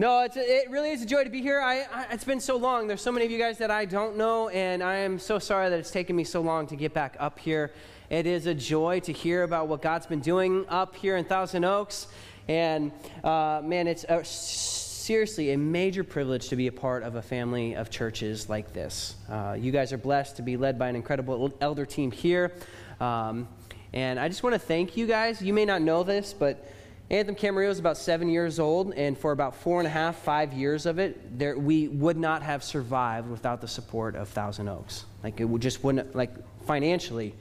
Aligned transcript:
No, 0.00 0.22
it's, 0.22 0.38
it 0.38 0.70
really 0.70 0.92
is 0.92 1.02
a 1.02 1.06
joy 1.06 1.24
to 1.24 1.28
be 1.28 1.42
here. 1.42 1.60
I, 1.60 1.80
I, 1.92 2.06
it's 2.10 2.24
been 2.24 2.40
so 2.40 2.56
long. 2.56 2.86
There's 2.86 3.02
so 3.02 3.12
many 3.12 3.26
of 3.26 3.30
you 3.30 3.36
guys 3.36 3.58
that 3.58 3.70
I 3.70 3.84
don't 3.84 4.16
know, 4.16 4.48
and 4.48 4.82
I 4.82 4.94
am 4.94 5.18
so 5.18 5.38
sorry 5.38 5.68
that 5.68 5.78
it's 5.78 5.90
taken 5.90 6.16
me 6.16 6.24
so 6.24 6.40
long 6.40 6.66
to 6.68 6.74
get 6.74 6.94
back 6.94 7.18
up 7.20 7.38
here. 7.38 7.70
It 8.08 8.24
is 8.24 8.46
a 8.46 8.54
joy 8.54 9.00
to 9.00 9.12
hear 9.12 9.42
about 9.42 9.68
what 9.68 9.82
God's 9.82 10.06
been 10.06 10.20
doing 10.20 10.64
up 10.70 10.96
here 10.96 11.18
in 11.18 11.26
Thousand 11.26 11.64
Oaks. 11.64 12.06
And 12.48 12.92
uh, 13.22 13.60
man, 13.62 13.86
it's 13.86 14.04
a, 14.08 14.24
seriously 14.24 15.52
a 15.52 15.58
major 15.58 16.02
privilege 16.02 16.48
to 16.48 16.56
be 16.56 16.68
a 16.68 16.72
part 16.72 17.02
of 17.02 17.16
a 17.16 17.22
family 17.22 17.76
of 17.76 17.90
churches 17.90 18.48
like 18.48 18.72
this. 18.72 19.16
Uh, 19.28 19.54
you 19.60 19.70
guys 19.70 19.92
are 19.92 19.98
blessed 19.98 20.36
to 20.36 20.42
be 20.42 20.56
led 20.56 20.78
by 20.78 20.88
an 20.88 20.96
incredible 20.96 21.52
elder 21.60 21.84
team 21.84 22.10
here. 22.10 22.52
Um, 23.00 23.48
and 23.92 24.18
I 24.18 24.28
just 24.28 24.42
want 24.42 24.54
to 24.54 24.58
thank 24.58 24.96
you 24.96 25.06
guys. 25.06 25.42
You 25.42 25.52
may 25.52 25.66
not 25.66 25.82
know 25.82 26.04
this, 26.04 26.32
but 26.32 26.66
Anthem 27.10 27.34
Camarillo 27.34 27.70
is 27.70 27.80
about 27.80 27.96
seven 27.96 28.28
years 28.28 28.60
old, 28.60 28.94
and 28.94 29.18
for 29.18 29.32
about 29.32 29.56
four 29.56 29.80
and 29.80 29.86
a 29.86 29.90
half, 29.90 30.16
five 30.18 30.52
years 30.52 30.86
of 30.86 31.00
it, 31.00 31.38
there, 31.38 31.58
we 31.58 31.88
would 31.88 32.16
not 32.16 32.42
have 32.42 32.62
survived 32.62 33.28
without 33.28 33.60
the 33.60 33.66
support 33.66 34.14
of 34.14 34.28
Thousand 34.28 34.68
Oaks. 34.68 35.06
Like, 35.24 35.40
it 35.40 35.48
just 35.58 35.82
wouldn't, 35.82 36.14
like, 36.14 36.30
financially, 36.66 37.34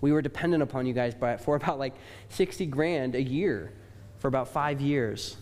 we 0.00 0.12
were 0.12 0.22
dependent 0.22 0.62
upon 0.62 0.86
you 0.86 0.92
guys 0.92 1.14
by, 1.14 1.36
for 1.36 1.56
about 1.56 1.78
like 1.78 1.94
60 2.30 2.66
grand 2.66 3.14
a 3.14 3.22
year 3.22 3.72
for 4.18 4.28
about 4.28 4.48
five 4.48 4.80
years. 4.80 5.36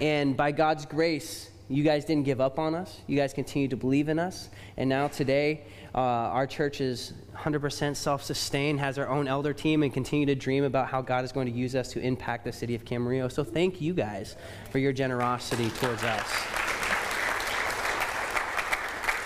And 0.00 0.36
by 0.36 0.52
God's 0.52 0.84
grace, 0.84 1.50
you 1.68 1.84
guys 1.84 2.04
didn't 2.04 2.24
give 2.24 2.40
up 2.40 2.58
on 2.58 2.74
us. 2.74 3.00
You 3.06 3.16
guys 3.16 3.32
continue 3.32 3.68
to 3.68 3.76
believe 3.76 4.08
in 4.08 4.18
us. 4.18 4.48
And 4.76 4.88
now, 4.88 5.08
today, 5.08 5.62
uh, 5.98 6.30
our 6.30 6.46
church 6.46 6.80
is 6.80 7.12
100% 7.36 7.96
self 7.96 8.22
sustained, 8.22 8.78
has 8.78 8.98
our 8.98 9.08
own 9.08 9.26
elder 9.26 9.52
team, 9.52 9.82
and 9.82 9.92
continue 9.92 10.26
to 10.26 10.36
dream 10.36 10.62
about 10.62 10.86
how 10.86 11.02
God 11.02 11.24
is 11.24 11.32
going 11.32 11.48
to 11.48 11.52
use 11.52 11.74
us 11.74 11.90
to 11.90 12.00
impact 12.00 12.44
the 12.44 12.52
city 12.52 12.76
of 12.76 12.84
Camarillo. 12.84 13.30
So, 13.32 13.42
thank 13.42 13.80
you 13.80 13.94
guys 13.94 14.36
for 14.70 14.78
your 14.78 14.92
generosity 14.92 15.70
towards 15.70 16.04
us. 16.04 16.30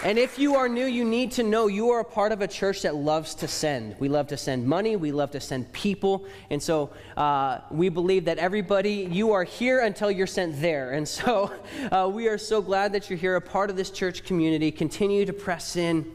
And 0.03 0.19
if 0.19 0.39
you 0.39 0.57
are 0.57 0.67
new, 0.67 0.87
you 0.87 1.05
need 1.05 1.33
to 1.33 1.43
know 1.43 1.67
you 1.67 1.91
are 1.91 2.01
a 2.01 2.05
part 2.05 2.33
of 2.33 2.41
a 2.41 2.49
church 2.49 2.83
that 2.83 2.95
loves 2.95 3.35
to 3.37 3.47
send. 3.47 3.95
We 4.01 4.09
love 4.09 4.29
to 4.29 4.39
send 4.39 4.67
money, 4.67 4.97
we 4.97 5.13
love 5.13 5.31
to 5.33 5.41
send 5.41 5.71
people. 5.75 6.27
And 6.49 6.61
so 6.61 6.91
uh, 7.19 7.59
we 7.71 7.91
believe 7.91 8.25
that 8.25 8.39
everybody, 8.39 9.07
you 9.13 9.33
are 9.33 9.45
here 9.45 9.81
until 9.81 10.11
you're 10.11 10.27
sent 10.27 10.59
there. 10.61 10.93
And 10.93 11.07
so 11.07 11.53
uh, 11.93 12.11
we 12.13 12.29
are 12.29 12.39
so 12.39 12.63
glad 12.63 12.95
that 12.95 13.11
you're 13.11 13.19
here, 13.19 13.37
a 13.37 13.43
part 13.43 13.69
of 13.69 13.77
this 13.77 13.91
church 13.91 14.25
community. 14.25 14.73
Continue 14.73 15.27
to 15.27 15.35
press 15.35 15.77
in 15.77 16.11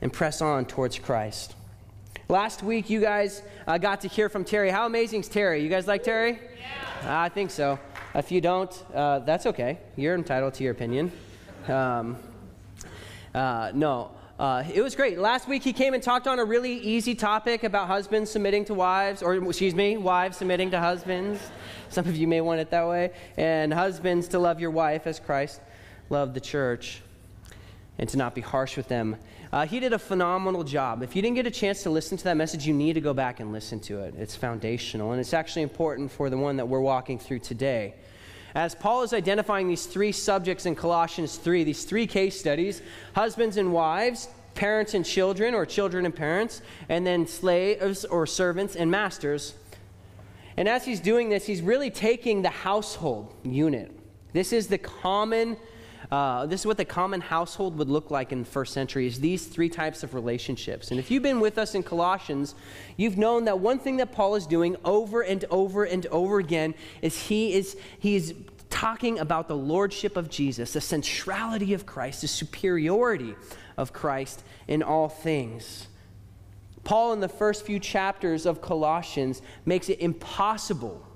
and 0.00 0.12
press 0.12 0.40
on 0.40 0.64
towards 0.64 0.98
Christ. 0.98 1.54
Last 2.28 2.62
week, 2.62 2.88
you 2.88 3.00
guys 3.00 3.42
uh, 3.66 3.76
got 3.78 4.02
to 4.02 4.08
hear 4.08 4.28
from 4.28 4.44
Terry. 4.44 4.70
How 4.70 4.86
amazing 4.86 5.20
is 5.20 5.28
Terry? 5.28 5.62
You 5.62 5.68
guys 5.68 5.86
like 5.88 6.04
Terry? 6.04 6.38
Yeah. 7.02 7.24
I 7.24 7.28
think 7.28 7.50
so. 7.50 7.78
If 8.14 8.30
you 8.30 8.40
don't, 8.40 8.84
uh, 8.94 9.20
that's 9.20 9.46
okay. 9.46 9.78
You're 9.96 10.14
entitled 10.14 10.54
to 10.54 10.64
your 10.64 10.72
opinion. 10.72 11.10
Um, 11.68 12.16
uh, 13.34 13.72
no, 13.74 14.12
uh, 14.38 14.64
it 14.72 14.80
was 14.80 14.94
great. 14.94 15.18
Last 15.18 15.48
week 15.48 15.62
he 15.62 15.72
came 15.72 15.92
and 15.92 16.02
talked 16.02 16.26
on 16.26 16.38
a 16.38 16.44
really 16.44 16.74
easy 16.74 17.14
topic 17.14 17.62
about 17.64 17.88
husbands 17.88 18.30
submitting 18.30 18.64
to 18.66 18.74
wives, 18.74 19.22
or 19.22 19.34
excuse 19.34 19.74
me, 19.74 19.96
wives 19.96 20.36
submitting 20.36 20.70
to 20.70 20.80
husbands. 20.80 21.40
Some 21.88 22.06
of 22.06 22.16
you 22.16 22.26
may 22.26 22.40
want 22.40 22.60
it 22.60 22.70
that 22.70 22.86
way. 22.88 23.10
And 23.36 23.74
husbands 23.74 24.28
to 24.28 24.38
love 24.38 24.60
your 24.60 24.70
wife 24.70 25.06
as 25.06 25.20
Christ 25.20 25.60
loved 26.08 26.34
the 26.34 26.40
church 26.40 27.02
and 28.00 28.08
to 28.08 28.16
not 28.16 28.34
be 28.34 28.40
harsh 28.40 28.78
with 28.78 28.88
them. 28.88 29.14
Uh, 29.52 29.66
he 29.66 29.78
did 29.78 29.92
a 29.92 29.98
phenomenal 29.98 30.64
job. 30.64 31.02
If 31.02 31.14
you 31.14 31.20
didn't 31.20 31.36
get 31.36 31.46
a 31.46 31.50
chance 31.50 31.82
to 31.82 31.90
listen 31.90 32.16
to 32.16 32.24
that 32.24 32.36
message, 32.36 32.66
you 32.66 32.72
need 32.72 32.94
to 32.94 33.00
go 33.02 33.12
back 33.12 33.40
and 33.40 33.52
listen 33.52 33.78
to 33.80 34.00
it. 34.00 34.14
It's 34.16 34.34
foundational, 34.34 35.12
and 35.12 35.20
it's 35.20 35.34
actually 35.34 35.62
important 35.62 36.10
for 36.10 36.30
the 36.30 36.38
one 36.38 36.56
that 36.56 36.66
we're 36.66 36.80
walking 36.80 37.18
through 37.18 37.40
today. 37.40 37.94
As 38.54 38.74
Paul 38.74 39.02
is 39.02 39.12
identifying 39.12 39.68
these 39.68 39.84
three 39.84 40.12
subjects 40.12 40.64
in 40.64 40.74
Colossians 40.74 41.36
3, 41.36 41.62
these 41.62 41.84
three 41.84 42.06
case 42.06 42.40
studies 42.40 42.80
husbands 43.14 43.58
and 43.58 43.70
wives, 43.70 44.28
parents 44.54 44.94
and 44.94 45.04
children, 45.04 45.54
or 45.54 45.66
children 45.66 46.06
and 46.06 46.16
parents, 46.16 46.62
and 46.88 47.06
then 47.06 47.26
slaves 47.26 48.06
or 48.06 48.26
servants 48.26 48.76
and 48.76 48.90
masters. 48.90 49.54
And 50.56 50.66
as 50.68 50.86
he's 50.86 51.00
doing 51.00 51.28
this, 51.28 51.44
he's 51.44 51.60
really 51.60 51.90
taking 51.90 52.40
the 52.40 52.48
household 52.48 53.34
unit. 53.42 53.92
This 54.32 54.54
is 54.54 54.68
the 54.68 54.78
common. 54.78 55.58
Uh, 56.10 56.44
this 56.46 56.60
is 56.60 56.66
what 56.66 56.76
the 56.76 56.84
common 56.84 57.20
household 57.20 57.78
would 57.78 57.88
look 57.88 58.10
like 58.10 58.32
in 58.32 58.40
the 58.40 58.44
first 58.44 58.72
century 58.72 59.06
is 59.06 59.20
these 59.20 59.46
three 59.46 59.68
types 59.68 60.02
of 60.02 60.12
relationships. 60.12 60.90
And 60.90 60.98
if 60.98 61.08
you've 61.08 61.22
been 61.22 61.38
with 61.38 61.56
us 61.56 61.76
in 61.76 61.84
colossians 61.84 62.54
you've 62.96 63.16
known 63.16 63.44
that 63.44 63.58
one 63.58 63.78
thing 63.78 63.96
that 63.98 64.12
paul 64.12 64.34
is 64.34 64.46
doing 64.46 64.76
over 64.84 65.22
and 65.22 65.44
over 65.50 65.84
and 65.84 66.06
over 66.06 66.38
again 66.38 66.74
is 67.02 67.18
he 67.18 67.54
is 67.54 67.76
he 67.98 68.16
is 68.16 68.34
talking 68.68 69.18
about 69.18 69.48
the 69.48 69.56
lordship 69.56 70.16
of 70.16 70.30
jesus 70.30 70.72
the 70.72 70.80
centrality 70.80 71.74
of 71.74 71.86
christ 71.86 72.22
the 72.22 72.28
superiority 72.28 73.34
of 73.76 73.92
christ 73.92 74.42
in 74.68 74.82
all 74.82 75.08
things. 75.08 75.88
Paul 76.84 77.12
in 77.12 77.20
the 77.20 77.28
first 77.28 77.66
few 77.66 77.78
chapters 77.78 78.46
of 78.46 78.62
colossians 78.62 79.42
makes 79.64 79.88
it 79.88 80.00
impossible 80.00 81.06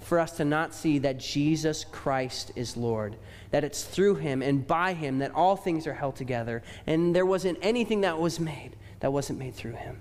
for 0.00 0.18
us 0.18 0.32
to 0.36 0.44
not 0.44 0.74
see 0.74 0.98
that 0.98 1.18
jesus 1.18 1.84
christ 1.84 2.50
is 2.56 2.76
lord 2.76 3.16
that 3.52 3.64
it's 3.64 3.84
through 3.84 4.16
him 4.16 4.42
and 4.42 4.66
by 4.66 4.94
him 4.94 5.18
that 5.18 5.30
all 5.34 5.56
things 5.56 5.86
are 5.86 5.94
held 5.94 6.16
together. 6.16 6.62
And 6.86 7.14
there 7.14 7.26
wasn't 7.26 7.58
anything 7.62 8.00
that 8.00 8.18
was 8.18 8.40
made 8.40 8.72
that 9.00 9.12
wasn't 9.12 9.38
made 9.38 9.54
through 9.54 9.74
him. 9.74 10.00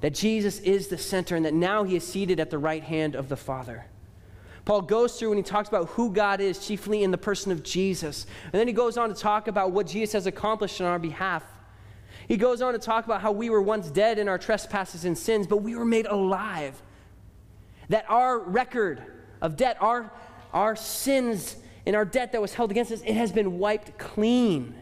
That 0.00 0.14
Jesus 0.14 0.58
is 0.60 0.88
the 0.88 0.98
center 0.98 1.36
and 1.36 1.44
that 1.44 1.54
now 1.54 1.84
he 1.84 1.94
is 1.94 2.06
seated 2.06 2.40
at 2.40 2.50
the 2.50 2.58
right 2.58 2.82
hand 2.82 3.14
of 3.14 3.28
the 3.28 3.36
Father. 3.36 3.84
Paul 4.64 4.80
goes 4.80 5.18
through 5.18 5.32
and 5.32 5.38
he 5.38 5.42
talks 5.42 5.68
about 5.68 5.88
who 5.90 6.10
God 6.10 6.40
is, 6.40 6.66
chiefly 6.66 7.02
in 7.02 7.10
the 7.10 7.18
person 7.18 7.52
of 7.52 7.62
Jesus. 7.62 8.26
And 8.44 8.54
then 8.54 8.66
he 8.66 8.72
goes 8.72 8.96
on 8.96 9.10
to 9.10 9.14
talk 9.14 9.46
about 9.46 9.72
what 9.72 9.86
Jesus 9.86 10.14
has 10.14 10.26
accomplished 10.26 10.80
on 10.80 10.86
our 10.86 10.98
behalf. 10.98 11.44
He 12.28 12.38
goes 12.38 12.62
on 12.62 12.72
to 12.72 12.78
talk 12.78 13.04
about 13.04 13.20
how 13.20 13.32
we 13.32 13.50
were 13.50 13.60
once 13.60 13.90
dead 13.90 14.18
in 14.18 14.26
our 14.26 14.38
trespasses 14.38 15.04
and 15.04 15.18
sins, 15.18 15.46
but 15.46 15.58
we 15.58 15.76
were 15.76 15.84
made 15.84 16.06
alive. 16.06 16.80
That 17.90 18.06
our 18.08 18.38
record 18.38 19.02
of 19.42 19.58
debt, 19.58 19.76
our, 19.80 20.10
our 20.54 20.76
sins 20.76 21.56
and 21.86 21.94
our 21.94 22.04
debt 22.04 22.32
that 22.32 22.40
was 22.40 22.54
held 22.54 22.70
against 22.70 22.92
us, 22.92 23.02
it 23.02 23.14
has 23.14 23.32
been 23.32 23.58
wiped 23.58 23.98
clean 23.98 24.74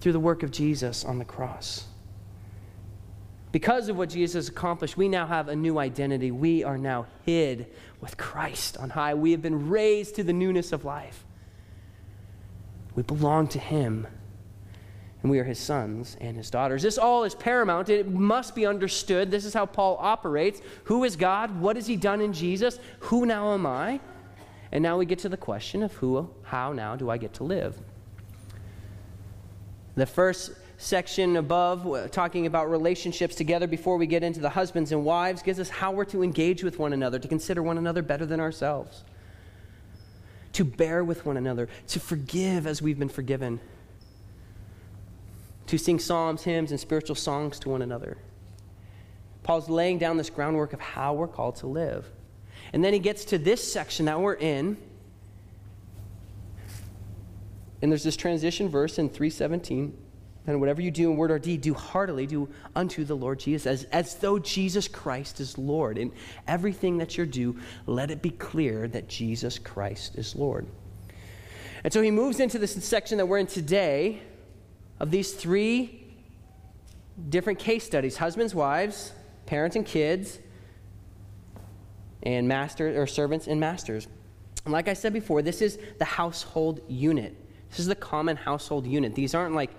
through 0.00 0.12
the 0.12 0.20
work 0.20 0.42
of 0.42 0.50
Jesus 0.50 1.04
on 1.04 1.18
the 1.18 1.24
cross. 1.24 1.84
Because 3.50 3.88
of 3.88 3.96
what 3.96 4.10
Jesus 4.10 4.48
accomplished, 4.48 4.96
we 4.96 5.08
now 5.08 5.26
have 5.26 5.48
a 5.48 5.56
new 5.56 5.78
identity. 5.78 6.30
We 6.30 6.64
are 6.64 6.76
now 6.76 7.06
hid 7.24 7.66
with 8.00 8.16
Christ 8.16 8.76
on 8.76 8.90
high. 8.90 9.14
We 9.14 9.32
have 9.32 9.42
been 9.42 9.70
raised 9.70 10.16
to 10.16 10.24
the 10.24 10.32
newness 10.32 10.72
of 10.72 10.84
life. 10.84 11.24
We 12.94 13.02
belong 13.02 13.48
to 13.48 13.58
Him 13.58 14.06
and 15.22 15.30
we 15.30 15.38
are 15.40 15.44
his 15.44 15.58
sons 15.58 16.16
and 16.20 16.36
his 16.36 16.48
daughters. 16.48 16.82
This 16.82 16.96
all 16.96 17.24
is 17.24 17.34
paramount. 17.34 17.88
It 17.88 18.08
must 18.08 18.54
be 18.54 18.66
understood. 18.66 19.30
This 19.30 19.44
is 19.44 19.52
how 19.52 19.66
Paul 19.66 19.96
operates. 20.00 20.60
Who 20.84 21.04
is 21.04 21.16
God? 21.16 21.60
What 21.60 21.76
has 21.76 21.86
he 21.86 21.96
done 21.96 22.20
in 22.20 22.32
Jesus? 22.32 22.78
Who 23.00 23.26
now 23.26 23.52
am 23.52 23.66
I? 23.66 24.00
And 24.70 24.82
now 24.82 24.96
we 24.98 25.06
get 25.06 25.18
to 25.20 25.28
the 25.28 25.36
question 25.36 25.82
of 25.82 25.92
who, 25.94 26.30
how 26.42 26.72
now 26.72 26.94
do 26.94 27.10
I 27.10 27.16
get 27.16 27.34
to 27.34 27.44
live? 27.44 27.76
The 29.96 30.06
first 30.06 30.52
section 30.76 31.36
above, 31.36 31.84
uh, 31.86 32.06
talking 32.08 32.46
about 32.46 32.70
relationships 32.70 33.34
together 33.34 33.66
before 33.66 33.96
we 33.96 34.06
get 34.06 34.22
into 34.22 34.38
the 34.38 34.50
husbands 34.50 34.92
and 34.92 35.04
wives, 35.04 35.42
gives 35.42 35.58
us 35.58 35.68
how 35.68 35.90
we're 35.90 36.04
to 36.04 36.22
engage 36.22 36.62
with 36.62 36.78
one 36.78 36.92
another, 36.92 37.18
to 37.18 37.26
consider 37.26 37.62
one 37.62 37.78
another 37.78 38.02
better 38.02 38.24
than 38.24 38.38
ourselves, 38.38 39.02
to 40.52 40.64
bear 40.64 41.02
with 41.02 41.26
one 41.26 41.36
another, 41.36 41.68
to 41.88 41.98
forgive 41.98 42.68
as 42.68 42.80
we've 42.80 42.98
been 42.98 43.08
forgiven 43.08 43.58
to 45.68 45.78
sing 45.78 45.98
psalms, 45.98 46.42
hymns, 46.42 46.70
and 46.70 46.80
spiritual 46.80 47.16
songs 47.16 47.58
to 47.60 47.68
one 47.68 47.82
another. 47.82 48.18
Paul's 49.42 49.70
laying 49.70 49.98
down 49.98 50.16
this 50.16 50.30
groundwork 50.30 50.72
of 50.72 50.80
how 50.80 51.14
we're 51.14 51.28
called 51.28 51.56
to 51.56 51.66
live. 51.66 52.10
And 52.72 52.84
then 52.84 52.92
he 52.92 52.98
gets 52.98 53.24
to 53.26 53.38
this 53.38 53.72
section 53.72 54.06
that 54.06 54.20
we're 54.20 54.34
in. 54.34 54.76
And 57.80 57.90
there's 57.90 58.02
this 58.02 58.16
transition 58.16 58.68
verse 58.68 58.98
in 58.98 59.08
317. 59.08 59.96
And 60.46 60.60
whatever 60.60 60.80
you 60.80 60.90
do 60.90 61.10
in 61.10 61.16
word 61.16 61.30
or 61.30 61.38
deed, 61.38 61.60
do 61.60 61.74
heartily, 61.74 62.26
do 62.26 62.48
unto 62.74 63.04
the 63.04 63.14
Lord 63.14 63.38
Jesus, 63.38 63.66
as, 63.66 63.84
as 63.84 64.14
though 64.16 64.38
Jesus 64.38 64.88
Christ 64.88 65.40
is 65.40 65.58
Lord. 65.58 65.98
In 65.98 66.10
everything 66.46 66.98
that 66.98 67.18
you 67.18 67.26
do, 67.26 67.56
let 67.86 68.10
it 68.10 68.22
be 68.22 68.30
clear 68.30 68.88
that 68.88 69.08
Jesus 69.08 69.58
Christ 69.58 70.16
is 70.16 70.34
Lord. 70.34 70.66
And 71.84 71.92
so 71.92 72.00
he 72.00 72.10
moves 72.10 72.40
into 72.40 72.58
this 72.58 72.72
section 72.82 73.18
that 73.18 73.26
we're 73.26 73.38
in 73.38 73.46
today, 73.46 74.22
of 75.00 75.10
these 75.10 75.32
three 75.32 76.04
different 77.28 77.58
case 77.58 77.84
studies 77.84 78.16
husbands, 78.16 78.54
wives, 78.54 79.12
parents, 79.46 79.76
and 79.76 79.86
kids, 79.86 80.38
and 82.22 82.48
masters 82.48 82.96
or 82.96 83.06
servants 83.06 83.46
and 83.46 83.60
masters. 83.60 84.06
And 84.64 84.72
like 84.72 84.88
I 84.88 84.94
said 84.94 85.12
before, 85.12 85.42
this 85.42 85.62
is 85.62 85.78
the 85.98 86.04
household 86.04 86.80
unit. 86.88 87.34
This 87.70 87.78
is 87.78 87.86
the 87.86 87.94
common 87.94 88.36
household 88.36 88.86
unit. 88.86 89.14
These 89.14 89.34
aren't 89.34 89.54
like 89.54 89.70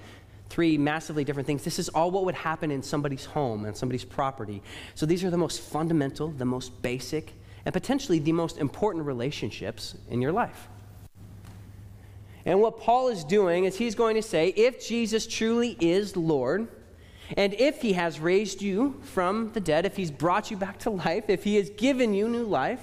three 0.49 0.77
massively 0.77 1.23
different 1.23 1.45
things. 1.45 1.63
This 1.63 1.79
is 1.79 1.89
all 1.89 2.11
what 2.11 2.25
would 2.25 2.35
happen 2.35 2.71
in 2.71 2.81
somebody's 2.81 3.25
home 3.25 3.65
and 3.65 3.75
somebody's 3.75 4.03
property. 4.03 4.63
So 4.95 5.05
these 5.05 5.23
are 5.23 5.29
the 5.29 5.37
most 5.37 5.61
fundamental, 5.61 6.29
the 6.29 6.45
most 6.45 6.81
basic, 6.81 7.33
and 7.65 7.73
potentially 7.73 8.19
the 8.19 8.31
most 8.31 8.57
important 8.57 9.05
relationships 9.05 9.95
in 10.09 10.21
your 10.21 10.31
life. 10.31 10.69
And 12.45 12.61
what 12.61 12.79
Paul 12.79 13.09
is 13.09 13.23
doing 13.23 13.65
is 13.65 13.77
he's 13.77 13.95
going 13.95 14.15
to 14.15 14.21
say 14.21 14.49
if 14.49 14.85
Jesus 14.85 15.27
truly 15.27 15.77
is 15.79 16.15
Lord, 16.15 16.67
and 17.37 17.53
if 17.53 17.81
he 17.81 17.93
has 17.93 18.19
raised 18.19 18.61
you 18.61 18.99
from 19.03 19.51
the 19.53 19.59
dead, 19.59 19.85
if 19.85 19.95
he's 19.95 20.11
brought 20.11 20.49
you 20.49 20.57
back 20.57 20.79
to 20.79 20.89
life, 20.89 21.25
if 21.29 21.43
he 21.43 21.57
has 21.57 21.69
given 21.69 22.13
you 22.13 22.27
new 22.27 22.45
life, 22.45 22.81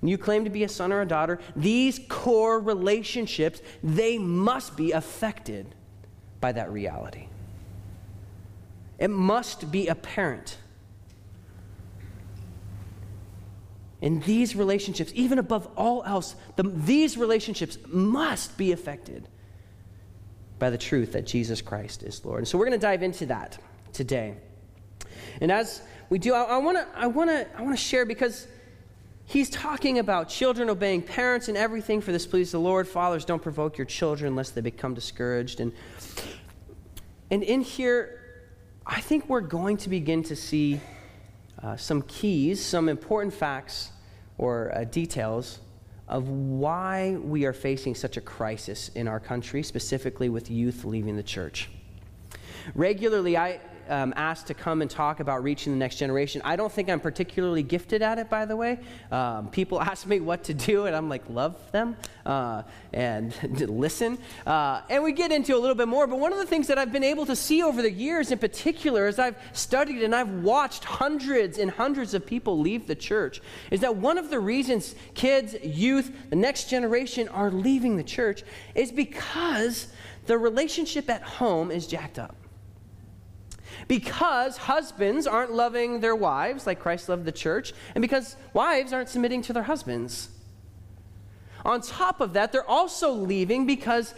and 0.00 0.08
you 0.08 0.16
claim 0.16 0.44
to 0.44 0.50
be 0.50 0.64
a 0.64 0.68
son 0.68 0.92
or 0.92 1.00
a 1.00 1.06
daughter, 1.06 1.40
these 1.56 2.00
core 2.08 2.60
relationships, 2.60 3.60
they 3.82 4.16
must 4.16 4.76
be 4.76 4.92
affected 4.92 5.74
by 6.40 6.52
that 6.52 6.70
reality. 6.70 7.26
It 8.98 9.10
must 9.10 9.70
be 9.70 9.88
apparent. 9.88 10.58
In 14.00 14.20
these 14.20 14.54
relationships, 14.54 15.10
even 15.14 15.38
above 15.38 15.68
all 15.76 16.04
else, 16.04 16.36
the, 16.56 16.62
these 16.62 17.18
relationships 17.18 17.78
must 17.86 18.56
be 18.56 18.72
affected 18.72 19.28
by 20.58 20.70
the 20.70 20.78
truth 20.78 21.12
that 21.12 21.26
Jesus 21.26 21.60
Christ 21.60 22.02
is 22.02 22.24
Lord. 22.24 22.38
And 22.38 22.48
so 22.48 22.58
we're 22.58 22.66
going 22.66 22.78
to 22.78 22.86
dive 22.86 23.02
into 23.02 23.26
that 23.26 23.58
today. 23.92 24.36
And 25.40 25.50
as 25.50 25.82
we 26.10 26.18
do, 26.18 26.34
I 26.34 26.58
want 26.58 26.78
to 26.78 26.86
I 26.96 27.06
want 27.06 27.30
to 27.30 27.46
I 27.56 27.62
want 27.62 27.76
to 27.76 27.82
share 27.82 28.04
because 28.04 28.46
he's 29.26 29.50
talking 29.50 29.98
about 29.98 30.28
children 30.28 30.70
obeying 30.70 31.02
parents 31.02 31.48
and 31.48 31.56
everything 31.56 32.00
for 32.00 32.12
this 32.12 32.26
please 32.26 32.52
the 32.52 32.60
Lord. 32.60 32.88
Fathers, 32.88 33.24
don't 33.24 33.42
provoke 33.42 33.78
your 33.78 33.84
children 33.84 34.34
lest 34.34 34.54
they 34.54 34.60
become 34.60 34.94
discouraged. 34.94 35.60
And 35.60 35.72
and 37.30 37.42
in 37.42 37.60
here, 37.60 38.20
I 38.86 39.00
think 39.00 39.28
we're 39.28 39.42
going 39.42 39.76
to 39.78 39.88
begin 39.88 40.22
to 40.24 40.36
see 40.36 40.80
uh, 41.62 41.76
some 41.76 42.02
keys, 42.02 42.64
some 42.64 42.88
important 42.88 43.34
facts 43.34 43.90
or 44.36 44.72
uh, 44.74 44.84
details 44.84 45.58
of 46.08 46.28
why 46.28 47.16
we 47.22 47.44
are 47.44 47.52
facing 47.52 47.94
such 47.94 48.16
a 48.16 48.20
crisis 48.20 48.90
in 48.94 49.06
our 49.06 49.20
country, 49.20 49.62
specifically 49.62 50.28
with 50.28 50.50
youth 50.50 50.84
leaving 50.84 51.16
the 51.16 51.22
church. 51.22 51.68
Regularly, 52.74 53.36
I, 53.36 53.60
um, 53.88 54.12
asked 54.16 54.46
to 54.48 54.54
come 54.54 54.82
and 54.82 54.90
talk 54.90 55.20
about 55.20 55.42
reaching 55.42 55.72
the 55.72 55.78
next 55.78 55.96
generation. 55.96 56.40
I 56.44 56.56
don't 56.56 56.72
think 56.72 56.88
I'm 56.88 57.00
particularly 57.00 57.62
gifted 57.62 58.02
at 58.02 58.18
it, 58.18 58.28
by 58.28 58.44
the 58.44 58.56
way. 58.56 58.78
Um, 59.10 59.48
people 59.50 59.80
ask 59.90 60.06
me 60.06 60.20
what 60.20 60.44
to 60.44 60.54
do, 60.54 60.86
and 60.86 60.94
I'm 60.94 61.08
like, 61.08 61.22
love 61.28 61.56
them 61.72 61.96
uh, 62.26 62.62
and 62.92 63.34
listen. 63.68 64.18
Uh, 64.46 64.82
and 64.88 65.02
we 65.02 65.12
get 65.12 65.32
into 65.32 65.56
a 65.56 65.58
little 65.58 65.74
bit 65.74 65.88
more, 65.88 66.06
but 66.06 66.18
one 66.18 66.32
of 66.32 66.38
the 66.38 66.46
things 66.46 66.66
that 66.68 66.78
I've 66.78 66.92
been 66.92 67.04
able 67.04 67.26
to 67.26 67.36
see 67.36 67.62
over 67.62 67.82
the 67.82 67.90
years 67.90 68.30
in 68.30 68.38
particular, 68.38 69.06
as 69.06 69.18
I've 69.18 69.36
studied 69.52 70.02
and 70.02 70.14
I've 70.14 70.30
watched 70.30 70.84
hundreds 70.84 71.58
and 71.58 71.70
hundreds 71.70 72.14
of 72.14 72.26
people 72.26 72.58
leave 72.58 72.86
the 72.86 72.94
church, 72.94 73.40
is 73.70 73.80
that 73.80 73.96
one 73.96 74.18
of 74.18 74.30
the 74.30 74.40
reasons 74.40 74.94
kids, 75.14 75.54
youth, 75.62 76.12
the 76.30 76.36
next 76.36 76.68
generation 76.68 77.28
are 77.28 77.50
leaving 77.50 77.96
the 77.96 78.04
church 78.04 78.42
is 78.74 78.92
because 78.92 79.88
the 80.26 80.38
relationship 80.38 81.08
at 81.08 81.22
home 81.22 81.70
is 81.70 81.86
jacked 81.86 82.18
up. 82.18 82.36
Because 83.88 84.58
husbands 84.58 85.26
aren't 85.26 85.52
loving 85.52 86.00
their 86.00 86.14
wives 86.14 86.66
like 86.66 86.78
Christ 86.78 87.08
loved 87.08 87.24
the 87.24 87.32
church, 87.32 87.72
and 87.94 88.02
because 88.02 88.36
wives 88.52 88.92
aren't 88.92 89.08
submitting 89.08 89.42
to 89.42 89.52
their 89.54 89.62
husbands. 89.62 90.28
On 91.64 91.80
top 91.80 92.20
of 92.20 92.34
that, 92.34 92.52
they're 92.52 92.68
also 92.68 93.10
leaving 93.10 93.66
because 93.66 94.14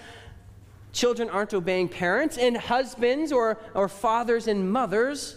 children 0.92 1.30
aren't 1.30 1.54
obeying 1.54 1.88
parents, 1.88 2.36
and 2.36 2.56
husbands 2.56 3.30
or, 3.30 3.58
or 3.74 3.88
fathers 3.88 4.48
and 4.48 4.70
mothers 4.70 5.36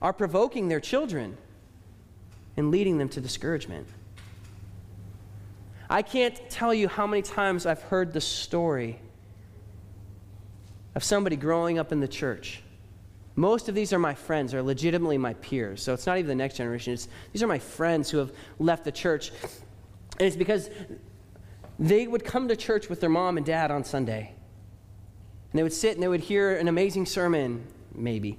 are 0.00 0.12
provoking 0.12 0.68
their 0.68 0.80
children 0.80 1.36
and 2.56 2.70
leading 2.70 2.98
them 2.98 3.08
to 3.10 3.20
discouragement. 3.20 3.86
I 5.90 6.02
can't 6.02 6.40
tell 6.48 6.72
you 6.72 6.88
how 6.88 7.06
many 7.06 7.22
times 7.22 7.66
I've 7.66 7.82
heard 7.82 8.12
the 8.12 8.20
story 8.20 8.98
of 10.94 11.04
somebody 11.04 11.36
growing 11.36 11.78
up 11.78 11.92
in 11.92 12.00
the 12.00 12.08
church 12.08 12.63
most 13.36 13.68
of 13.68 13.74
these 13.74 13.92
are 13.92 13.98
my 13.98 14.14
friends, 14.14 14.54
are 14.54 14.62
legitimately 14.62 15.18
my 15.18 15.34
peers. 15.34 15.82
So 15.82 15.92
it's 15.92 16.06
not 16.06 16.18
even 16.18 16.28
the 16.28 16.34
next 16.34 16.56
generation. 16.56 16.92
It's, 16.92 17.08
these 17.32 17.42
are 17.42 17.48
my 17.48 17.58
friends 17.58 18.10
who 18.10 18.18
have 18.18 18.32
left 18.58 18.84
the 18.84 18.92
church. 18.92 19.32
And 20.18 20.26
it's 20.26 20.36
because 20.36 20.70
they 21.78 22.06
would 22.06 22.24
come 22.24 22.46
to 22.48 22.56
church 22.56 22.88
with 22.88 23.00
their 23.00 23.10
mom 23.10 23.36
and 23.36 23.44
dad 23.44 23.72
on 23.72 23.82
Sunday. 23.82 24.32
And 25.50 25.58
they 25.58 25.62
would 25.64 25.72
sit 25.72 25.94
and 25.94 26.02
they 26.02 26.08
would 26.08 26.20
hear 26.20 26.56
an 26.56 26.68
amazing 26.68 27.06
sermon, 27.06 27.66
maybe. 27.92 28.38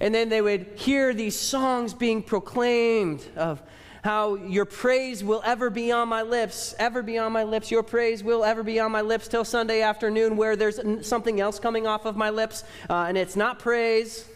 And 0.00 0.12
then 0.12 0.28
they 0.28 0.42
would 0.42 0.66
hear 0.74 1.14
these 1.14 1.38
songs 1.38 1.94
being 1.94 2.22
proclaimed 2.22 3.24
of 3.36 3.62
how 4.04 4.34
your 4.34 4.66
praise 4.66 5.24
will 5.24 5.40
ever 5.46 5.70
be 5.70 5.90
on 5.90 6.10
my 6.10 6.20
lips, 6.20 6.74
ever 6.78 7.02
be 7.02 7.16
on 7.16 7.32
my 7.32 7.42
lips. 7.42 7.70
Your 7.70 7.82
praise 7.82 8.22
will 8.22 8.44
ever 8.44 8.62
be 8.62 8.78
on 8.78 8.92
my 8.92 9.00
lips 9.00 9.28
till 9.28 9.46
Sunday 9.46 9.80
afternoon, 9.80 10.36
where 10.36 10.56
there's 10.56 10.78
something 11.08 11.40
else 11.40 11.58
coming 11.58 11.86
off 11.86 12.04
of 12.04 12.14
my 12.14 12.28
lips, 12.28 12.64
uh, 12.90 13.06
and 13.08 13.16
it's 13.16 13.34
not 13.34 13.58
praise. 13.58 14.28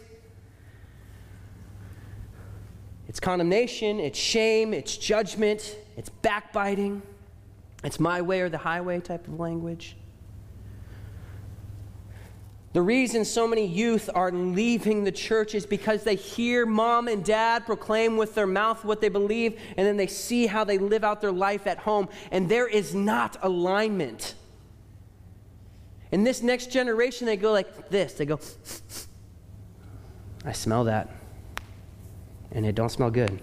It's 3.08 3.20
condemnation, 3.20 4.00
it's 4.00 4.18
shame, 4.18 4.72
it's 4.72 4.96
judgment, 4.96 5.76
it's 5.98 6.08
backbiting, 6.08 7.02
it's 7.84 8.00
my 8.00 8.22
way 8.22 8.40
or 8.40 8.48
the 8.48 8.56
highway 8.56 9.00
type 9.00 9.28
of 9.28 9.38
language. 9.38 9.97
The 12.78 12.82
reason 12.82 13.24
so 13.24 13.48
many 13.48 13.66
youth 13.66 14.08
are 14.14 14.30
leaving 14.30 15.02
the 15.02 15.10
church 15.10 15.56
is 15.56 15.66
because 15.66 16.04
they 16.04 16.14
hear 16.14 16.64
mom 16.64 17.08
and 17.08 17.24
dad 17.24 17.66
proclaim 17.66 18.16
with 18.16 18.36
their 18.36 18.46
mouth 18.46 18.84
what 18.84 19.00
they 19.00 19.08
believe, 19.08 19.60
and 19.76 19.84
then 19.84 19.96
they 19.96 20.06
see 20.06 20.46
how 20.46 20.62
they 20.62 20.78
live 20.78 21.02
out 21.02 21.20
their 21.20 21.32
life 21.32 21.66
at 21.66 21.78
home, 21.78 22.08
and 22.30 22.48
there 22.48 22.68
is 22.68 22.94
not 22.94 23.36
alignment. 23.42 24.36
In 26.12 26.22
this 26.22 26.40
next 26.40 26.70
generation, 26.70 27.26
they 27.26 27.36
go 27.36 27.50
like 27.50 27.90
this 27.90 28.12
they 28.12 28.26
go, 28.26 28.38
I 30.44 30.52
smell 30.52 30.84
that, 30.84 31.08
and 32.52 32.64
it 32.64 32.76
don't 32.76 32.90
smell 32.90 33.10
good. 33.10 33.40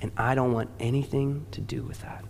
And 0.00 0.12
I 0.18 0.34
don't 0.34 0.52
want 0.52 0.68
anything 0.78 1.46
to 1.52 1.62
do 1.62 1.82
with 1.82 2.02
that. 2.02 2.23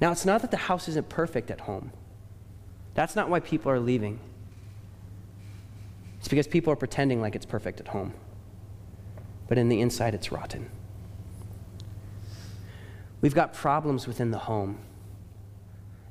Now, 0.00 0.12
it's 0.12 0.24
not 0.24 0.40
that 0.42 0.50
the 0.50 0.56
house 0.56 0.88
isn't 0.88 1.08
perfect 1.08 1.50
at 1.50 1.60
home. 1.60 1.92
That's 2.94 3.14
not 3.14 3.28
why 3.28 3.40
people 3.40 3.70
are 3.70 3.80
leaving. 3.80 4.18
It's 6.18 6.28
because 6.28 6.46
people 6.46 6.72
are 6.72 6.76
pretending 6.76 7.20
like 7.20 7.34
it's 7.34 7.46
perfect 7.46 7.80
at 7.80 7.88
home. 7.88 8.14
But 9.48 9.58
in 9.58 9.68
the 9.68 9.80
inside, 9.80 10.14
it's 10.14 10.32
rotten. 10.32 10.70
We've 13.20 13.34
got 13.34 13.52
problems 13.52 14.06
within 14.06 14.30
the 14.30 14.38
home. 14.38 14.78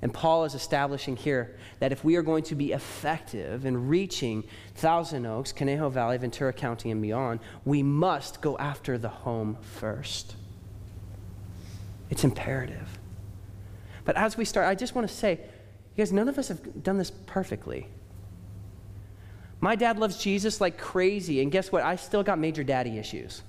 And 0.02 0.14
Paul 0.14 0.46
is 0.46 0.54
establishing 0.54 1.16
here 1.16 1.58
that 1.80 1.92
if 1.92 2.04
we 2.04 2.16
are 2.16 2.22
going 2.22 2.44
to 2.44 2.56
be 2.56 2.72
effective 2.72 3.66
in 3.66 3.88
reaching 3.88 4.44
Thousand 4.76 5.26
Oaks, 5.26 5.52
Conejo 5.52 5.90
Valley, 5.90 6.18
Ventura 6.18 6.54
County, 6.54 6.92
and 6.92 7.02
beyond, 7.02 7.40
we 7.66 7.84
must 7.84 8.40
go 8.40 8.58
after 8.58 8.98
the 8.98 9.10
home 9.10 9.58
first. 9.62 10.36
It's 12.10 12.24
imperative. 12.24 12.99
But 14.10 14.18
as 14.18 14.36
we 14.36 14.44
start, 14.44 14.66
I 14.68 14.74
just 14.74 14.96
want 14.96 15.08
to 15.08 15.14
say, 15.14 15.34
you 15.34 15.96
guys, 15.96 16.12
none 16.12 16.28
of 16.28 16.40
us 16.40 16.48
have 16.48 16.82
done 16.82 16.98
this 16.98 17.12
perfectly. 17.12 17.86
My 19.60 19.76
dad 19.76 20.00
loves 20.00 20.18
Jesus 20.18 20.60
like 20.60 20.80
crazy, 20.80 21.44
and 21.44 21.52
guess 21.52 21.72
what? 21.72 21.84
I 21.84 21.96
still 21.96 22.24
got 22.24 22.40
major 22.40 22.64
daddy 22.64 22.98
issues. 22.98 23.44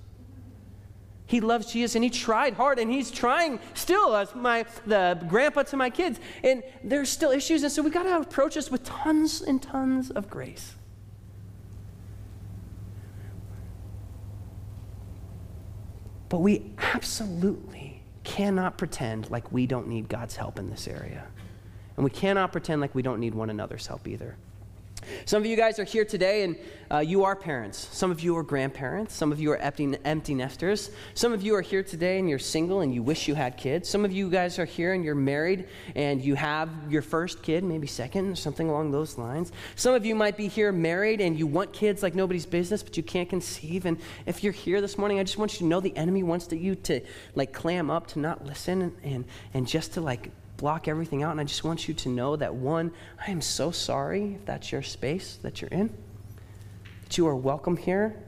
He 1.24 1.40
loves 1.40 1.72
Jesus 1.72 1.94
and 1.94 2.04
he 2.04 2.10
tried 2.10 2.52
hard 2.52 2.78
and 2.78 2.90
he's 2.90 3.10
trying 3.10 3.58
still 3.72 4.14
as 4.14 4.34
my 4.34 4.66
the 4.84 5.18
grandpa 5.30 5.62
to 5.62 5.78
my 5.78 5.88
kids. 5.88 6.20
And 6.44 6.62
there's 6.84 7.08
still 7.08 7.30
issues, 7.30 7.62
and 7.62 7.72
so 7.72 7.80
we 7.80 7.88
gotta 7.88 8.20
approach 8.20 8.56
this 8.56 8.70
with 8.70 8.84
tons 8.84 9.40
and 9.40 9.62
tons 9.62 10.10
of 10.10 10.28
grace. 10.28 10.74
But 16.28 16.40
we 16.40 16.74
absolutely 16.76 17.89
cannot 18.30 18.78
pretend 18.78 19.28
like 19.28 19.50
we 19.50 19.66
don't 19.66 19.88
need 19.88 20.08
God's 20.08 20.37
help 20.37 20.56
in 20.56 20.70
this 20.70 20.87
area. 20.87 21.26
And 21.96 22.04
we 22.04 22.10
cannot 22.10 22.52
pretend 22.52 22.80
like 22.80 22.94
we 22.94 23.02
don't 23.02 23.18
need 23.18 23.34
one 23.34 23.50
another's 23.50 23.88
help 23.88 24.06
either. 24.06 24.37
Some 25.25 25.42
of 25.42 25.47
you 25.47 25.57
guys 25.57 25.78
are 25.78 25.85
here 25.85 26.04
today 26.04 26.45
and 26.45 26.57
uh, 26.90 26.99
you 26.99 27.25
are 27.25 27.37
parents. 27.37 27.88
Some 27.92 28.11
of 28.11 28.21
you 28.21 28.37
are 28.37 28.42
grandparents. 28.42 29.14
Some 29.14 29.30
of 29.30 29.40
you 29.40 29.52
are 29.52 29.57
empty, 29.57 29.97
empty 30.04 30.35
nesters. 30.35 30.90
Some 31.14 31.33
of 31.33 31.42
you 31.42 31.54
are 31.54 31.61
here 31.61 31.83
today 31.83 32.19
and 32.19 32.28
you're 32.28 32.38
single 32.38 32.80
and 32.80 32.92
you 32.92 33.02
wish 33.02 33.28
you 33.28 33.35
had 33.35 33.57
kids. 33.57 33.88
Some 33.88 34.04
of 34.04 34.12
you 34.12 34.28
guys 34.28 34.59
are 34.59 34.64
here 34.64 34.92
and 34.92 35.04
you're 35.04 35.14
married 35.14 35.69
and 35.95 36.23
you 36.23 36.35
have 36.35 36.69
your 36.88 37.02
first 37.02 37.42
kid, 37.42 37.62
maybe 37.62 37.87
second, 37.87 38.37
something 38.37 38.69
along 38.69 38.90
those 38.90 39.19
lines. 39.19 39.52
Some 39.76 39.95
of 39.95 40.04
you 40.04 40.14
might 40.14 40.37
be 40.37 40.49
here 40.49 40.73
married 40.73 41.21
and 41.21 41.38
you 41.38 41.47
want 41.47 41.73
kids 41.73 42.02
like 42.02 42.14
nobody's 42.14 42.47
business, 42.47 42.83
but 42.83 42.97
you 42.97 43.02
can't 43.02 43.28
conceive. 43.28 43.87
And 43.87 43.99
if 44.26 44.42
you're 44.42 44.52
here 44.52 44.80
this 44.80 44.99
morning, 44.99 45.21
I 45.21 45.23
just 45.23 45.38
want 45.38 45.52
you 45.54 45.59
to 45.61 45.64
know 45.66 45.80
the 45.80 45.97
enemy 45.97 46.23
wants 46.23 46.49
to, 46.49 46.57
you 46.57 46.75
to 46.75 47.00
like 47.35 47.52
clam 47.52 47.90
up, 47.90 48.09
to 48.09 48.19
not 48.19 48.45
listen, 48.45 48.83
and, 48.83 48.97
and, 49.04 49.25
and 49.54 49.69
just 49.69 49.92
to 49.95 50.00
like 50.00 50.30
block 50.60 50.88
everything 50.88 51.22
out. 51.22 51.30
And 51.30 51.40
I 51.40 51.44
just 51.44 51.64
want 51.64 51.88
you 51.88 51.94
to 51.94 52.08
know 52.10 52.36
that 52.36 52.54
one, 52.54 52.92
I 53.26 53.30
am 53.30 53.40
so 53.40 53.70
sorry 53.70 54.34
if 54.34 54.44
that's 54.44 54.70
your 54.70 54.82
space 54.82 55.38
that 55.42 55.60
you're 55.60 55.70
in, 55.70 55.90
that 57.04 57.16
you 57.16 57.26
are 57.26 57.34
welcome 57.34 57.78
here. 57.78 58.22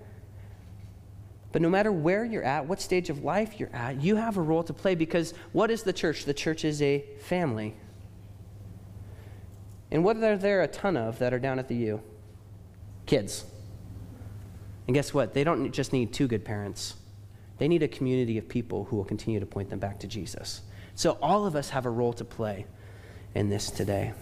But 1.53 1.61
no 1.61 1.69
matter 1.69 1.93
where 1.93 2.25
you're 2.25 2.43
at, 2.43 2.67
what 2.67 2.81
stage 2.81 3.11
of 3.11 3.23
life 3.23 3.61
you're 3.61 3.75
at, 3.75 4.01
you 4.01 4.17
have 4.17 4.39
a 4.39 4.41
role 4.41 4.63
to 4.63 4.73
play 4.73 4.95
because 4.95 5.35
what 5.53 5.71
is 5.71 5.83
the 5.83 5.93
church? 5.93 6.25
The 6.25 6.33
church 6.33 6.65
is 6.65 6.81
a 6.81 7.05
family. 7.21 7.75
And 9.91 10.03
what 10.03 10.17
are 10.17 10.39
there 10.39 10.63
a 10.63 10.69
ton 10.69 10.97
of 10.97 11.19
that 11.19 11.35
are 11.35 11.39
down 11.39 11.59
at 11.59 11.69
the 11.69 11.75
U? 11.75 12.01
Kids. 13.05 13.45
And 14.87 14.95
guess 14.95 15.13
what? 15.13 15.35
They 15.35 15.45
don't 15.45 15.71
just 15.71 15.93
need 15.93 16.15
two 16.15 16.27
good 16.27 16.47
parents. 16.47 16.95
They 17.59 17.69
need 17.69 17.83
a 17.83 17.89
community 17.89 18.39
of 18.39 18.49
people 18.49 18.85
who 18.85 18.97
will 18.97 19.05
continue 19.05 19.39
to 19.39 19.47
point 19.47 19.69
them 19.69 19.79
back 19.79 20.01
to 20.01 20.07
Jesus. 20.07 20.63
So 20.95 21.19
all 21.23 21.47
of 21.47 21.57
us 21.57 21.71
have 21.71 21.87
a 21.87 21.91
role 21.91 22.13
to 22.15 22.25
play 22.25 22.67
in 23.35 23.49
this 23.49 23.71
today. 23.71 24.13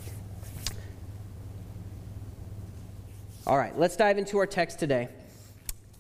All 3.46 3.58
right, 3.58 3.76
let's 3.78 3.96
dive 3.96 4.18
into 4.18 4.38
our 4.38 4.46
text 4.46 4.78
today 4.78 5.08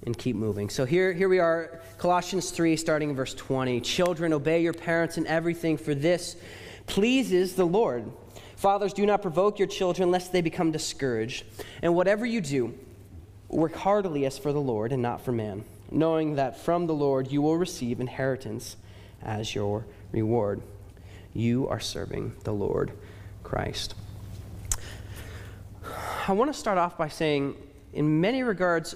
and 0.06 0.16
keep 0.16 0.36
moving. 0.36 0.70
So 0.70 0.84
here, 0.84 1.12
here 1.12 1.28
we 1.28 1.38
are, 1.38 1.80
Colossians 1.98 2.50
3, 2.50 2.76
starting 2.76 3.10
in 3.10 3.16
verse 3.16 3.34
20. 3.34 3.80
Children, 3.80 4.32
obey 4.32 4.62
your 4.62 4.72
parents 4.72 5.18
in 5.18 5.26
everything, 5.26 5.76
for 5.76 5.94
this 5.94 6.36
pleases 6.86 7.54
the 7.54 7.64
Lord. 7.64 8.10
Fathers, 8.56 8.92
do 8.92 9.04
not 9.04 9.22
provoke 9.22 9.58
your 9.58 9.68
children 9.68 10.10
lest 10.10 10.32
they 10.32 10.40
become 10.40 10.70
discouraged. 10.70 11.44
And 11.82 11.94
whatever 11.94 12.24
you 12.24 12.40
do, 12.40 12.74
work 13.48 13.74
heartily 13.74 14.26
as 14.26 14.38
for 14.38 14.52
the 14.52 14.60
Lord 14.60 14.92
and 14.92 15.02
not 15.02 15.22
for 15.22 15.32
man, 15.32 15.64
knowing 15.90 16.36
that 16.36 16.60
from 16.60 16.86
the 16.86 16.94
Lord 16.94 17.32
you 17.32 17.42
will 17.42 17.56
receive 17.56 18.00
inheritance 18.00 18.76
as 19.22 19.54
your 19.54 19.86
reward. 20.12 20.62
You 21.32 21.68
are 21.68 21.80
serving 21.80 22.34
the 22.44 22.52
Lord 22.52 22.92
Christ. 23.42 23.94
I 26.26 26.32
want 26.32 26.52
to 26.52 26.58
start 26.58 26.78
off 26.78 26.98
by 26.98 27.08
saying, 27.08 27.56
in 27.92 28.20
many 28.20 28.42
regards, 28.42 28.94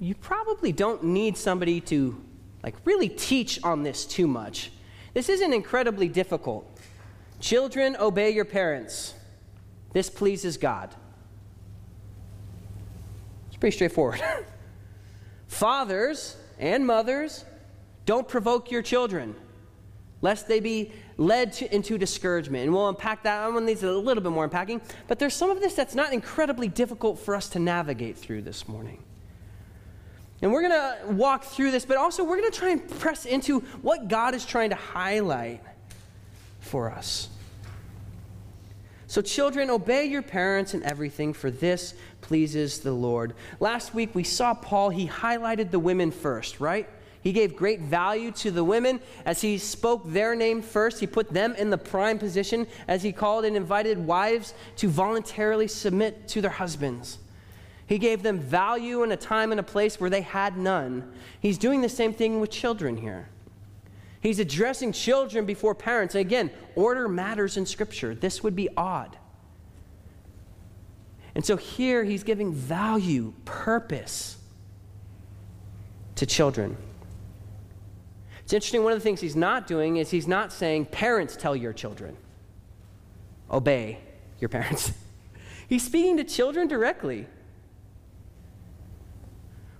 you 0.00 0.14
probably 0.14 0.72
don't 0.72 1.04
need 1.04 1.36
somebody 1.36 1.80
to 1.82 2.20
like 2.62 2.74
really 2.84 3.08
teach 3.08 3.62
on 3.62 3.82
this 3.82 4.04
too 4.04 4.26
much. 4.26 4.70
This 5.14 5.28
isn't 5.28 5.52
incredibly 5.52 6.08
difficult. 6.08 6.68
Children, 7.40 7.96
obey 7.98 8.30
your 8.30 8.44
parents. 8.44 9.14
This 9.92 10.10
pleases 10.10 10.56
God. 10.56 10.94
It's 13.48 13.56
pretty 13.56 13.74
straightforward. 13.74 14.22
Fathers 15.48 16.36
and 16.58 16.86
mothers, 16.86 17.44
don't 18.04 18.28
provoke 18.28 18.70
your 18.70 18.82
children 18.82 19.34
lest 20.20 20.48
they 20.48 20.60
be 20.60 20.92
led 21.16 21.52
to, 21.54 21.74
into 21.74 21.98
discouragement. 21.98 22.64
And 22.64 22.72
we'll 22.72 22.88
unpack 22.88 23.22
that. 23.22 23.44
I'm 23.44 23.54
one 23.54 23.64
needs 23.64 23.82
a 23.82 23.92
little 23.92 24.22
bit 24.22 24.32
more 24.32 24.44
unpacking. 24.44 24.80
But 25.06 25.18
there's 25.18 25.34
some 25.34 25.50
of 25.50 25.60
this 25.60 25.74
that's 25.74 25.94
not 25.94 26.12
incredibly 26.12 26.68
difficult 26.68 27.18
for 27.18 27.34
us 27.34 27.48
to 27.50 27.58
navigate 27.58 28.16
through 28.16 28.42
this 28.42 28.68
morning. 28.68 29.02
And 30.40 30.52
we're 30.52 30.68
going 30.68 30.72
to 30.72 31.12
walk 31.12 31.44
through 31.44 31.72
this, 31.72 31.84
but 31.84 31.96
also 31.96 32.22
we're 32.22 32.38
going 32.38 32.50
to 32.50 32.58
try 32.58 32.70
and 32.70 32.88
press 32.88 33.26
into 33.26 33.60
what 33.82 34.08
God 34.08 34.34
is 34.34 34.46
trying 34.46 34.70
to 34.70 34.76
highlight 34.76 35.60
for 36.60 36.90
us. 36.90 37.28
So, 39.08 39.22
children, 39.22 39.70
obey 39.70 40.04
your 40.04 40.20
parents 40.20 40.74
in 40.74 40.82
everything, 40.82 41.32
for 41.32 41.50
this 41.50 41.94
pleases 42.20 42.80
the 42.80 42.92
Lord. 42.92 43.34
Last 43.58 43.94
week 43.94 44.14
we 44.14 44.22
saw 44.22 44.52
Paul, 44.52 44.90
he 44.90 45.08
highlighted 45.08 45.70
the 45.70 45.78
women 45.78 46.10
first, 46.10 46.60
right? 46.60 46.88
He 47.20 47.32
gave 47.32 47.56
great 47.56 47.80
value 47.80 48.30
to 48.32 48.50
the 48.50 48.64
women 48.64 49.00
as 49.24 49.40
he 49.40 49.58
spoke 49.58 50.02
their 50.06 50.36
name 50.36 50.62
first. 50.62 51.00
He 51.00 51.06
put 51.06 51.30
them 51.30 51.54
in 51.56 51.70
the 51.70 51.78
prime 51.78 52.18
position 52.18 52.66
as 52.86 53.02
he 53.02 53.12
called 53.12 53.44
and 53.44 53.56
invited 53.56 53.98
wives 53.98 54.54
to 54.76 54.88
voluntarily 54.88 55.68
submit 55.68 56.28
to 56.28 56.40
their 56.40 56.50
husbands. 56.50 57.18
He 57.86 57.98
gave 57.98 58.22
them 58.22 58.38
value 58.38 59.02
in 59.02 59.12
a 59.12 59.16
time 59.16 59.50
and 59.50 59.58
a 59.58 59.64
place 59.64 59.98
where 59.98 60.10
they 60.10 60.20
had 60.20 60.56
none. 60.56 61.10
He's 61.40 61.58
doing 61.58 61.80
the 61.80 61.88
same 61.88 62.12
thing 62.12 62.38
with 62.38 62.50
children 62.50 62.96
here. 62.98 63.28
He's 64.20 64.38
addressing 64.38 64.92
children 64.92 65.46
before 65.46 65.74
parents. 65.74 66.14
And 66.14 66.20
again, 66.20 66.50
order 66.74 67.08
matters 67.08 67.56
in 67.56 67.66
Scripture. 67.66 68.14
This 68.14 68.42
would 68.42 68.54
be 68.54 68.68
odd. 68.76 69.16
And 71.34 71.44
so 71.44 71.56
here 71.56 72.04
he's 72.04 72.24
giving 72.24 72.52
value, 72.52 73.32
purpose 73.44 74.36
to 76.16 76.26
children. 76.26 76.76
It's 78.48 78.54
interesting, 78.54 78.82
one 78.82 78.94
of 78.94 78.98
the 78.98 79.02
things 79.02 79.20
he's 79.20 79.36
not 79.36 79.66
doing 79.66 79.98
is 79.98 80.10
he's 80.10 80.26
not 80.26 80.54
saying, 80.54 80.86
parents 80.86 81.36
tell 81.36 81.54
your 81.54 81.74
children, 81.74 82.16
obey 83.50 83.98
your 84.40 84.48
parents. 84.48 84.90
he's 85.68 85.84
speaking 85.84 86.16
to 86.16 86.24
children 86.24 86.66
directly. 86.66 87.26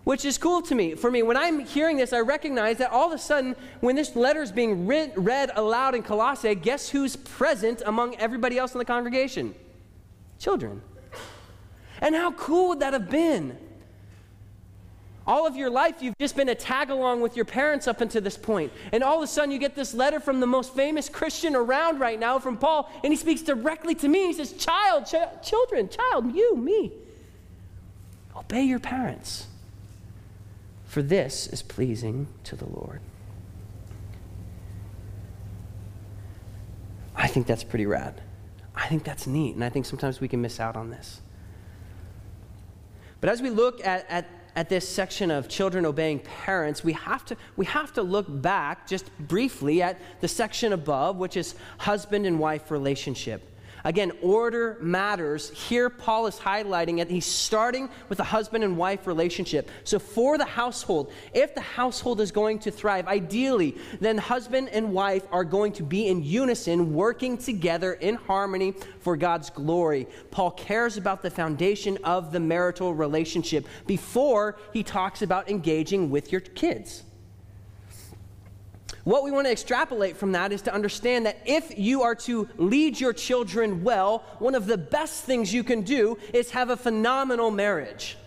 Which 0.04 0.26
is 0.26 0.36
cool 0.36 0.60
to 0.60 0.74
me. 0.74 0.96
For 0.96 1.10
me, 1.10 1.22
when 1.22 1.38
I'm 1.38 1.60
hearing 1.60 1.96
this, 1.96 2.12
I 2.12 2.20
recognize 2.20 2.76
that 2.76 2.90
all 2.90 3.06
of 3.06 3.14
a 3.14 3.18
sudden, 3.18 3.56
when 3.80 3.96
this 3.96 4.14
letter 4.14 4.42
is 4.42 4.52
being 4.52 4.86
read, 4.86 5.14
read 5.16 5.50
aloud 5.54 5.94
in 5.94 6.02
Colossae, 6.02 6.54
guess 6.54 6.90
who's 6.90 7.16
present 7.16 7.80
among 7.86 8.16
everybody 8.16 8.58
else 8.58 8.74
in 8.74 8.80
the 8.80 8.84
congregation? 8.84 9.54
Children. 10.38 10.82
And 12.02 12.14
how 12.14 12.32
cool 12.32 12.68
would 12.68 12.80
that 12.80 12.92
have 12.92 13.08
been? 13.08 13.56
All 15.28 15.46
of 15.46 15.56
your 15.56 15.68
life, 15.68 15.96
you've 16.00 16.16
just 16.18 16.36
been 16.36 16.48
a 16.48 16.54
tag 16.54 16.88
along 16.88 17.20
with 17.20 17.36
your 17.36 17.44
parents 17.44 17.86
up 17.86 18.00
until 18.00 18.22
this 18.22 18.38
point. 18.38 18.72
And 18.92 19.04
all 19.04 19.18
of 19.18 19.22
a 19.22 19.26
sudden, 19.26 19.50
you 19.50 19.58
get 19.58 19.74
this 19.74 19.92
letter 19.92 20.20
from 20.20 20.40
the 20.40 20.46
most 20.46 20.74
famous 20.74 21.10
Christian 21.10 21.54
around 21.54 22.00
right 22.00 22.18
now, 22.18 22.38
from 22.38 22.56
Paul, 22.56 22.90
and 23.04 23.12
he 23.12 23.16
speaks 23.18 23.42
directly 23.42 23.94
to 23.96 24.08
me. 24.08 24.28
He 24.28 24.32
says, 24.32 24.54
Child, 24.54 25.04
ch- 25.04 25.46
children, 25.46 25.90
child, 25.90 26.34
you, 26.34 26.56
me, 26.56 26.92
obey 28.34 28.62
your 28.62 28.78
parents, 28.78 29.48
for 30.86 31.02
this 31.02 31.46
is 31.48 31.60
pleasing 31.62 32.28
to 32.44 32.56
the 32.56 32.64
Lord. 32.64 33.00
I 37.14 37.26
think 37.26 37.46
that's 37.46 37.64
pretty 37.64 37.84
rad. 37.84 38.22
I 38.74 38.86
think 38.86 39.04
that's 39.04 39.26
neat, 39.26 39.56
and 39.56 39.62
I 39.62 39.68
think 39.68 39.84
sometimes 39.84 40.22
we 40.22 40.28
can 40.28 40.40
miss 40.40 40.58
out 40.58 40.74
on 40.74 40.88
this. 40.88 41.20
But 43.20 43.28
as 43.28 43.42
we 43.42 43.50
look 43.50 43.84
at, 43.84 44.06
at 44.08 44.26
at 44.58 44.68
this 44.68 44.88
section 44.88 45.30
of 45.30 45.48
children 45.48 45.86
obeying 45.86 46.18
parents, 46.18 46.82
we 46.82 46.92
have 46.92 47.24
to, 47.24 47.36
we 47.56 47.64
have 47.64 47.92
to 47.92 48.02
look 48.02 48.26
back 48.28 48.88
just 48.88 49.08
briefly 49.20 49.80
at 49.82 50.00
the 50.20 50.26
section 50.26 50.72
above, 50.72 51.16
which 51.16 51.36
is 51.36 51.54
husband 51.78 52.26
and 52.26 52.40
wife 52.40 52.72
relationship. 52.72 53.40
Again, 53.84 54.12
order 54.22 54.76
matters. 54.80 55.50
Here, 55.50 55.88
Paul 55.90 56.26
is 56.26 56.36
highlighting 56.36 56.98
it. 56.98 57.10
He's 57.10 57.26
starting 57.26 57.88
with 58.08 58.20
a 58.20 58.24
husband 58.24 58.64
and 58.64 58.76
wife 58.76 59.06
relationship. 59.06 59.70
So, 59.84 59.98
for 59.98 60.38
the 60.38 60.44
household, 60.44 61.12
if 61.32 61.54
the 61.54 61.60
household 61.60 62.20
is 62.20 62.30
going 62.30 62.58
to 62.60 62.70
thrive, 62.70 63.06
ideally, 63.06 63.76
then 64.00 64.18
husband 64.18 64.68
and 64.70 64.92
wife 64.92 65.24
are 65.30 65.44
going 65.44 65.72
to 65.72 65.82
be 65.82 66.08
in 66.08 66.22
unison, 66.22 66.92
working 66.92 67.38
together 67.38 67.94
in 67.94 68.16
harmony 68.16 68.74
for 69.00 69.16
God's 69.16 69.50
glory. 69.50 70.06
Paul 70.30 70.50
cares 70.52 70.96
about 70.96 71.22
the 71.22 71.30
foundation 71.30 71.98
of 72.04 72.32
the 72.32 72.40
marital 72.40 72.94
relationship 72.94 73.66
before 73.86 74.56
he 74.72 74.82
talks 74.82 75.22
about 75.22 75.48
engaging 75.48 76.10
with 76.10 76.32
your 76.32 76.40
kids. 76.40 77.04
What 79.04 79.24
we 79.24 79.30
want 79.30 79.46
to 79.46 79.52
extrapolate 79.52 80.16
from 80.16 80.32
that 80.32 80.52
is 80.52 80.62
to 80.62 80.74
understand 80.74 81.26
that 81.26 81.38
if 81.46 81.78
you 81.78 82.02
are 82.02 82.14
to 82.16 82.48
lead 82.56 83.00
your 83.00 83.12
children 83.12 83.82
well, 83.82 84.24
one 84.38 84.54
of 84.54 84.66
the 84.66 84.78
best 84.78 85.24
things 85.24 85.52
you 85.52 85.64
can 85.64 85.82
do 85.82 86.18
is 86.34 86.50
have 86.50 86.70
a 86.70 86.76
phenomenal 86.76 87.50
marriage. 87.50 88.18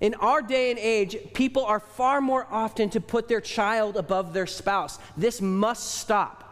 In 0.00 0.14
our 0.14 0.42
day 0.42 0.70
and 0.70 0.78
age, 0.78 1.16
people 1.32 1.64
are 1.64 1.80
far 1.80 2.20
more 2.20 2.46
often 2.50 2.90
to 2.90 3.00
put 3.00 3.28
their 3.28 3.40
child 3.40 3.96
above 3.96 4.32
their 4.32 4.46
spouse. 4.46 4.98
This 5.16 5.40
must 5.40 5.94
stop. 5.94 6.44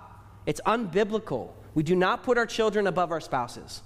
It's 0.47 0.61
unbiblical. 0.67 1.51
We 1.75 1.83
do 1.83 1.95
not 1.95 2.23
put 2.23 2.39
our 2.39 2.47
children 2.47 2.87
above 2.87 3.11
our 3.11 3.21
spouses. 3.21 3.83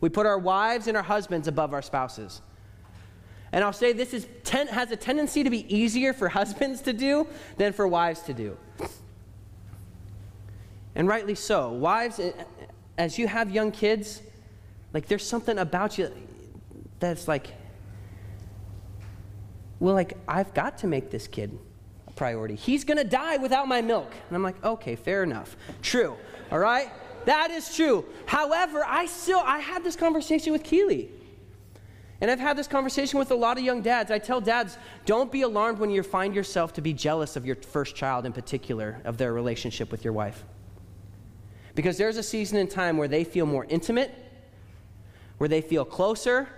We 0.00 0.08
put 0.08 0.26
our 0.26 0.38
wives 0.38 0.86
and 0.86 0.96
our 0.96 1.02
husbands 1.02 1.48
above 1.48 1.72
our 1.72 1.82
spouses. 1.82 2.42
And 3.52 3.64
I'll 3.64 3.72
say 3.72 3.92
this 3.92 4.12
is 4.12 4.26
ten, 4.44 4.66
has 4.68 4.90
a 4.90 4.96
tendency 4.96 5.44
to 5.44 5.50
be 5.50 5.72
easier 5.74 6.12
for 6.12 6.28
husbands 6.28 6.80
to 6.82 6.92
do 6.92 7.26
than 7.56 7.72
for 7.72 7.86
wives 7.86 8.20
to 8.22 8.34
do. 8.34 8.56
And 10.94 11.06
rightly 11.08 11.34
so. 11.34 11.70
Wives, 11.72 12.20
as 12.98 13.18
you 13.18 13.28
have 13.28 13.50
young 13.50 13.70
kids, 13.70 14.22
Like 14.96 15.08
there's 15.08 15.26
something 15.26 15.58
about 15.58 15.98
you 15.98 16.10
that's 17.00 17.28
like, 17.28 17.52
well, 19.78 19.92
like 19.92 20.16
I've 20.26 20.54
got 20.54 20.78
to 20.78 20.86
make 20.86 21.10
this 21.10 21.28
kid 21.28 21.58
a 22.08 22.12
priority. 22.12 22.54
He's 22.54 22.82
going 22.82 22.96
to 22.96 23.04
die 23.04 23.36
without 23.36 23.68
my 23.68 23.82
milk. 23.82 24.10
And 24.28 24.34
I'm 24.34 24.42
like, 24.42 24.64
okay, 24.64 24.96
fair 24.96 25.22
enough. 25.22 25.54
True. 25.82 26.16
All 26.50 26.58
right? 26.58 26.90
That 27.26 27.50
is 27.50 27.74
true. 27.76 28.06
However, 28.24 28.84
I 28.86 29.04
still 29.04 29.42
I 29.44 29.58
had 29.58 29.84
this 29.84 29.96
conversation 29.96 30.50
with 30.50 30.64
Keeley. 30.64 31.10
And 32.20 32.30
I've 32.30 32.40
had 32.40 32.56
this 32.56 32.66
conversation 32.66 33.18
with 33.18 33.30
a 33.30 33.34
lot 33.34 33.58
of 33.58 33.64
young 33.64 33.82
dads. 33.82 34.10
I 34.10 34.18
tell 34.18 34.40
dads, 34.40 34.78
don't 35.04 35.30
be 35.30 35.42
alarmed 35.42 35.78
when 35.78 35.90
you 35.90 36.02
find 36.02 36.34
yourself 36.34 36.72
to 36.74 36.80
be 36.80 36.94
jealous 36.94 37.36
of 37.36 37.44
your 37.44 37.56
first 37.56 37.94
child 37.94 38.24
in 38.24 38.32
particular, 38.32 39.00
of 39.04 39.18
their 39.18 39.32
relationship 39.32 39.90
with 39.90 40.02
your 40.02 40.14
wife. 40.14 40.44
Because 41.74 41.98
there's 41.98 42.16
a 42.16 42.22
season 42.22 42.56
in 42.56 42.68
time 42.68 42.96
where 42.96 43.08
they 43.08 43.22
feel 43.22 43.44
more 43.44 43.66
intimate, 43.68 44.14
where 45.36 45.48
they 45.48 45.60
feel 45.60 45.84
closer, 45.84 46.48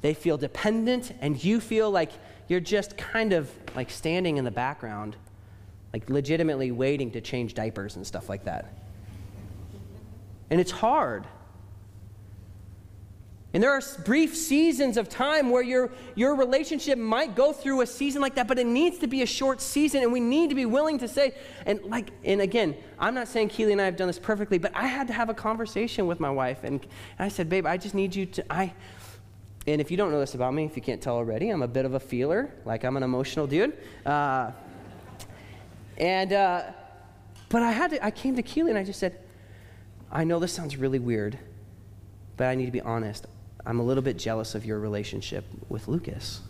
they 0.00 0.14
feel 0.14 0.36
dependent, 0.36 1.12
and 1.20 1.42
you 1.42 1.60
feel 1.60 1.90
like 1.90 2.12
you're 2.46 2.60
just 2.60 2.96
kind 2.96 3.32
of 3.32 3.50
like 3.74 3.90
standing 3.90 4.36
in 4.36 4.44
the 4.44 4.50
background, 4.50 5.16
like 5.92 6.08
legitimately 6.08 6.70
waiting 6.70 7.10
to 7.10 7.20
change 7.20 7.54
diapers 7.54 7.96
and 7.96 8.06
stuff 8.06 8.28
like 8.28 8.44
that. 8.44 8.72
And 10.50 10.60
it's 10.60 10.70
hard. 10.70 11.24
And 13.54 13.62
there 13.62 13.70
are 13.70 13.80
brief 14.04 14.36
seasons 14.36 14.96
of 14.96 15.08
time 15.08 15.48
where 15.48 15.62
your, 15.62 15.92
your 16.16 16.34
relationship 16.34 16.98
might 16.98 17.36
go 17.36 17.52
through 17.52 17.82
a 17.82 17.86
season 17.86 18.20
like 18.20 18.34
that, 18.34 18.48
but 18.48 18.58
it 18.58 18.66
needs 18.66 18.98
to 18.98 19.06
be 19.06 19.22
a 19.22 19.26
short 19.26 19.60
season, 19.60 20.02
and 20.02 20.12
we 20.12 20.18
need 20.18 20.50
to 20.50 20.56
be 20.56 20.66
willing 20.66 20.98
to 20.98 21.06
say, 21.06 21.36
and 21.64 21.80
like, 21.84 22.10
and 22.24 22.40
again, 22.40 22.76
I'm 22.98 23.14
not 23.14 23.28
saying 23.28 23.50
Keely 23.50 23.70
and 23.70 23.80
I 23.80 23.84
have 23.84 23.96
done 23.96 24.08
this 24.08 24.18
perfectly, 24.18 24.58
but 24.58 24.74
I 24.74 24.88
had 24.88 25.06
to 25.06 25.12
have 25.12 25.28
a 25.28 25.34
conversation 25.34 26.08
with 26.08 26.18
my 26.18 26.30
wife, 26.30 26.64
and, 26.64 26.80
and 26.80 27.26
I 27.26 27.28
said, 27.28 27.48
babe, 27.48 27.64
I 27.64 27.76
just 27.76 27.94
need 27.94 28.12
you 28.12 28.26
to, 28.26 28.52
I, 28.52 28.74
and 29.68 29.80
if 29.80 29.88
you 29.88 29.96
don't 29.96 30.10
know 30.10 30.18
this 30.18 30.34
about 30.34 30.52
me, 30.52 30.64
if 30.64 30.74
you 30.74 30.82
can't 30.82 31.00
tell 31.00 31.14
already, 31.14 31.48
I'm 31.50 31.62
a 31.62 31.68
bit 31.68 31.84
of 31.84 31.94
a 31.94 32.00
feeler, 32.00 32.52
like 32.64 32.84
I'm 32.84 32.96
an 32.96 33.04
emotional 33.04 33.46
dude. 33.46 33.78
Uh, 34.04 34.50
and, 35.96 36.32
uh, 36.32 36.62
but 37.50 37.62
I 37.62 37.70
had 37.70 37.92
to, 37.92 38.04
I 38.04 38.10
came 38.10 38.34
to 38.34 38.42
Keely 38.42 38.70
and 38.70 38.78
I 38.78 38.82
just 38.82 38.98
said, 38.98 39.20
I 40.10 40.24
know 40.24 40.40
this 40.40 40.52
sounds 40.52 40.76
really 40.76 40.98
weird, 40.98 41.38
but 42.36 42.48
I 42.48 42.56
need 42.56 42.66
to 42.66 42.72
be 42.72 42.80
honest. 42.80 43.28
I'm 43.66 43.80
a 43.80 43.82
little 43.82 44.02
bit 44.02 44.18
jealous 44.18 44.54
of 44.54 44.66
your 44.66 44.78
relationship 44.78 45.44
with 45.68 45.88
Lucas. 45.88 46.42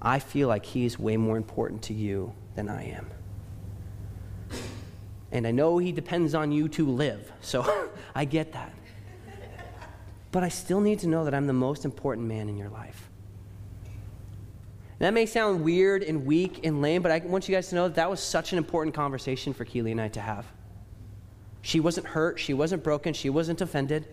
I 0.00 0.18
feel 0.18 0.48
like 0.48 0.66
he's 0.66 0.98
way 0.98 1.16
more 1.16 1.36
important 1.36 1.82
to 1.82 1.94
you 1.94 2.32
than 2.54 2.68
I 2.68 2.90
am. 2.90 3.10
And 5.32 5.46
I 5.46 5.50
know 5.50 5.78
he 5.78 5.90
depends 5.90 6.34
on 6.34 6.52
you 6.52 6.68
to 6.68 6.86
live, 6.86 7.32
so 7.40 7.88
I 8.14 8.24
get 8.24 8.52
that. 8.52 8.72
But 10.30 10.44
I 10.44 10.48
still 10.48 10.80
need 10.80 11.00
to 11.00 11.08
know 11.08 11.24
that 11.24 11.34
I'm 11.34 11.46
the 11.46 11.52
most 11.52 11.84
important 11.84 12.28
man 12.28 12.48
in 12.48 12.56
your 12.56 12.68
life. 12.68 13.08
that 15.00 15.12
may 15.12 15.26
sound 15.26 15.64
weird 15.64 16.02
and 16.02 16.24
weak 16.24 16.64
and 16.64 16.80
lame, 16.82 17.02
but 17.02 17.10
I 17.10 17.18
want 17.18 17.48
you 17.48 17.54
guys 17.54 17.68
to 17.70 17.74
know 17.74 17.88
that 17.88 17.96
that 17.96 18.10
was 18.10 18.20
such 18.20 18.52
an 18.52 18.58
important 18.58 18.94
conversation 18.94 19.52
for 19.52 19.64
Keely 19.64 19.90
and 19.90 20.00
I 20.00 20.08
to 20.08 20.20
have. 20.20 20.46
She 21.62 21.80
wasn't 21.80 22.06
hurt, 22.06 22.38
she 22.38 22.54
wasn't 22.54 22.84
broken, 22.84 23.12
she 23.14 23.30
wasn't 23.30 23.60
offended. 23.60 24.06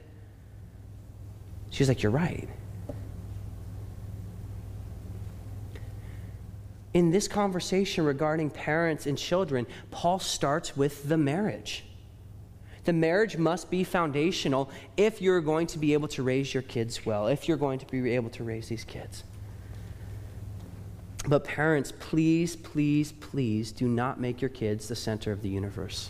She's 1.71 1.87
like, 1.87 2.03
You're 2.03 2.11
right. 2.11 2.47
In 6.93 7.09
this 7.09 7.27
conversation 7.27 8.03
regarding 8.03 8.49
parents 8.49 9.07
and 9.07 9.17
children, 9.17 9.65
Paul 9.91 10.19
starts 10.19 10.75
with 10.75 11.07
the 11.07 11.17
marriage. 11.17 11.85
The 12.83 12.93
marriage 12.93 13.37
must 13.37 13.69
be 13.69 13.83
foundational 13.83 14.69
if 14.97 15.21
you're 15.21 15.39
going 15.39 15.67
to 15.67 15.77
be 15.77 15.93
able 15.93 16.09
to 16.09 16.23
raise 16.23 16.53
your 16.53 16.63
kids 16.63 17.05
well, 17.05 17.27
if 17.27 17.47
you're 17.47 17.57
going 17.57 17.79
to 17.79 17.85
be 17.85 18.15
able 18.15 18.29
to 18.31 18.43
raise 18.43 18.67
these 18.67 18.83
kids. 18.83 19.23
But, 21.27 21.43
parents, 21.43 21.93
please, 21.97 22.55
please, 22.55 23.11
please 23.11 23.71
do 23.71 23.87
not 23.87 24.19
make 24.19 24.41
your 24.41 24.49
kids 24.49 24.87
the 24.87 24.95
center 24.95 25.31
of 25.31 25.43
the 25.43 25.49
universe. 25.49 26.09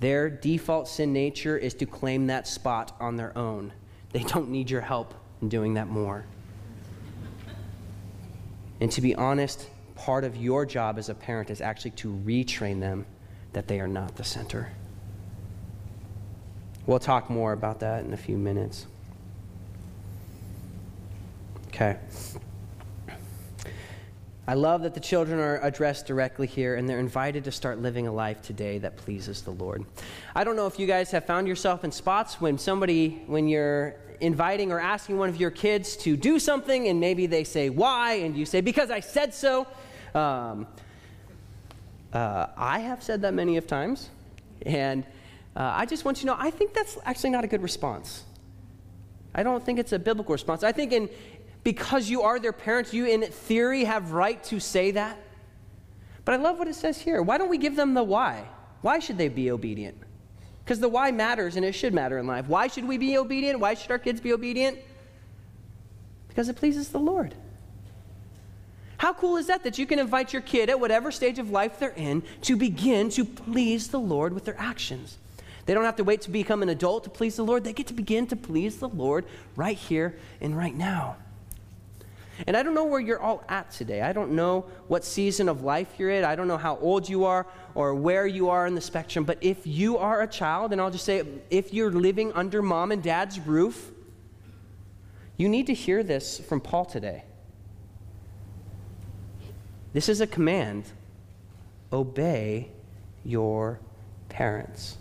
Their 0.00 0.28
default 0.28 0.88
sin 0.88 1.12
nature 1.12 1.56
is 1.56 1.72
to 1.74 1.86
claim 1.86 2.26
that 2.26 2.46
spot 2.46 2.94
on 3.00 3.16
their 3.16 3.36
own. 3.36 3.72
They 4.12 4.22
don't 4.22 4.50
need 4.50 4.70
your 4.70 4.80
help 4.82 5.14
in 5.40 5.48
doing 5.48 5.74
that 5.74 5.88
more. 5.88 6.24
And 8.80 8.90
to 8.92 9.00
be 9.00 9.14
honest, 9.14 9.68
part 9.94 10.24
of 10.24 10.36
your 10.36 10.66
job 10.66 10.98
as 10.98 11.08
a 11.08 11.14
parent 11.14 11.50
is 11.50 11.60
actually 11.60 11.92
to 11.92 12.08
retrain 12.24 12.80
them 12.80 13.06
that 13.52 13.68
they 13.68 13.80
are 13.80 13.88
not 13.88 14.16
the 14.16 14.24
center. 14.24 14.72
We'll 16.86 16.98
talk 16.98 17.30
more 17.30 17.52
about 17.52 17.80
that 17.80 18.04
in 18.04 18.12
a 18.12 18.16
few 18.16 18.36
minutes. 18.36 18.86
Okay. 21.68 21.96
I 24.46 24.54
love 24.54 24.82
that 24.82 24.94
the 24.94 25.00
children 25.00 25.38
are 25.38 25.60
addressed 25.60 26.06
directly 26.06 26.48
here 26.48 26.74
and 26.74 26.88
they're 26.88 26.98
invited 26.98 27.44
to 27.44 27.52
start 27.52 27.80
living 27.80 28.08
a 28.08 28.12
life 28.12 28.42
today 28.42 28.78
that 28.78 28.96
pleases 28.96 29.42
the 29.42 29.52
Lord. 29.52 29.84
I 30.34 30.42
don't 30.42 30.56
know 30.56 30.66
if 30.66 30.80
you 30.80 30.86
guys 30.88 31.12
have 31.12 31.24
found 31.26 31.46
yourself 31.46 31.84
in 31.84 31.92
spots 31.92 32.40
when 32.40 32.58
somebody, 32.58 33.22
when 33.26 33.46
you're 33.46 33.94
inviting 34.20 34.72
or 34.72 34.80
asking 34.80 35.18
one 35.18 35.28
of 35.28 35.36
your 35.36 35.52
kids 35.52 35.96
to 35.98 36.16
do 36.16 36.40
something 36.40 36.88
and 36.88 36.98
maybe 36.98 37.26
they 37.26 37.44
say, 37.44 37.70
Why? 37.70 38.14
And 38.14 38.36
you 38.36 38.44
say, 38.44 38.60
Because 38.60 38.90
I 38.90 38.98
said 38.98 39.32
so. 39.32 39.66
Um, 40.12 40.66
uh, 42.12 42.46
I 42.56 42.80
have 42.80 43.00
said 43.02 43.22
that 43.22 43.34
many 43.34 43.56
of 43.56 43.68
times. 43.68 44.10
And 44.66 45.04
uh, 45.54 45.72
I 45.74 45.86
just 45.86 46.04
want 46.04 46.18
you 46.18 46.22
to 46.22 46.26
know, 46.26 46.36
I 46.36 46.50
think 46.50 46.74
that's 46.74 46.98
actually 47.04 47.30
not 47.30 47.44
a 47.44 47.48
good 47.48 47.62
response. 47.62 48.24
I 49.34 49.42
don't 49.42 49.64
think 49.64 49.78
it's 49.78 49.92
a 49.92 49.98
biblical 49.98 50.32
response. 50.32 50.62
I 50.62 50.72
think 50.72 50.92
in, 50.92 51.08
because 51.64 52.10
you 52.10 52.22
are 52.22 52.38
their 52.38 52.52
parents, 52.52 52.92
you 52.92 53.06
in 53.06 53.22
theory 53.22 53.84
have 53.84 54.12
right 54.12 54.42
to 54.44 54.60
say 54.60 54.90
that. 54.92 55.18
But 56.24 56.34
I 56.34 56.36
love 56.36 56.58
what 56.58 56.68
it 56.68 56.74
says 56.74 57.00
here. 57.00 57.22
Why 57.22 57.38
don't 57.38 57.48
we 57.48 57.58
give 57.58 57.76
them 57.76 57.94
the 57.94 58.02
why? 58.02 58.44
Why 58.80 58.98
should 58.98 59.18
they 59.18 59.28
be 59.28 59.50
obedient? 59.50 59.96
Because 60.64 60.80
the 60.80 60.88
why 60.88 61.10
matters 61.10 61.56
and 61.56 61.64
it 61.64 61.72
should 61.72 61.94
matter 61.94 62.18
in 62.18 62.26
life. 62.26 62.46
Why 62.46 62.68
should 62.68 62.86
we 62.86 62.98
be 62.98 63.16
obedient? 63.18 63.58
Why 63.58 63.74
should 63.74 63.90
our 63.90 63.98
kids 63.98 64.20
be 64.20 64.32
obedient? 64.32 64.78
Because 66.28 66.48
it 66.48 66.56
pleases 66.56 66.88
the 66.90 67.00
Lord. 67.00 67.34
How 68.98 69.12
cool 69.12 69.36
is 69.36 69.48
that 69.48 69.64
that 69.64 69.78
you 69.78 69.86
can 69.86 69.98
invite 69.98 70.32
your 70.32 70.42
kid 70.42 70.70
at 70.70 70.78
whatever 70.78 71.10
stage 71.10 71.40
of 71.40 71.50
life 71.50 71.80
they're 71.80 71.90
in 71.90 72.22
to 72.42 72.56
begin 72.56 73.08
to 73.10 73.24
please 73.24 73.88
the 73.88 73.98
Lord 73.98 74.32
with 74.32 74.44
their 74.44 74.58
actions? 74.58 75.18
They 75.66 75.74
don't 75.74 75.84
have 75.84 75.96
to 75.96 76.04
wait 76.04 76.22
to 76.22 76.30
become 76.30 76.62
an 76.62 76.68
adult 76.68 77.04
to 77.04 77.10
please 77.10 77.36
the 77.36 77.44
Lord. 77.44 77.64
They 77.64 77.72
get 77.72 77.88
to 77.88 77.94
begin 77.94 78.28
to 78.28 78.36
please 78.36 78.78
the 78.78 78.88
Lord 78.88 79.24
right 79.56 79.76
here 79.76 80.16
and 80.40 80.56
right 80.56 80.74
now. 80.74 81.16
And 82.46 82.56
I 82.56 82.62
don't 82.62 82.74
know 82.74 82.84
where 82.84 83.00
you're 83.00 83.20
all 83.20 83.44
at 83.48 83.70
today. 83.70 84.00
I 84.00 84.12
don't 84.12 84.32
know 84.32 84.66
what 84.88 85.04
season 85.04 85.48
of 85.48 85.62
life 85.62 85.94
you're 85.98 86.10
in. 86.10 86.24
I 86.24 86.34
don't 86.34 86.48
know 86.48 86.56
how 86.56 86.76
old 86.78 87.08
you 87.08 87.24
are 87.24 87.46
or 87.74 87.94
where 87.94 88.26
you 88.26 88.48
are 88.48 88.66
in 88.66 88.74
the 88.74 88.80
spectrum. 88.80 89.24
But 89.24 89.38
if 89.40 89.66
you 89.66 89.98
are 89.98 90.22
a 90.22 90.26
child, 90.26 90.72
and 90.72 90.80
I'll 90.80 90.90
just 90.90 91.04
say, 91.04 91.22
if 91.50 91.72
you're 91.72 91.92
living 91.92 92.32
under 92.32 92.62
mom 92.62 92.90
and 92.90 93.02
dad's 93.02 93.38
roof, 93.40 93.92
you 95.36 95.48
need 95.48 95.66
to 95.66 95.74
hear 95.74 96.02
this 96.02 96.40
from 96.40 96.60
Paul 96.60 96.84
today. 96.84 97.24
This 99.92 100.08
is 100.08 100.20
a 100.20 100.26
command 100.26 100.84
obey 101.92 102.70
your 103.24 103.78
parents. 104.30 104.96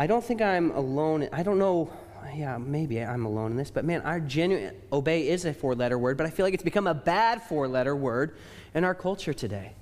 I 0.00 0.06
don't 0.06 0.24
think 0.24 0.40
I'm 0.40 0.70
alone. 0.70 1.28
I 1.30 1.42
don't 1.42 1.58
know. 1.58 1.92
Yeah, 2.34 2.56
maybe 2.56 3.02
I'm 3.02 3.26
alone 3.26 3.50
in 3.50 3.58
this, 3.58 3.70
but 3.70 3.84
man, 3.84 4.00
our 4.00 4.18
genuine 4.18 4.74
obey 4.90 5.28
is 5.28 5.44
a 5.44 5.52
four 5.52 5.74
letter 5.74 5.98
word, 5.98 6.16
but 6.16 6.26
I 6.26 6.30
feel 6.30 6.46
like 6.46 6.54
it's 6.54 6.62
become 6.62 6.86
a 6.86 6.94
bad 6.94 7.42
four 7.42 7.68
letter 7.68 7.94
word 7.94 8.34
in 8.72 8.82
our 8.82 8.94
culture 8.94 9.34
today. 9.34 9.74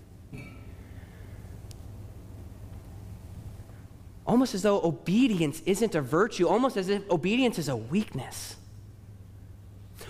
Almost 4.27 4.57
as 4.57 4.63
though 4.63 4.83
obedience 4.83 5.63
isn't 5.67 5.95
a 5.95 6.01
virtue, 6.01 6.49
almost 6.49 6.77
as 6.77 6.89
if 6.89 7.09
obedience 7.13 7.57
is 7.57 7.69
a 7.69 7.77
weakness. 7.77 8.57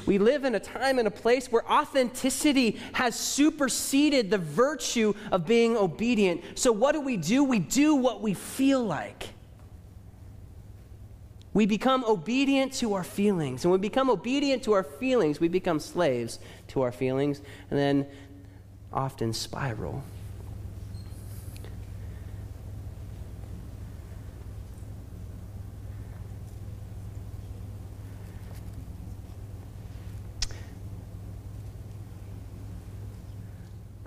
We 0.06 0.16
live 0.16 0.46
in 0.46 0.54
a 0.54 0.60
time 0.60 0.98
and 0.98 1.06
a 1.06 1.10
place 1.10 1.52
where 1.52 1.70
authenticity 1.70 2.78
has 2.94 3.14
superseded 3.14 4.30
the 4.30 4.38
virtue 4.38 5.12
of 5.30 5.44
being 5.44 5.76
obedient. 5.76 6.40
So, 6.54 6.72
what 6.72 6.92
do 6.92 7.02
we 7.02 7.18
do? 7.18 7.44
We 7.44 7.58
do 7.58 7.94
what 7.94 8.22
we 8.22 8.32
feel 8.32 8.82
like. 8.82 9.34
We 11.54 11.66
become 11.66 12.04
obedient 12.04 12.72
to 12.74 12.94
our 12.94 13.04
feelings. 13.04 13.64
And 13.64 13.72
when 13.72 13.80
we 13.80 13.88
become 13.88 14.10
obedient 14.10 14.62
to 14.64 14.72
our 14.72 14.84
feelings, 14.84 15.40
we 15.40 15.48
become 15.48 15.80
slaves 15.80 16.38
to 16.68 16.82
our 16.82 16.92
feelings 16.92 17.40
and 17.70 17.78
then 17.78 18.06
often 18.92 19.32
spiral. 19.32 20.02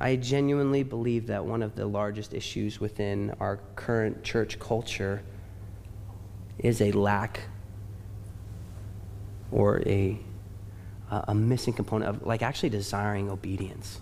I 0.01 0.15
genuinely 0.15 0.81
believe 0.81 1.27
that 1.27 1.45
one 1.45 1.61
of 1.61 1.75
the 1.75 1.85
largest 1.85 2.33
issues 2.33 2.79
within 2.79 3.35
our 3.39 3.57
current 3.75 4.23
church 4.23 4.57
culture 4.57 5.21
is 6.61 6.81
a 6.81 6.91
lack 6.93 7.41
or 9.51 9.81
a, 9.85 10.17
a 11.09 11.35
missing 11.35 11.73
component 11.73 12.09
of, 12.09 12.25
like, 12.25 12.41
actually 12.41 12.69
desiring 12.69 13.29
obedience. 13.29 13.99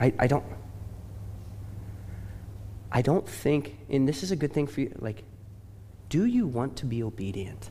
I, 0.00 0.12
I 0.18 0.26
don't. 0.26 0.44
I 2.94 3.00
don't 3.00 3.26
think, 3.26 3.78
and 3.88 4.06
this 4.06 4.22
is 4.22 4.32
a 4.32 4.36
good 4.36 4.52
thing 4.52 4.66
for 4.66 4.82
you, 4.82 4.94
like, 4.98 5.24
do 6.10 6.26
you 6.26 6.46
want 6.46 6.76
to 6.76 6.84
be 6.84 7.02
obedient? 7.02 7.70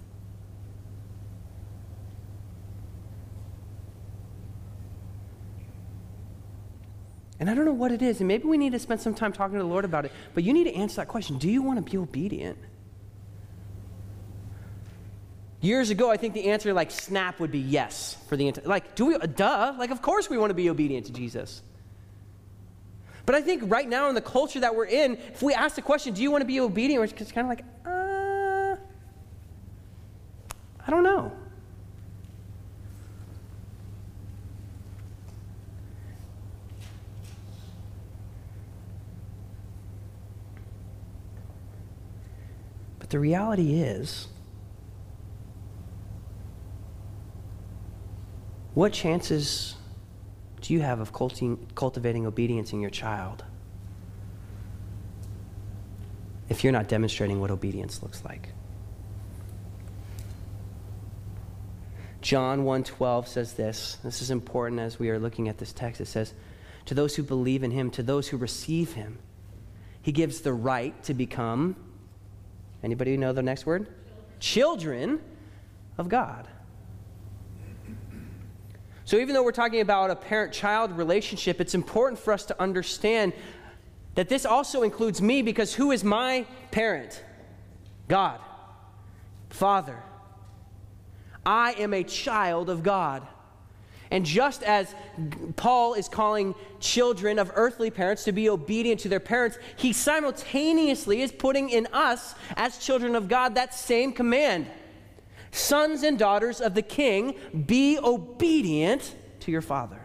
And 7.42 7.50
I 7.50 7.56
don't 7.56 7.66
know 7.66 7.74
what 7.74 7.92
it 7.92 8.04
is, 8.04 8.22
and 8.22 8.28
maybe 8.28 8.44
we 8.44 8.56
need 8.56 8.72
to 8.74 8.78
spend 8.78 9.02
some 9.02 9.16
time 9.16 9.34
talking 9.34 9.58
to 9.58 9.64
the 9.64 9.68
Lord 9.68 9.84
about 9.84 10.06
it, 10.06 10.12
but 10.36 10.44
you 10.44 10.54
need 10.54 10.66
to 10.66 10.76
answer 10.76 10.98
that 10.98 11.08
question 11.08 11.40
Do 11.40 11.50
you 11.50 11.64
want 11.64 11.84
to 11.84 11.92
be 11.92 11.98
obedient? 11.98 12.56
Years 15.60 15.90
ago, 15.90 16.12
I 16.12 16.18
think 16.18 16.36
the 16.36 16.50
answer, 16.50 16.72
like 16.72 16.92
snap, 16.92 17.40
would 17.40 17.52
be 17.52 17.58
yes 17.58 18.16
for 18.30 18.38
the. 18.38 18.54
Like, 18.64 18.94
do 18.94 19.08
we? 19.08 19.18
Duh. 19.18 19.74
Like, 19.76 19.90
of 19.90 20.04
course 20.04 20.30
we 20.30 20.38
want 20.38 20.52
to 20.52 20.54
be 20.54 20.70
obedient 20.70 21.08
to 21.08 21.14
Jesus. 21.14 21.64
But 23.26 23.34
I 23.34 23.42
think 23.42 23.64
right 23.66 23.90
now 23.90 24.08
in 24.10 24.14
the 24.14 24.22
culture 24.22 24.60
that 24.60 24.76
we're 24.76 24.86
in, 24.86 25.16
if 25.16 25.42
we 25.42 25.56
ask 25.56 25.76
the 25.76 25.82
question, 25.82 26.14
do 26.14 26.22
you 26.22 26.30
want 26.30 26.44
to 26.44 26.48
be 26.48 26.60
obedient? 26.60 27.02
We're 27.02 27.08
just 27.08 27.34
kind 27.34 27.46
of 27.46 27.50
like, 27.50 27.66
uh, 27.88 28.76
I 30.86 30.92
don't 30.92 31.04
know. 31.04 31.32
The 43.12 43.20
reality 43.20 43.76
is, 43.76 44.28
what 48.74 48.94
chances 48.94 49.76
do 50.62 50.74
you 50.74 50.80
have 50.80 51.02
of 51.02 51.12
cultivating 51.12 52.26
obedience 52.26 52.72
in 52.72 52.80
your 52.80 52.90
child 52.90 53.44
if 56.48 56.64
you're 56.64 56.72
not 56.72 56.88
demonstrating 56.88 57.42
what 57.42 57.52
obedience 57.52 58.02
looks 58.02 58.24
like? 58.24 58.54
John 62.22 62.64
1:12 62.64 63.28
says 63.28 63.54
this. 63.54 63.98
This 64.04 64.22
is 64.22 64.32
important 64.32 64.80
as 64.80 65.00
we 65.00 65.10
are 65.10 65.20
looking 65.20 65.50
at 65.50 65.58
this 65.58 65.74
text. 65.74 66.00
It 66.00 66.06
says, 66.06 66.34
"To 66.86 66.94
those 66.94 67.18
who 67.18 67.24
believe 67.24 67.62
in 67.62 67.72
him, 67.72 67.92
to 67.92 68.04
those 68.04 68.30
who 68.30 68.38
receive 68.38 68.94
him, 68.94 69.20
he 70.02 70.14
gives 70.14 70.42
the 70.42 70.54
right 70.54 71.04
to 71.04 71.14
become 71.14 71.76
Anybody 72.84 73.18
know 73.18 73.34
the 73.34 73.44
next 73.44 73.66
word? 73.66 73.88
Children, 74.40 75.20
Children 75.20 75.22
of 75.98 76.10
God." 76.10 76.48
So, 79.06 79.18
even 79.18 79.36
though 79.36 79.44
we're 79.44 79.52
talking 79.52 79.82
about 79.82 80.10
a 80.10 80.16
parent 80.16 80.54
child 80.54 80.98
relationship, 80.98 81.60
it's 81.60 81.76
important 81.76 82.20
for 82.20 82.34
us 82.34 82.46
to 82.46 82.62
understand 82.62 83.34
that 84.16 84.30
this 84.30 84.46
also 84.46 84.84
includes 84.84 85.22
me 85.22 85.42
because 85.42 85.74
who 85.74 85.92
is 85.92 86.04
my 86.04 86.46
parent? 86.72 87.24
God, 88.08 88.40
Father. 89.50 89.98
I 91.46 91.74
am 91.74 91.94
a 91.94 92.04
child 92.04 92.70
of 92.70 92.84
God. 92.84 93.28
And 94.12 94.26
just 94.26 94.62
as 94.62 94.94
Paul 95.56 95.96
is 95.96 96.08
calling 96.08 96.54
children 96.80 97.40
of 97.40 97.52
earthly 97.56 97.90
parents 97.90 98.26
to 98.26 98.32
be 98.32 98.50
obedient 98.50 99.00
to 99.02 99.10
their 99.10 99.20
parents, 99.20 99.58
he 99.78 99.94
simultaneously 99.94 101.22
is 101.22 101.32
putting 101.32 101.70
in 101.70 101.88
us, 101.94 102.36
as 102.56 102.78
children 102.78 103.16
of 103.16 103.28
God, 103.28 103.56
that 103.56 103.74
same 103.74 104.12
command 104.12 104.68
Sons 105.52 106.04
and 106.04 106.18
daughters 106.18 106.62
of 106.62 106.74
the 106.74 106.82
king, 106.82 107.36
be 107.66 108.00
obedient 108.00 109.16
to 109.42 109.52
your 109.52 109.62
father. 109.62 110.00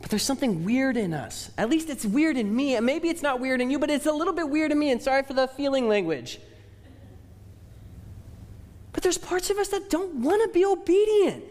But 0.00 0.10
there's 0.10 0.22
something 0.22 0.64
weird 0.64 0.96
in 0.96 1.12
us. 1.12 1.50
At 1.58 1.68
least 1.68 1.90
it's 1.90 2.06
weird 2.06 2.36
in 2.36 2.54
me. 2.54 2.76
And 2.76 2.86
maybe 2.86 3.08
it's 3.08 3.20
not 3.20 3.40
weird 3.40 3.60
in 3.60 3.70
you, 3.70 3.78
but 3.78 3.90
it's 3.90 4.06
a 4.06 4.12
little 4.12 4.32
bit 4.32 4.48
weird 4.48 4.72
in 4.72 4.78
me. 4.78 4.90
And 4.90 5.02
sorry 5.02 5.22
for 5.22 5.34
the 5.34 5.48
feeling 5.48 5.88
language. 5.88 6.40
But 8.98 9.04
there's 9.04 9.16
parts 9.16 9.48
of 9.48 9.58
us 9.58 9.68
that 9.68 9.90
don't 9.90 10.12
want 10.24 10.42
to 10.42 10.48
be 10.48 10.64
obedient. 10.64 11.44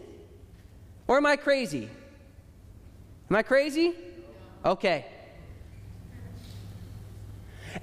Or 1.06 1.16
am 1.16 1.24
I 1.24 1.36
crazy? 1.36 1.88
Am 3.30 3.36
I 3.36 3.42
crazy? 3.42 3.94
Okay. 4.66 5.06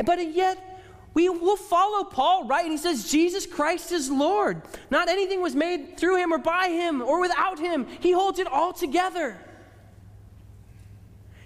But 0.06 0.36
yet, 0.36 0.84
we 1.16 1.30
will 1.30 1.58
follow 1.58 2.04
Paul, 2.04 2.46
right? 2.46 2.64
And 2.64 2.74
he 2.74 2.78
says, 2.78 3.10
Jesus 3.10 3.48
Christ 3.48 3.92
is 3.92 4.12
Lord. 4.12 4.62
Not 4.92 5.10
anything 5.10 5.42
was 5.42 5.56
made 5.56 5.98
through 5.98 6.18
him 6.18 6.32
or 6.32 6.38
by 6.38 6.68
him 6.68 7.02
or 7.02 7.20
without 7.20 7.58
him. 7.58 7.88
He 8.02 8.12
holds 8.12 8.38
it 8.38 8.46
all 8.46 8.72
together. 8.72 9.36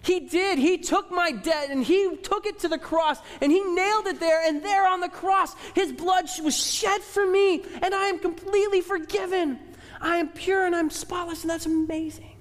He 0.10 0.22
did. 0.22 0.58
He 0.58 0.80
took 0.80 1.12
my 1.12 1.32
debt 1.32 1.70
and 1.70 1.84
he 1.84 2.16
took 2.24 2.48
it 2.48 2.58
to 2.62 2.68
the 2.68 2.80
cross 2.80 3.20
and 3.42 3.52
he 3.52 3.62
nailed 3.62 4.08
it 4.08 4.20
there. 4.20 4.44
And 4.44 4.64
there 4.64 4.88
on 4.88 5.02
the 5.02 5.08
cross, 5.08 5.54
his 5.76 5.92
blood 5.92 6.26
was 6.42 6.58
shed 6.58 7.02
for 7.02 7.28
me 7.28 7.64
and 7.84 7.94
I 7.94 8.08
am 8.08 8.18
completely 8.18 8.82
forgiven. 8.82 9.60
I 10.02 10.18
am 10.18 10.30
pure 10.30 10.66
and 10.66 10.76
I'm 10.76 10.90
spotless, 10.90 11.44
and 11.44 11.50
that's 11.52 11.68
amazing. 11.68 12.36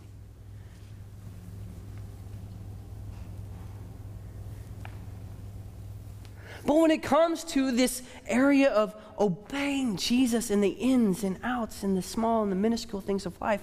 But 6.65 6.75
when 6.75 6.91
it 6.91 7.03
comes 7.03 7.45
to 7.45 7.71
this 7.71 8.01
area 8.27 8.71
of 8.71 8.95
obeying 9.21 9.99
Jesus 9.99 10.51
in 10.51 10.63
the 10.63 10.71
ins 10.71 11.23
and 11.23 11.39
outs 11.43 11.83
and 11.83 11.99
the 11.99 12.03
small 12.03 12.43
and 12.43 12.51
the 12.51 12.57
minuscule 12.57 13.03
things 13.03 13.27
of 13.27 13.39
life, 13.43 13.63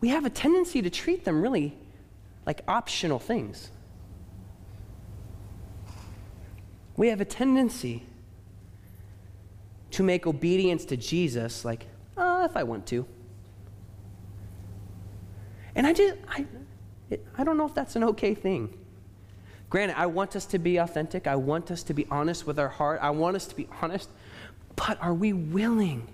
we 0.00 0.08
have 0.08 0.24
a 0.24 0.30
tendency 0.30 0.80
to 0.80 0.88
treat 0.88 1.26
them 1.26 1.42
really 1.42 1.76
like 2.46 2.62
optional 2.68 3.18
things. 3.18 3.70
We 6.96 7.08
have 7.08 7.20
a 7.20 7.24
tendency 7.24 8.04
to 9.92 10.02
make 10.02 10.26
obedience 10.26 10.84
to 10.86 10.96
Jesus 10.96 11.64
like, 11.64 11.86
oh, 12.16 12.44
if 12.44 12.56
I 12.56 12.62
want 12.62 12.86
to. 12.88 13.06
And 15.74 15.86
I 15.86 15.92
just, 15.92 16.14
I, 16.28 16.46
I 17.36 17.44
don't 17.44 17.56
know 17.56 17.66
if 17.66 17.74
that's 17.74 17.96
an 17.96 18.04
okay 18.04 18.34
thing. 18.34 18.76
Granted, 19.70 19.98
I 19.98 20.06
want 20.06 20.36
us 20.36 20.46
to 20.46 20.58
be 20.58 20.76
authentic. 20.76 21.26
I 21.26 21.34
want 21.34 21.70
us 21.70 21.82
to 21.84 21.94
be 21.94 22.06
honest 22.10 22.46
with 22.46 22.60
our 22.60 22.68
heart. 22.68 23.00
I 23.02 23.10
want 23.10 23.34
us 23.34 23.46
to 23.46 23.56
be 23.56 23.68
honest. 23.82 24.08
But 24.76 25.02
are 25.02 25.14
we 25.14 25.32
willing 25.32 26.06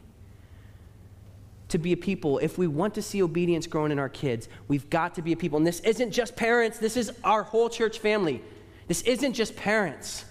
to 1.70 1.78
be 1.78 1.92
a 1.92 1.96
people? 1.96 2.38
If 2.38 2.58
we 2.58 2.66
want 2.66 2.94
to 2.94 3.02
see 3.02 3.22
obedience 3.22 3.66
growing 3.66 3.92
in 3.92 3.98
our 3.98 4.08
kids, 4.08 4.48
we've 4.68 4.88
got 4.90 5.14
to 5.14 5.22
be 5.22 5.32
a 5.32 5.36
people. 5.36 5.56
And 5.56 5.66
this 5.66 5.80
isn't 5.80 6.10
just 6.10 6.36
parents, 6.36 6.78
this 6.78 6.96
is 6.96 7.12
our 7.24 7.42
whole 7.42 7.68
church 7.68 7.98
family. 7.98 8.42
This 8.86 9.02
isn't 9.02 9.34
just 9.34 9.56
parents. 9.56 10.24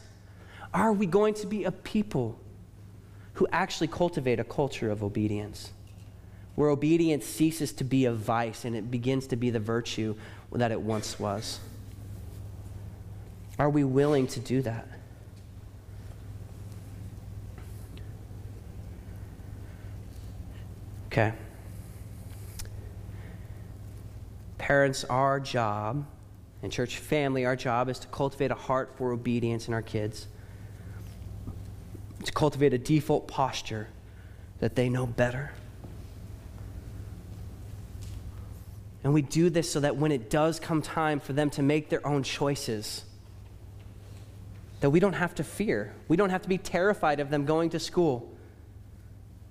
Are 0.74 0.94
we 0.94 1.06
going 1.06 1.34
to 1.36 1.48
be 1.48 1.64
a 1.64 1.72
people 1.72 2.40
who 3.34 3.48
actually 3.52 3.88
cultivate 3.88 4.40
a 4.40 4.44
culture 4.44 4.92
of 4.92 5.04
obedience? 5.04 5.72
Where 6.56 6.70
obedience 6.70 7.26
ceases 7.26 7.72
to 7.74 7.84
be 7.84 8.06
a 8.06 8.12
vice 8.12 8.66
and 8.66 8.76
it 8.76 8.92
begins 8.92 9.28
to 9.28 9.36
be 9.38 9.50
the 9.50 9.60
virtue 9.60 10.16
that 10.52 10.72
it 10.72 10.82
once 10.82 11.20
was. 11.20 11.60
Are 13.58 13.70
we 13.70 13.84
willing 13.84 14.28
to 14.28 14.40
do 14.40 14.62
that? 14.64 14.88
Okay. 21.20 21.36
Parents, 24.58 25.04
our 25.04 25.38
job, 25.42 26.06
and 26.64 26.72
church 26.72 26.98
family, 26.98 27.46
our 27.46 27.58
job 27.58 27.90
is 27.90 28.00
to 28.00 28.08
cultivate 28.08 28.52
a 28.52 28.56
heart 28.56 28.94
for 28.98 29.12
obedience 29.12 29.68
in 29.68 29.74
our 29.74 29.82
kids, 29.82 30.28
to 32.24 32.32
cultivate 32.32 32.74
a 32.74 32.78
default 32.78 33.28
posture 33.28 33.90
that 34.60 34.76
they 34.76 34.88
know 34.88 35.06
better. 35.06 35.52
And 39.04 39.14
we 39.14 39.22
do 39.22 39.50
this 39.50 39.70
so 39.70 39.82
that 39.82 39.98
when 39.98 40.14
it 40.14 40.30
does 40.30 40.58
come 40.58 40.82
time 40.82 41.20
for 41.20 41.34
them 41.34 41.50
to 41.52 41.62
make 41.62 41.90
their 41.90 42.06
own 42.08 42.24
choices, 42.24 43.04
that 44.80 44.90
we 44.90 45.02
don't 45.02 45.14
have 45.14 45.36
to 45.36 45.44
fear. 45.44 45.94
We 46.08 46.16
don't 46.16 46.30
have 46.30 46.44
to 46.44 46.50
be 46.50 46.58
terrified 46.58 47.20
of 47.20 47.30
them 47.30 47.46
going 47.46 47.72
to 47.72 47.80
school. 47.80 48.34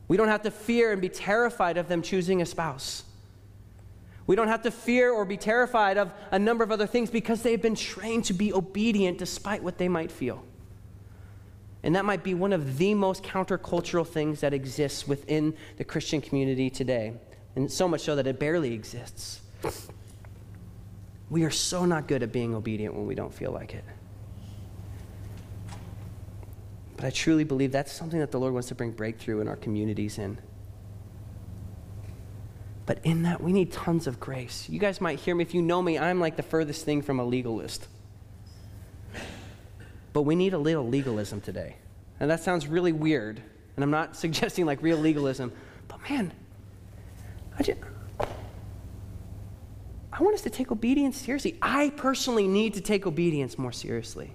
We 0.08 0.16
don't 0.16 0.28
have 0.28 0.42
to 0.42 0.50
fear 0.50 0.92
and 0.92 1.00
be 1.00 1.10
terrified 1.10 1.76
of 1.76 1.88
them 1.88 2.02
choosing 2.02 2.42
a 2.42 2.46
spouse. 2.46 3.04
We 4.26 4.36
don't 4.36 4.48
have 4.48 4.62
to 4.62 4.70
fear 4.70 5.10
or 5.10 5.24
be 5.24 5.36
terrified 5.36 5.96
of 5.96 6.12
a 6.30 6.38
number 6.38 6.64
of 6.64 6.72
other 6.72 6.86
things 6.86 7.10
because 7.10 7.42
they've 7.42 7.60
been 7.60 7.74
trained 7.74 8.24
to 8.26 8.34
be 8.34 8.52
obedient 8.52 9.18
despite 9.18 9.62
what 9.62 9.78
they 9.78 9.88
might 9.88 10.10
feel. 10.10 10.42
And 11.82 11.94
that 11.94 12.04
might 12.04 12.22
be 12.22 12.34
one 12.34 12.52
of 12.52 12.78
the 12.78 12.94
most 12.94 13.22
countercultural 13.22 14.06
things 14.06 14.40
that 14.40 14.52
exists 14.52 15.06
within 15.06 15.54
the 15.76 15.84
Christian 15.84 16.20
community 16.20 16.68
today. 16.68 17.14
And 17.56 17.70
so 17.70 17.88
much 17.88 18.02
so 18.02 18.16
that 18.16 18.26
it 18.26 18.38
barely 18.38 18.74
exists. 18.74 19.40
We 21.30 21.44
are 21.44 21.50
so 21.50 21.84
not 21.84 22.08
good 22.08 22.22
at 22.22 22.32
being 22.32 22.54
obedient 22.54 22.94
when 22.94 23.06
we 23.06 23.14
don't 23.14 23.32
feel 23.32 23.52
like 23.52 23.74
it. 23.74 23.84
But 26.98 27.06
I 27.06 27.10
truly 27.10 27.44
believe 27.44 27.70
that's 27.70 27.92
something 27.92 28.18
that 28.18 28.32
the 28.32 28.40
Lord 28.40 28.52
wants 28.52 28.66
to 28.68 28.74
bring 28.74 28.90
breakthrough 28.90 29.40
in 29.40 29.46
our 29.46 29.54
communities 29.54 30.18
in. 30.18 30.36
But 32.86 32.98
in 33.04 33.22
that, 33.22 33.40
we 33.40 33.52
need 33.52 33.70
tons 33.70 34.08
of 34.08 34.18
grace. 34.18 34.68
You 34.68 34.80
guys 34.80 35.00
might 35.00 35.20
hear 35.20 35.36
me. 35.36 35.42
If 35.42 35.54
you 35.54 35.62
know 35.62 35.80
me, 35.80 35.96
I'm 35.96 36.18
like 36.18 36.34
the 36.34 36.42
furthest 36.42 36.84
thing 36.84 37.02
from 37.02 37.20
a 37.20 37.24
legalist. 37.24 37.86
But 40.12 40.22
we 40.22 40.34
need 40.34 40.54
a 40.54 40.58
little 40.58 40.88
legalism 40.88 41.40
today. 41.40 41.76
And 42.18 42.28
that 42.32 42.40
sounds 42.40 42.66
really 42.66 42.90
weird. 42.90 43.40
And 43.76 43.84
I'm 43.84 43.92
not 43.92 44.16
suggesting 44.24 44.66
like 44.66 44.82
real 44.82 44.98
legalism. 44.98 45.52
But 45.86 46.00
man, 46.10 46.32
I 47.56 47.62
just. 47.62 47.78
I 50.12 50.20
want 50.20 50.34
us 50.34 50.42
to 50.42 50.50
take 50.50 50.72
obedience 50.72 51.16
seriously. 51.16 51.58
I 51.62 51.90
personally 51.90 52.48
need 52.48 52.74
to 52.74 52.80
take 52.80 53.06
obedience 53.06 53.56
more 53.56 53.70
seriously. 53.70 54.32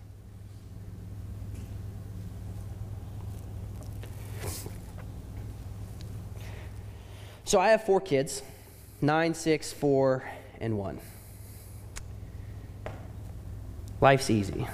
So 7.54 7.60
I 7.60 7.70
have 7.70 7.84
four 7.84 8.02
kids 8.02 8.42
nine, 9.00 9.36
six, 9.36 9.72
four, 9.72 10.24
and 10.60 10.76
one. 10.76 11.00
Life's 14.02 14.32
easy. 14.32 14.66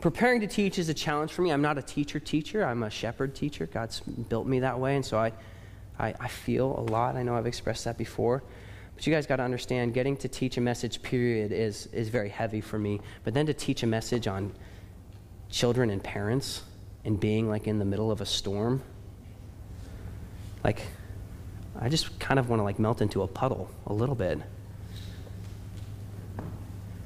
Preparing 0.00 0.40
to 0.40 0.48
teach 0.48 0.76
is 0.80 0.88
a 0.88 0.94
challenge 0.94 1.32
for 1.32 1.42
me. 1.42 1.52
I'm 1.52 1.62
not 1.62 1.78
a 1.78 1.82
teacher 1.82 2.18
teacher, 2.18 2.64
I'm 2.64 2.82
a 2.82 2.90
shepherd 2.90 3.36
teacher. 3.36 3.66
God's 3.66 4.00
built 4.00 4.48
me 4.48 4.58
that 4.58 4.80
way, 4.80 4.96
and 4.96 5.06
so 5.06 5.16
I, 5.16 5.30
I, 6.00 6.14
I 6.18 6.26
feel 6.26 6.76
a 6.76 6.82
lot. 6.90 7.14
I 7.14 7.22
know 7.22 7.36
I've 7.36 7.46
expressed 7.46 7.84
that 7.84 7.96
before. 7.96 8.42
But 8.96 9.06
you 9.06 9.14
guys 9.14 9.28
got 9.28 9.36
to 9.36 9.44
understand, 9.44 9.94
getting 9.94 10.16
to 10.16 10.28
teach 10.28 10.56
a 10.56 10.60
message, 10.60 11.00
period, 11.00 11.52
is, 11.52 11.86
is 11.92 12.08
very 12.08 12.28
heavy 12.28 12.60
for 12.60 12.76
me. 12.76 13.00
But 13.22 13.34
then 13.34 13.46
to 13.46 13.54
teach 13.54 13.84
a 13.84 13.86
message 13.86 14.26
on 14.26 14.52
children 15.54 15.88
and 15.88 16.02
parents 16.02 16.62
and 17.04 17.20
being 17.20 17.48
like 17.48 17.68
in 17.68 17.78
the 17.78 17.84
middle 17.84 18.10
of 18.10 18.20
a 18.20 18.26
storm, 18.26 18.82
like, 20.64 20.82
I 21.78 21.88
just 21.88 22.18
kind 22.18 22.40
of 22.40 22.48
want 22.48 22.58
to 22.58 22.64
like 22.64 22.80
melt 22.80 23.00
into 23.00 23.22
a 23.22 23.28
puddle 23.28 23.70
a 23.86 23.92
little 23.92 24.16
bit. 24.16 24.40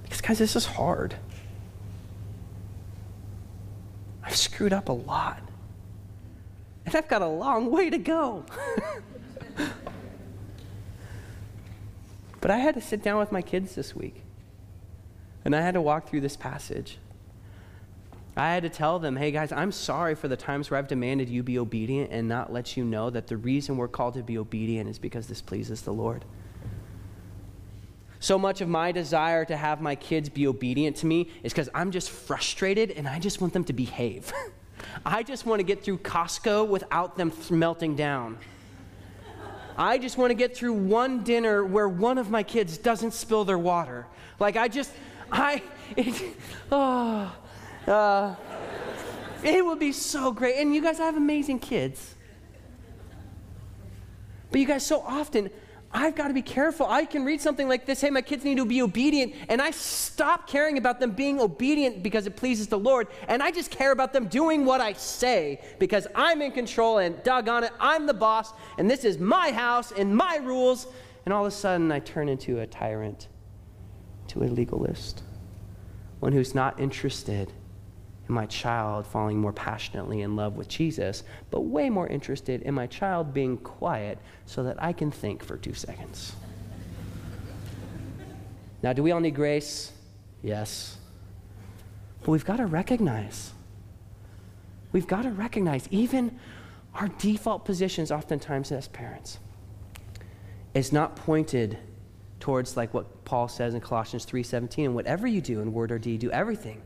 Because, 0.03 0.23
guys, 0.23 0.39
this 0.39 0.57
is 0.57 0.65
hard. 0.65 1.17
I've 4.25 4.37
screwed 4.37 4.73
up 4.73 4.89
a 4.89 4.93
lot. 4.93 5.43
And 6.87 6.97
I've 6.97 7.09
got 7.09 7.21
a 7.21 7.27
long 7.27 7.71
way 7.71 7.91
to 7.91 7.99
go. 7.99 8.47
but 12.41 12.51
I 12.51 12.57
had 12.57 12.75
to 12.77 12.81
sit 12.81 13.03
down 13.03 13.19
with 13.19 13.31
my 13.31 13.43
kids 13.43 13.75
this 13.75 13.95
week. 13.95 14.23
And 15.45 15.55
I 15.55 15.61
had 15.61 15.75
to 15.75 15.83
walk 15.83 16.09
through 16.09 16.23
this 16.23 16.37
passage. 16.37 16.97
I 18.39 18.55
had 18.55 18.63
to 18.63 18.69
tell 18.69 19.01
them, 19.01 19.17
hey 19.17 19.33
guys, 19.33 19.51
I'm 19.51 19.73
sorry 19.73 20.15
for 20.15 20.29
the 20.29 20.37
times 20.37 20.71
where 20.71 20.79
I've 20.79 20.87
demanded 20.87 21.29
you 21.29 21.43
be 21.43 21.59
obedient 21.59 22.13
and 22.13 22.29
not 22.29 22.53
let 22.53 22.77
you 22.77 22.85
know 22.85 23.11
that 23.11 23.27
the 23.27 23.37
reason 23.37 23.77
we're 23.77 23.89
called 23.89 24.15
to 24.15 24.23
be 24.23 24.39
obedient 24.39 24.89
is 24.89 24.97
because 24.97 25.27
this 25.27 25.43
pleases 25.43 25.83
the 25.83 25.93
Lord. 25.93 26.25
So 28.21 28.39
much 28.39 28.61
of 28.61 28.69
my 28.69 28.93
desire 28.93 29.45
to 29.45 29.57
have 29.57 29.81
my 29.81 29.97
kids 29.97 30.29
be 30.29 30.47
obedient 30.47 30.97
to 30.99 31.07
me 31.07 31.31
is 31.43 31.53
because 31.53 31.69
I'm 31.75 31.91
just 31.91 32.11
frustrated 32.11 32.93
and 32.93 33.09
I 33.09 33.19
just 33.19 33.41
want 33.41 33.53
them 33.53 33.65
to 33.65 33.73
behave. 33.73 34.33
I 35.05 35.25
just 35.25 35.45
want 35.45 35.59
to 35.59 35.65
get 35.65 35.83
through 35.83 35.99
Costco 35.99 36.69
without 36.69 37.17
them 37.17 37.33
melting 37.51 37.97
down. 37.97 38.39
I 39.77 39.99
just 39.99 40.17
want 40.17 40.31
to 40.31 40.35
get 40.35 40.57
through 40.57 40.75
one 40.75 41.25
dinner 41.25 41.65
where 41.65 41.89
one 41.89 42.19
of 42.19 42.31
my 42.31 42.45
kids 42.45 42.79
doesn't 42.79 43.15
spill 43.15 43.45
their 43.45 43.59
water. 43.59 44.07
Like, 44.39 44.57
I 44.57 44.69
just, 44.69 44.93
I, 45.31 45.61
it, 45.97 46.37
oh, 46.71 47.33
uh, 47.89 48.35
it 49.43 49.65
would 49.65 49.79
be 49.79 49.93
so 49.93 50.33
great. 50.33 50.57
And 50.57 50.75
you 50.75 50.83
guys 50.83 51.01
I 51.01 51.07
have 51.07 51.17
amazing 51.17 51.59
kids. 51.59 52.15
But 54.51 54.61
you 54.61 54.67
guys, 54.67 54.85
so 54.85 55.03
often, 55.03 55.51
I've 55.91 56.15
got 56.15 56.29
to 56.29 56.35
be 56.35 56.43
careful. 56.43 56.87
I 56.87 57.05
can 57.05 57.25
read 57.25 57.41
something 57.41 57.69
like 57.69 57.87
this 57.87 58.01
hey, 58.01 58.11
my 58.11 58.23
kids 58.23 58.45
need 58.45 58.57
to 58.57 58.67
be 58.67 58.83
obedient, 58.83 59.35
and 59.49 59.61
I 59.61 59.71
stop 59.71 60.47
caring 60.47 60.77
about 60.79 61.01
them 61.01 61.13
being 61.13 61.41
obedient 61.41 62.03
because 62.03 62.27
it 62.27 62.37
pleases 62.37 62.67
the 62.67 62.79
Lord, 62.79 63.09
and 63.27 63.43
I 63.43 63.51
just 63.51 63.71
care 63.71 63.93
about 63.93 64.13
them 64.13 64.29
doing 64.29 64.65
what 64.65 64.81
I 64.81 64.93
say 64.95 65.61
because 65.79 66.07
I'm 66.15 66.43
in 66.43 66.53
control, 66.53 66.99
and 66.99 67.23
doggone 67.23 67.65
it, 67.65 67.73
I'm 67.81 68.07
the 68.07 68.15
boss, 68.15 68.53
and 68.77 68.91
this 68.91 69.05
is 69.05 69.19
my 69.19 69.51
house 69.51 69.93
and 69.93 70.15
my 70.15 70.37
rules. 70.37 70.87
And 71.25 71.33
all 71.35 71.45
of 71.45 71.53
a 71.53 71.55
sudden, 71.55 71.93
I 71.93 72.01
turn 72.01 72.29
into 72.29 72.61
a 72.61 72.67
tyrant, 72.67 73.29
to 74.29 74.43
a 74.43 74.47
legalist, 74.47 75.23
one 76.21 76.33
who's 76.33 76.55
not 76.55 76.81
interested 76.81 77.53
in 78.29 78.35
my 78.35 78.47
child 78.47 79.07
falling 79.07 79.39
more 79.39 79.53
passionately 79.53 80.23
in 80.23 80.37
love 80.37 80.57
with 80.57 80.69
Jesus, 80.69 81.25
but 81.51 81.63
way 81.63 81.89
more 81.91 82.07
interested 82.07 82.63
in 82.63 82.75
my 82.75 82.87
child 82.87 83.33
being 83.33 83.57
quiet 83.57 84.19
so 84.45 84.63
that 84.63 84.83
I 84.83 84.93
can 84.93 85.11
think 85.11 85.43
for 85.43 85.57
two 85.57 85.75
seconds. 85.75 86.35
now, 88.83 88.93
do 88.93 89.03
we 89.03 89.13
all 89.13 89.21
need 89.21 89.35
grace? 89.35 89.93
Yes. 90.43 90.99
But 92.21 92.31
we've 92.31 92.45
got 92.45 92.57
to 92.57 92.67
recognize, 92.67 93.53
we've 94.93 95.07
got 95.07 95.23
to 95.23 95.31
recognize 95.31 95.89
even 95.91 96.39
our 96.95 97.09
default 97.09 97.65
positions, 97.65 98.11
oftentimes 98.11 98.73
as 98.73 98.89
parents, 98.89 99.39
is 100.75 100.93
not 100.93 101.17
pointed 101.17 101.79
towards 102.41 102.77
like 102.77 102.93
what 102.95 103.25
Paul 103.25 103.49
says 103.49 103.75
in 103.75 103.81
Colossians 103.81 104.25
3:17 104.27 104.85
and 104.85 104.95
whatever 104.95 105.27
you 105.27 105.41
do 105.41 105.61
in 105.61 105.73
word 105.73 105.91
or 105.91 105.99
deed 105.99 106.21
do 106.21 106.31
everything 106.31 106.83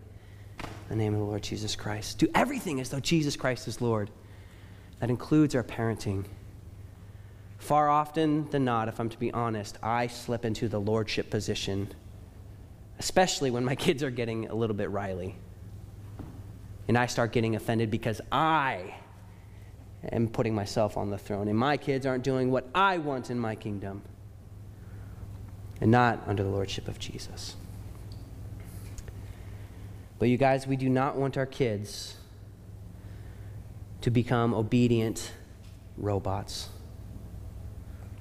the 0.89 0.97
name 0.97 1.15
of 1.15 1.21
the 1.21 1.27
Lord 1.27 1.43
Jesus 1.43 1.75
Christ. 1.75 2.19
Do 2.19 2.29
everything 2.35 2.81
as 2.81 2.91
though 2.91 3.01
Jesus 3.01 3.37
Christ 3.37 3.67
is 3.69 3.81
Lord. 3.81 4.11
That 5.01 5.11
includes 5.11 5.55
our 5.55 5.65
parenting. 5.65 6.25
Far 7.59 7.89
often 7.89 8.51
than 8.51 8.65
not, 8.65 8.89
if 8.89 8.99
I'm 9.01 9.09
to 9.09 9.19
be 9.19 9.33
honest, 9.33 9.79
I 9.83 10.09
slip 10.09 10.45
into 10.45 10.69
the 10.69 10.81
lordship 10.81 11.31
position, 11.31 11.89
especially 12.99 13.51
when 13.51 13.65
my 13.65 13.75
kids 13.87 14.03
are 14.03 14.11
getting 14.11 14.49
a 14.49 14.55
little 14.55 14.77
bit 14.77 14.91
riley. 14.91 15.37
And 16.89 16.99
I 16.99 17.07
start 17.07 17.33
getting 17.33 17.57
offended 17.57 17.91
because 17.91 18.21
I 18.31 18.95
am 20.11 20.29
putting 20.29 20.55
myself 20.55 20.97
on 20.97 21.11
the 21.11 21.19
throne, 21.19 21.49
and 21.49 21.57
my 21.57 21.77
kids 21.77 22.05
aren't 22.07 22.25
doing 22.25 22.51
what 22.51 22.69
I 22.75 22.99
want 22.99 23.31
in 23.31 23.39
my 23.39 23.55
kingdom, 23.55 24.03
and 25.81 25.91
not 25.91 26.23
under 26.27 26.43
the 26.43 26.49
lordship 26.49 26.89
of 26.89 26.99
Jesus. 26.99 27.57
But 30.23 30.29
you 30.29 30.37
guys, 30.37 30.69
we 30.69 30.77
do 30.77 30.89
not 30.89 31.17
want 31.17 31.37
our 31.37 31.47
kids 31.47 32.15
to 34.03 34.11
become 34.13 34.55
obedient 34.55 35.33
robots. 35.97 36.69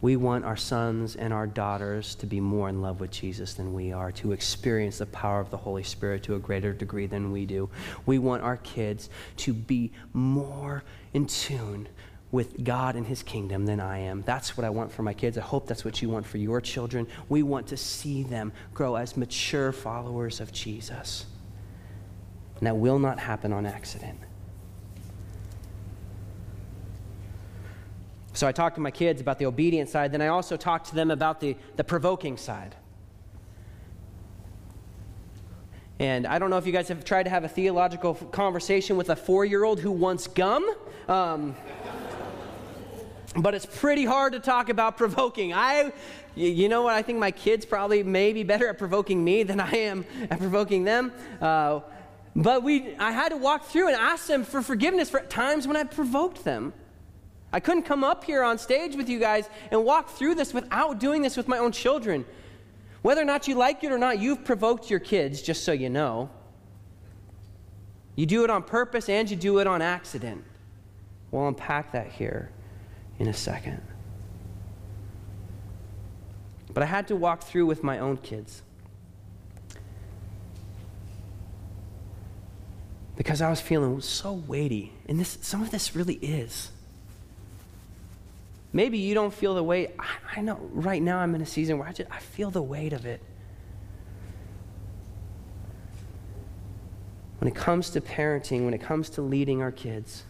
We 0.01 0.15
want 0.15 0.43
our 0.43 0.57
sons 0.57 1.15
and 1.15 1.31
our 1.31 1.45
daughters 1.45 2.15
to 2.15 2.25
be 2.25 2.39
more 2.39 2.69
in 2.69 2.81
love 2.81 3.01
with 3.01 3.11
Jesus 3.11 3.53
than 3.53 3.75
we 3.75 3.93
are, 3.93 4.11
to 4.13 4.31
experience 4.31 4.97
the 4.97 5.05
power 5.05 5.39
of 5.39 5.51
the 5.51 5.57
Holy 5.57 5.83
Spirit 5.83 6.23
to 6.23 6.33
a 6.33 6.39
greater 6.39 6.73
degree 6.73 7.05
than 7.05 7.31
we 7.31 7.45
do. 7.45 7.69
We 8.07 8.17
want 8.17 8.41
our 8.41 8.57
kids 8.57 9.11
to 9.37 9.53
be 9.53 9.91
more 10.11 10.83
in 11.13 11.27
tune 11.27 11.87
with 12.31 12.63
God 12.63 12.95
and 12.95 13.05
His 13.05 13.21
kingdom 13.21 13.67
than 13.67 13.79
I 13.79 13.99
am. 13.99 14.23
That's 14.23 14.57
what 14.57 14.65
I 14.65 14.71
want 14.71 14.91
for 14.91 15.03
my 15.03 15.13
kids. 15.13 15.37
I 15.37 15.41
hope 15.41 15.67
that's 15.67 15.85
what 15.85 16.01
you 16.01 16.09
want 16.09 16.25
for 16.25 16.39
your 16.39 16.61
children. 16.61 17.05
We 17.29 17.43
want 17.43 17.67
to 17.67 17.77
see 17.77 18.23
them 18.23 18.53
grow 18.73 18.95
as 18.95 19.15
mature 19.15 19.71
followers 19.71 20.39
of 20.39 20.51
Jesus. 20.51 21.27
And 22.61 22.67
that 22.67 22.77
will 22.77 22.99
not 22.99 23.19
happen 23.19 23.51
on 23.51 23.65
accident. 23.65 24.19
So 28.33 28.47
I 28.47 28.51
talked 28.51 28.75
to 28.75 28.81
my 28.81 28.91
kids 28.91 29.19
about 29.19 29.39
the 29.39 29.47
obedient 29.47 29.89
side, 29.89 30.11
then 30.11 30.21
I 30.21 30.27
also 30.27 30.55
talked 30.55 30.87
to 30.89 30.95
them 30.95 31.11
about 31.11 31.41
the, 31.41 31.57
the 31.75 31.83
provoking 31.83 32.37
side. 32.37 32.75
And 35.99 36.27
I 36.27 36.37
don't 36.37 36.51
know 36.51 36.57
if 36.57 36.65
you 36.67 36.71
guys 36.71 36.87
have 36.87 37.03
tried 37.03 37.23
to 37.23 37.29
have 37.31 37.43
a 37.43 37.47
theological 37.47 38.13
conversation 38.13 38.95
with 38.95 39.09
a 39.09 39.15
four 39.15 39.43
year 39.43 39.63
old 39.63 39.79
who 39.79 39.91
wants 39.91 40.27
gum. 40.27 40.67
Um, 41.07 41.55
but 43.35 43.55
it's 43.55 43.65
pretty 43.65 44.05
hard 44.05 44.33
to 44.33 44.39
talk 44.39 44.69
about 44.69 44.97
provoking. 44.97 45.51
I, 45.53 45.93
you 46.35 46.69
know 46.69 46.83
what? 46.83 46.93
I 46.93 47.01
think 47.01 47.17
my 47.17 47.31
kids 47.31 47.65
probably 47.65 48.03
may 48.03 48.33
be 48.33 48.43
better 48.43 48.67
at 48.67 48.77
provoking 48.77 49.23
me 49.23 49.41
than 49.43 49.59
I 49.59 49.71
am 49.71 50.05
at 50.29 50.37
provoking 50.37 50.83
them. 50.83 51.11
Uh, 51.39 51.81
but 52.35 52.63
we, 52.63 52.95
I 52.95 53.11
had 53.11 53.29
to 53.29 53.37
walk 53.37 53.65
through 53.65 53.87
and 53.87 53.97
ask 53.97 54.27
them 54.27 54.43
for 54.43 54.61
forgiveness 54.61 55.09
for 55.09 55.19
times 55.21 55.67
when 55.67 55.75
I 55.75 55.83
provoked 55.83 56.43
them. 56.43 56.73
I 57.53 57.59
couldn't 57.59 57.83
come 57.83 58.03
up 58.03 58.23
here 58.23 58.43
on 58.43 58.57
stage 58.57 58.95
with 58.95 59.09
you 59.09 59.19
guys 59.19 59.49
and 59.71 59.83
walk 59.83 60.09
through 60.11 60.35
this 60.35 60.53
without 60.53 60.99
doing 60.99 61.21
this 61.21 61.35
with 61.35 61.47
my 61.47 61.57
own 61.57 61.73
children. 61.73 62.25
Whether 63.01 63.21
or 63.21 63.25
not 63.25 63.47
you 63.47 63.55
like 63.55 63.83
it 63.83 63.91
or 63.91 63.97
not, 63.97 64.19
you've 64.19 64.45
provoked 64.45 64.89
your 64.89 64.99
kids, 64.99 65.41
just 65.41 65.65
so 65.65 65.71
you 65.71 65.89
know. 65.89 66.29
You 68.15 68.25
do 68.25 68.43
it 68.43 68.49
on 68.49 68.63
purpose 68.63 69.09
and 69.09 69.29
you 69.29 69.35
do 69.35 69.59
it 69.59 69.67
on 69.67 69.81
accident. 69.81 70.43
We'll 71.31 71.47
unpack 71.47 71.91
that 71.93 72.07
here 72.11 72.51
in 73.19 73.27
a 73.27 73.33
second. 73.33 73.81
But 76.73 76.83
I 76.83 76.85
had 76.85 77.07
to 77.09 77.15
walk 77.15 77.43
through 77.43 77.65
with 77.65 77.83
my 77.83 77.99
own 77.99 78.17
kids. 78.17 78.61
Because 83.21 83.39
I 83.39 83.51
was 83.51 83.61
feeling 83.61 84.01
so 84.01 84.33
weighty. 84.33 84.91
And 85.07 85.19
this, 85.19 85.37
some 85.43 85.61
of 85.61 85.69
this 85.69 85.95
really 85.95 86.15
is. 86.15 86.71
Maybe 88.73 88.97
you 88.97 89.13
don't 89.13 89.31
feel 89.31 89.53
the 89.53 89.61
weight. 89.61 89.91
I, 89.99 90.39
I 90.39 90.41
know 90.41 90.55
right 90.71 91.03
now 91.03 91.19
I'm 91.19 91.35
in 91.35 91.41
a 91.43 91.45
season 91.45 91.77
where 91.77 91.87
I, 91.87 91.91
just, 91.91 92.09
I 92.09 92.17
feel 92.17 92.49
the 92.49 92.63
weight 92.63 92.93
of 92.93 93.05
it. 93.05 93.21
When 97.37 97.47
it 97.47 97.53
comes 97.53 97.91
to 97.91 98.01
parenting, 98.01 98.65
when 98.65 98.73
it 98.73 98.81
comes 98.81 99.11
to 99.11 99.21
leading 99.21 99.61
our 99.61 99.71
kids, 99.71 100.23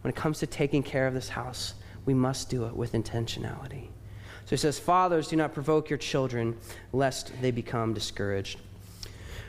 when 0.00 0.08
it 0.08 0.16
comes 0.16 0.38
to 0.38 0.46
taking 0.46 0.82
care 0.82 1.06
of 1.06 1.12
this 1.12 1.28
house, 1.28 1.74
we 2.06 2.14
must 2.14 2.48
do 2.48 2.64
it 2.64 2.74
with 2.74 2.92
intentionality. 2.92 3.88
So 4.46 4.50
he 4.52 4.56
says, 4.56 4.78
Fathers, 4.78 5.28
do 5.28 5.36
not 5.36 5.52
provoke 5.52 5.90
your 5.90 5.98
children, 5.98 6.56
lest 6.94 7.30
they 7.42 7.50
become 7.50 7.92
discouraged. 7.92 8.58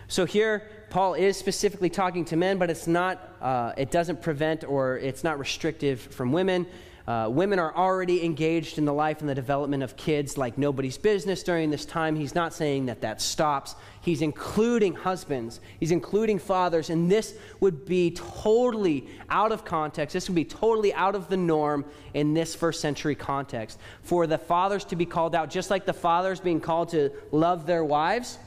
So 0.10 0.26
here, 0.26 0.64
Paul 0.90 1.14
is 1.14 1.38
specifically 1.38 1.90
talking 1.90 2.26
to 2.26 2.36
men, 2.36 2.58
but 2.58 2.70
it's 2.70 2.88
not, 2.88 3.36
uh, 3.42 3.74
it 3.78 3.92
doesn't 3.92 4.22
prevent 4.22 4.64
or 4.64 4.98
it's 4.98 5.24
not 5.24 5.38
restrictive 5.38 6.00
from 6.00 6.32
women. 6.32 6.66
Uh, 7.08 7.28
women 7.28 7.58
are 7.58 7.76
already 7.76 8.24
engaged 8.24 8.78
in 8.78 8.86
the 8.86 8.94
life 8.94 9.20
and 9.20 9.28
the 9.28 9.34
development 9.34 9.82
of 9.82 9.98
kids 9.98 10.38
like 10.38 10.60
nobody's 10.60 10.98
business 10.98 11.42
during 11.42 11.72
this 11.72 11.84
time. 11.84 12.16
He's 12.16 12.36
not 12.36 12.54
saying 12.54 12.86
that 12.86 13.02
that 13.02 13.20
stops. 13.20 13.76
He's 14.02 14.22
including 14.22 14.94
husbands, 14.94 15.60
he's 15.80 15.90
including 15.90 16.38
fathers, 16.38 16.92
and 16.92 17.12
this 17.12 17.34
would 17.62 17.86
be 17.86 18.12
totally 18.12 19.08
out 19.30 19.52
of 19.52 19.66
context. 19.66 20.14
This 20.14 20.30
would 20.30 20.36
be 20.36 20.46
totally 20.46 20.94
out 20.94 21.16
of 21.16 21.30
the 21.30 21.38
norm 21.38 21.84
in 22.14 22.36
this 22.36 22.54
first 22.54 22.80
century 22.80 23.16
context. 23.16 23.80
For 24.04 24.28
the 24.28 24.38
fathers 24.38 24.86
to 24.86 24.96
be 24.96 25.08
called 25.08 25.34
out, 25.34 25.50
just 25.50 25.72
like 25.72 25.86
the 25.86 25.94
fathers 25.94 26.40
being 26.40 26.62
called 26.62 26.90
to 26.90 27.12
love 27.32 27.66
their 27.66 27.84
wives 27.84 28.38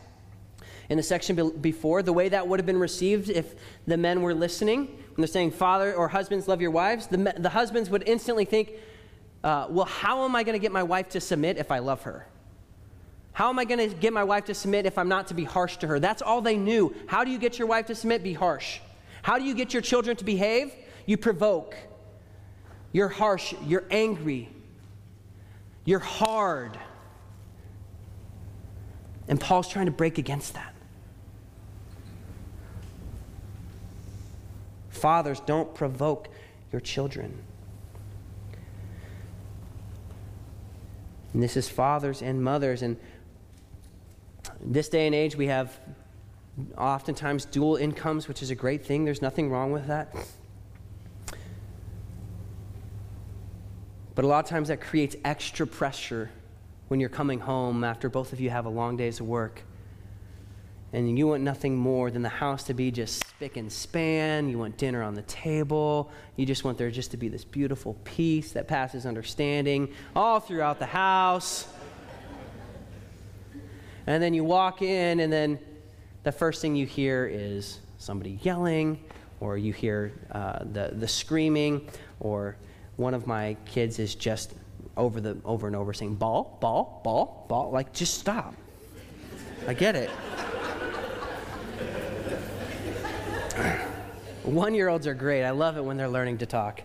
in 0.92 0.98
the 0.98 1.02
section 1.02 1.50
before, 1.62 2.02
the 2.02 2.12
way 2.12 2.28
that 2.28 2.46
would 2.46 2.58
have 2.58 2.66
been 2.66 2.78
received 2.78 3.30
if 3.30 3.54
the 3.86 3.96
men 3.96 4.20
were 4.20 4.34
listening 4.34 4.84
when 4.86 5.16
they're 5.16 5.26
saying, 5.26 5.50
Father 5.50 5.94
or 5.94 6.06
husbands, 6.06 6.48
love 6.48 6.60
your 6.60 6.70
wives, 6.70 7.06
the, 7.06 7.34
the 7.38 7.48
husbands 7.48 7.88
would 7.88 8.06
instantly 8.06 8.44
think, 8.44 8.72
uh, 9.42 9.68
well, 9.70 9.86
how 9.86 10.26
am 10.26 10.36
I 10.36 10.42
going 10.42 10.52
to 10.52 10.58
get 10.58 10.70
my 10.70 10.82
wife 10.82 11.08
to 11.10 11.20
submit 11.20 11.56
if 11.56 11.70
I 11.70 11.78
love 11.78 12.02
her? 12.02 12.26
How 13.32 13.48
am 13.48 13.58
I 13.58 13.64
going 13.64 13.90
to 13.90 13.96
get 13.96 14.12
my 14.12 14.22
wife 14.22 14.44
to 14.44 14.54
submit 14.54 14.84
if 14.84 14.98
I'm 14.98 15.08
not 15.08 15.28
to 15.28 15.34
be 15.34 15.44
harsh 15.44 15.78
to 15.78 15.86
her? 15.86 15.98
That's 15.98 16.20
all 16.20 16.42
they 16.42 16.58
knew. 16.58 16.94
How 17.06 17.24
do 17.24 17.30
you 17.30 17.38
get 17.38 17.58
your 17.58 17.68
wife 17.68 17.86
to 17.86 17.94
submit? 17.94 18.22
Be 18.22 18.34
harsh. 18.34 18.80
How 19.22 19.38
do 19.38 19.44
you 19.44 19.54
get 19.54 19.72
your 19.72 19.80
children 19.80 20.14
to 20.18 20.24
behave? 20.24 20.74
You 21.06 21.16
provoke. 21.16 21.74
You're 22.92 23.08
harsh. 23.08 23.54
You're 23.66 23.84
angry. 23.90 24.50
You're 25.86 26.00
hard. 26.00 26.78
And 29.26 29.40
Paul's 29.40 29.68
trying 29.68 29.86
to 29.86 29.92
break 29.92 30.18
against 30.18 30.52
that. 30.52 30.71
Fathers, 35.02 35.40
don't 35.40 35.74
provoke 35.74 36.28
your 36.70 36.80
children. 36.80 37.42
And 41.32 41.42
this 41.42 41.56
is 41.56 41.68
fathers 41.68 42.22
and 42.22 42.40
mothers. 42.40 42.82
And 42.82 42.96
this 44.60 44.88
day 44.88 45.06
and 45.06 45.12
age, 45.12 45.34
we 45.34 45.48
have 45.48 45.76
oftentimes 46.78 47.46
dual 47.46 47.74
incomes, 47.74 48.28
which 48.28 48.44
is 48.44 48.52
a 48.52 48.54
great 48.54 48.86
thing. 48.86 49.04
There's 49.04 49.20
nothing 49.20 49.50
wrong 49.50 49.72
with 49.72 49.88
that. 49.88 50.14
But 54.14 54.24
a 54.24 54.28
lot 54.28 54.44
of 54.44 54.48
times 54.48 54.68
that 54.68 54.80
creates 54.80 55.16
extra 55.24 55.66
pressure 55.66 56.30
when 56.86 57.00
you're 57.00 57.08
coming 57.08 57.40
home 57.40 57.82
after 57.82 58.08
both 58.08 58.32
of 58.32 58.38
you 58.38 58.50
have 58.50 58.66
a 58.66 58.70
long 58.70 58.96
day's 58.96 59.20
work 59.20 59.64
and 60.92 61.18
you 61.18 61.26
want 61.26 61.42
nothing 61.42 61.74
more 61.74 62.10
than 62.10 62.20
the 62.20 62.28
house 62.28 62.64
to 62.64 62.74
be 62.74 62.90
just 62.90 63.24
spick 63.26 63.56
and 63.56 63.72
span. 63.72 64.48
You 64.50 64.58
want 64.58 64.76
dinner 64.76 65.02
on 65.02 65.14
the 65.14 65.22
table. 65.22 66.10
You 66.36 66.44
just 66.44 66.64
want 66.64 66.76
there 66.76 66.90
just 66.90 67.12
to 67.12 67.16
be 67.16 67.28
this 67.28 67.44
beautiful 67.44 67.96
peace 68.04 68.52
that 68.52 68.68
passes 68.68 69.06
understanding 69.06 69.92
all 70.14 70.38
throughout 70.38 70.78
the 70.78 70.86
house. 70.86 71.66
And 74.06 74.22
then 74.22 74.34
you 74.34 74.44
walk 74.44 74.82
in, 74.82 75.20
and 75.20 75.32
then 75.32 75.58
the 76.24 76.32
first 76.32 76.60
thing 76.60 76.76
you 76.76 76.86
hear 76.86 77.26
is 77.26 77.78
somebody 77.98 78.38
yelling, 78.42 79.02
or 79.40 79.56
you 79.56 79.72
hear 79.72 80.12
uh, 80.32 80.58
the, 80.72 80.92
the 80.92 81.08
screaming, 81.08 81.88
or 82.20 82.56
one 82.96 83.14
of 83.14 83.26
my 83.26 83.56
kids 83.64 83.98
is 83.98 84.14
just 84.14 84.52
over, 84.96 85.20
the, 85.20 85.38
over 85.44 85.68
and 85.68 85.76
over 85.76 85.94
saying, 85.94 86.16
ball, 86.16 86.58
ball, 86.60 87.00
ball, 87.02 87.46
ball. 87.48 87.70
Like, 87.70 87.94
just 87.94 88.18
stop. 88.18 88.54
I 89.66 89.72
get 89.72 89.96
it. 89.96 90.10
One 94.44 94.74
year 94.74 94.88
olds 94.88 95.06
are 95.06 95.14
great. 95.14 95.44
I 95.44 95.50
love 95.50 95.76
it 95.76 95.84
when 95.84 95.96
they're 95.96 96.08
learning 96.08 96.38
to 96.38 96.46
talk. 96.46 96.82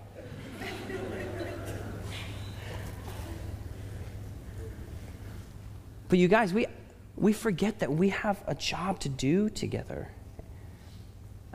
But 6.10 6.20
you 6.20 6.28
guys, 6.28 6.54
we, 6.54 6.68
we 7.16 7.34
forget 7.34 7.80
that 7.80 7.92
we 7.92 8.10
have 8.10 8.42
a 8.48 8.56
job 8.56 9.00
to 9.02 9.10
do 9.10 9.50
together. 9.50 10.10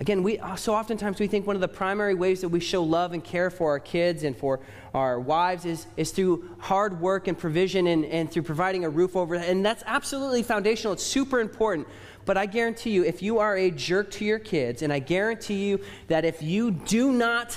Again, 0.02 0.24
we 0.24 0.36
uh, 0.40 0.56
so 0.56 0.74
oftentimes 0.74 1.20
we 1.20 1.28
think 1.28 1.46
one 1.46 1.54
of 1.54 1.60
the 1.60 1.68
primary 1.68 2.14
ways 2.14 2.40
that 2.40 2.48
we 2.48 2.58
show 2.58 2.82
love 2.82 3.12
and 3.12 3.22
care 3.22 3.50
for 3.50 3.70
our 3.70 3.78
kids 3.78 4.24
and 4.24 4.36
for 4.36 4.58
our 4.94 5.20
wives 5.20 5.64
is, 5.64 5.86
is 5.96 6.10
through 6.10 6.56
hard 6.58 7.00
work 7.00 7.28
and 7.28 7.38
provision 7.38 7.86
and, 7.86 8.04
and 8.06 8.28
through 8.28 8.42
providing 8.42 8.84
a 8.84 8.90
roof 8.90 9.14
over. 9.14 9.36
And 9.36 9.64
that's 9.64 9.84
absolutely 9.86 10.42
foundational. 10.42 10.92
It's 10.92 11.04
super 11.04 11.38
important. 11.38 11.86
But 12.24 12.36
I 12.36 12.46
guarantee 12.46 12.90
you, 12.90 13.04
if 13.04 13.22
you 13.22 13.38
are 13.38 13.56
a 13.56 13.70
jerk 13.70 14.10
to 14.12 14.24
your 14.24 14.40
kids, 14.40 14.82
and 14.82 14.92
I 14.92 14.98
guarantee 14.98 15.68
you 15.68 15.78
that 16.08 16.24
if 16.24 16.42
you 16.42 16.72
do 16.72 17.12
not 17.12 17.56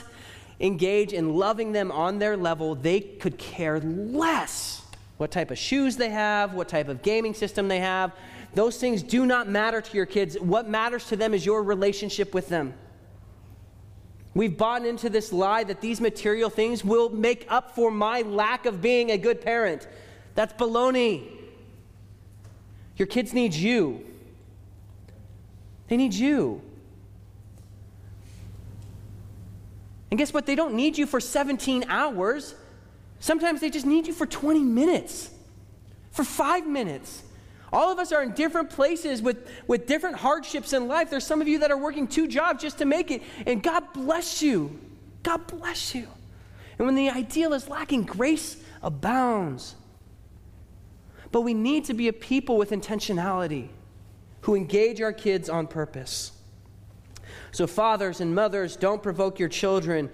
engage 0.59 1.13
in 1.13 1.33
loving 1.33 1.71
them 1.71 1.91
on 1.91 2.19
their 2.19 2.37
level, 2.37 2.75
they 2.75 2.99
could 2.99 3.39
care 3.39 3.79
less 3.79 4.83
what 5.17 5.31
type 5.31 5.49
of 5.49 5.57
shoes 5.57 5.97
they 5.97 6.11
have, 6.11 6.53
what 6.53 6.69
type 6.69 6.89
of 6.89 7.01
gaming 7.01 7.33
system 7.33 7.69
they 7.69 7.79
have. 7.79 8.11
Those 8.55 8.77
things 8.77 9.03
do 9.03 9.25
not 9.25 9.49
matter 9.49 9.81
to 9.81 9.97
your 9.97 10.05
kids. 10.05 10.39
What 10.39 10.67
matters 10.67 11.05
to 11.07 11.17
them 11.17 11.33
is 11.33 11.45
your 11.45 11.61
relationship 11.61 12.33
with 12.33 12.47
them. 12.47 12.73
We've 14.33 14.57
bought 14.57 14.85
into 14.85 15.09
this 15.09 15.31
lie 15.31 15.65
that 15.65 15.81
these 15.81 16.01
material 16.01 16.49
things 16.49 16.83
will 16.83 17.09
make 17.09 17.45
up 17.49 17.75
for 17.75 17.91
my 17.91 18.21
lack 18.21 18.65
of 18.65 18.81
being 18.81 19.11
a 19.11 19.17
good 19.17 19.41
parent. 19.41 19.87
That's 20.35 20.53
baloney. 20.53 21.23
Your 22.95 23.07
kids 23.07 23.33
need 23.33 23.53
you. 23.53 24.05
They 25.89 25.97
need 25.97 26.13
you. 26.13 26.61
And 30.11 30.17
guess 30.17 30.33
what? 30.33 30.45
They 30.45 30.55
don't 30.55 30.75
need 30.75 30.97
you 30.97 31.05
for 31.05 31.19
17 31.19 31.85
hours. 31.89 32.55
Sometimes 33.19 33.59
they 33.59 33.69
just 33.69 33.85
need 33.85 34.07
you 34.07 34.13
for 34.13 34.25
20 34.25 34.61
minutes, 34.61 35.29
for 36.11 36.23
five 36.23 36.65
minutes. 36.65 37.23
All 37.73 37.91
of 37.91 37.99
us 37.99 38.11
are 38.11 38.23
in 38.23 38.31
different 38.33 38.69
places 38.69 39.21
with, 39.21 39.49
with 39.67 39.87
different 39.87 40.17
hardships 40.17 40.73
in 40.73 40.87
life. 40.87 41.09
There's 41.09 41.25
some 41.25 41.41
of 41.41 41.47
you 41.47 41.59
that 41.59 41.71
are 41.71 41.77
working 41.77 42.07
two 42.07 42.27
jobs 42.27 42.61
just 42.61 42.77
to 42.77 42.85
make 42.85 43.11
it, 43.11 43.21
and 43.45 43.61
God 43.61 43.93
bless 43.93 44.41
you. 44.41 44.79
God 45.23 45.47
bless 45.47 45.95
you. 45.95 46.07
And 46.77 46.85
when 46.85 46.95
the 46.95 47.09
ideal 47.09 47.53
is 47.53 47.67
lacking, 47.67 48.03
grace 48.03 48.57
abounds. 48.83 49.75
But 51.31 51.41
we 51.41 51.53
need 51.53 51.85
to 51.85 51.93
be 51.93 52.07
a 52.07 52.13
people 52.13 52.57
with 52.57 52.71
intentionality 52.71 53.69
who 54.41 54.55
engage 54.55 55.01
our 55.01 55.13
kids 55.13 55.49
on 55.49 55.67
purpose. 55.67 56.31
So, 57.51 57.65
fathers 57.67 58.21
and 58.21 58.35
mothers, 58.35 58.75
don't 58.75 59.01
provoke 59.01 59.39
your 59.39 59.49
children. 59.49 60.09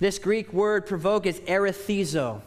This 0.00 0.18
Greek 0.18 0.52
word 0.52 0.86
provoke 0.86 1.26
is 1.26 1.40
erethizo. 1.40 2.42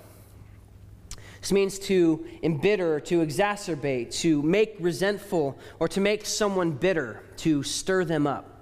This 1.42 1.52
means 1.52 1.80
to 1.80 2.26
embitter, 2.44 3.00
to 3.02 3.26
exacerbate, 3.26 4.14
to 4.22 4.42
make 4.42 4.76
resentful, 4.80 5.58
or 5.80 5.88
to 5.88 6.02
make 6.02 6.26
someone 6.26 6.72
bitter, 6.72 7.24
to 7.38 7.64
stir 7.64 8.04
them 8.06 8.28
up. 8.28 8.60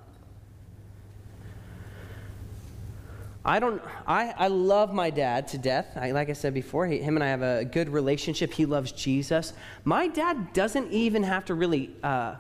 I 3.43 3.59
don't. 3.59 3.81
I, 4.05 4.33
I 4.37 4.47
love 4.49 4.93
my 4.93 5.09
dad 5.09 5.47
to 5.49 5.57
death. 5.57 5.95
I, 5.95 6.11
like 6.11 6.29
I 6.29 6.33
said 6.33 6.53
before, 6.53 6.85
he, 6.85 6.99
him 6.99 7.15
and 7.15 7.23
I 7.23 7.27
have 7.27 7.41
a 7.41 7.63
good 7.63 7.87
relationship. 7.87 8.51
He 8.51 8.65
loves 8.65 8.91
Jesus. 8.91 9.53
My 9.85 10.09
dad 10.09 10.51
doesn't 10.51 10.91
even 10.91 11.23
have 11.23 11.45
to 11.45 11.53
really 11.53 11.95
uh, 12.03 12.35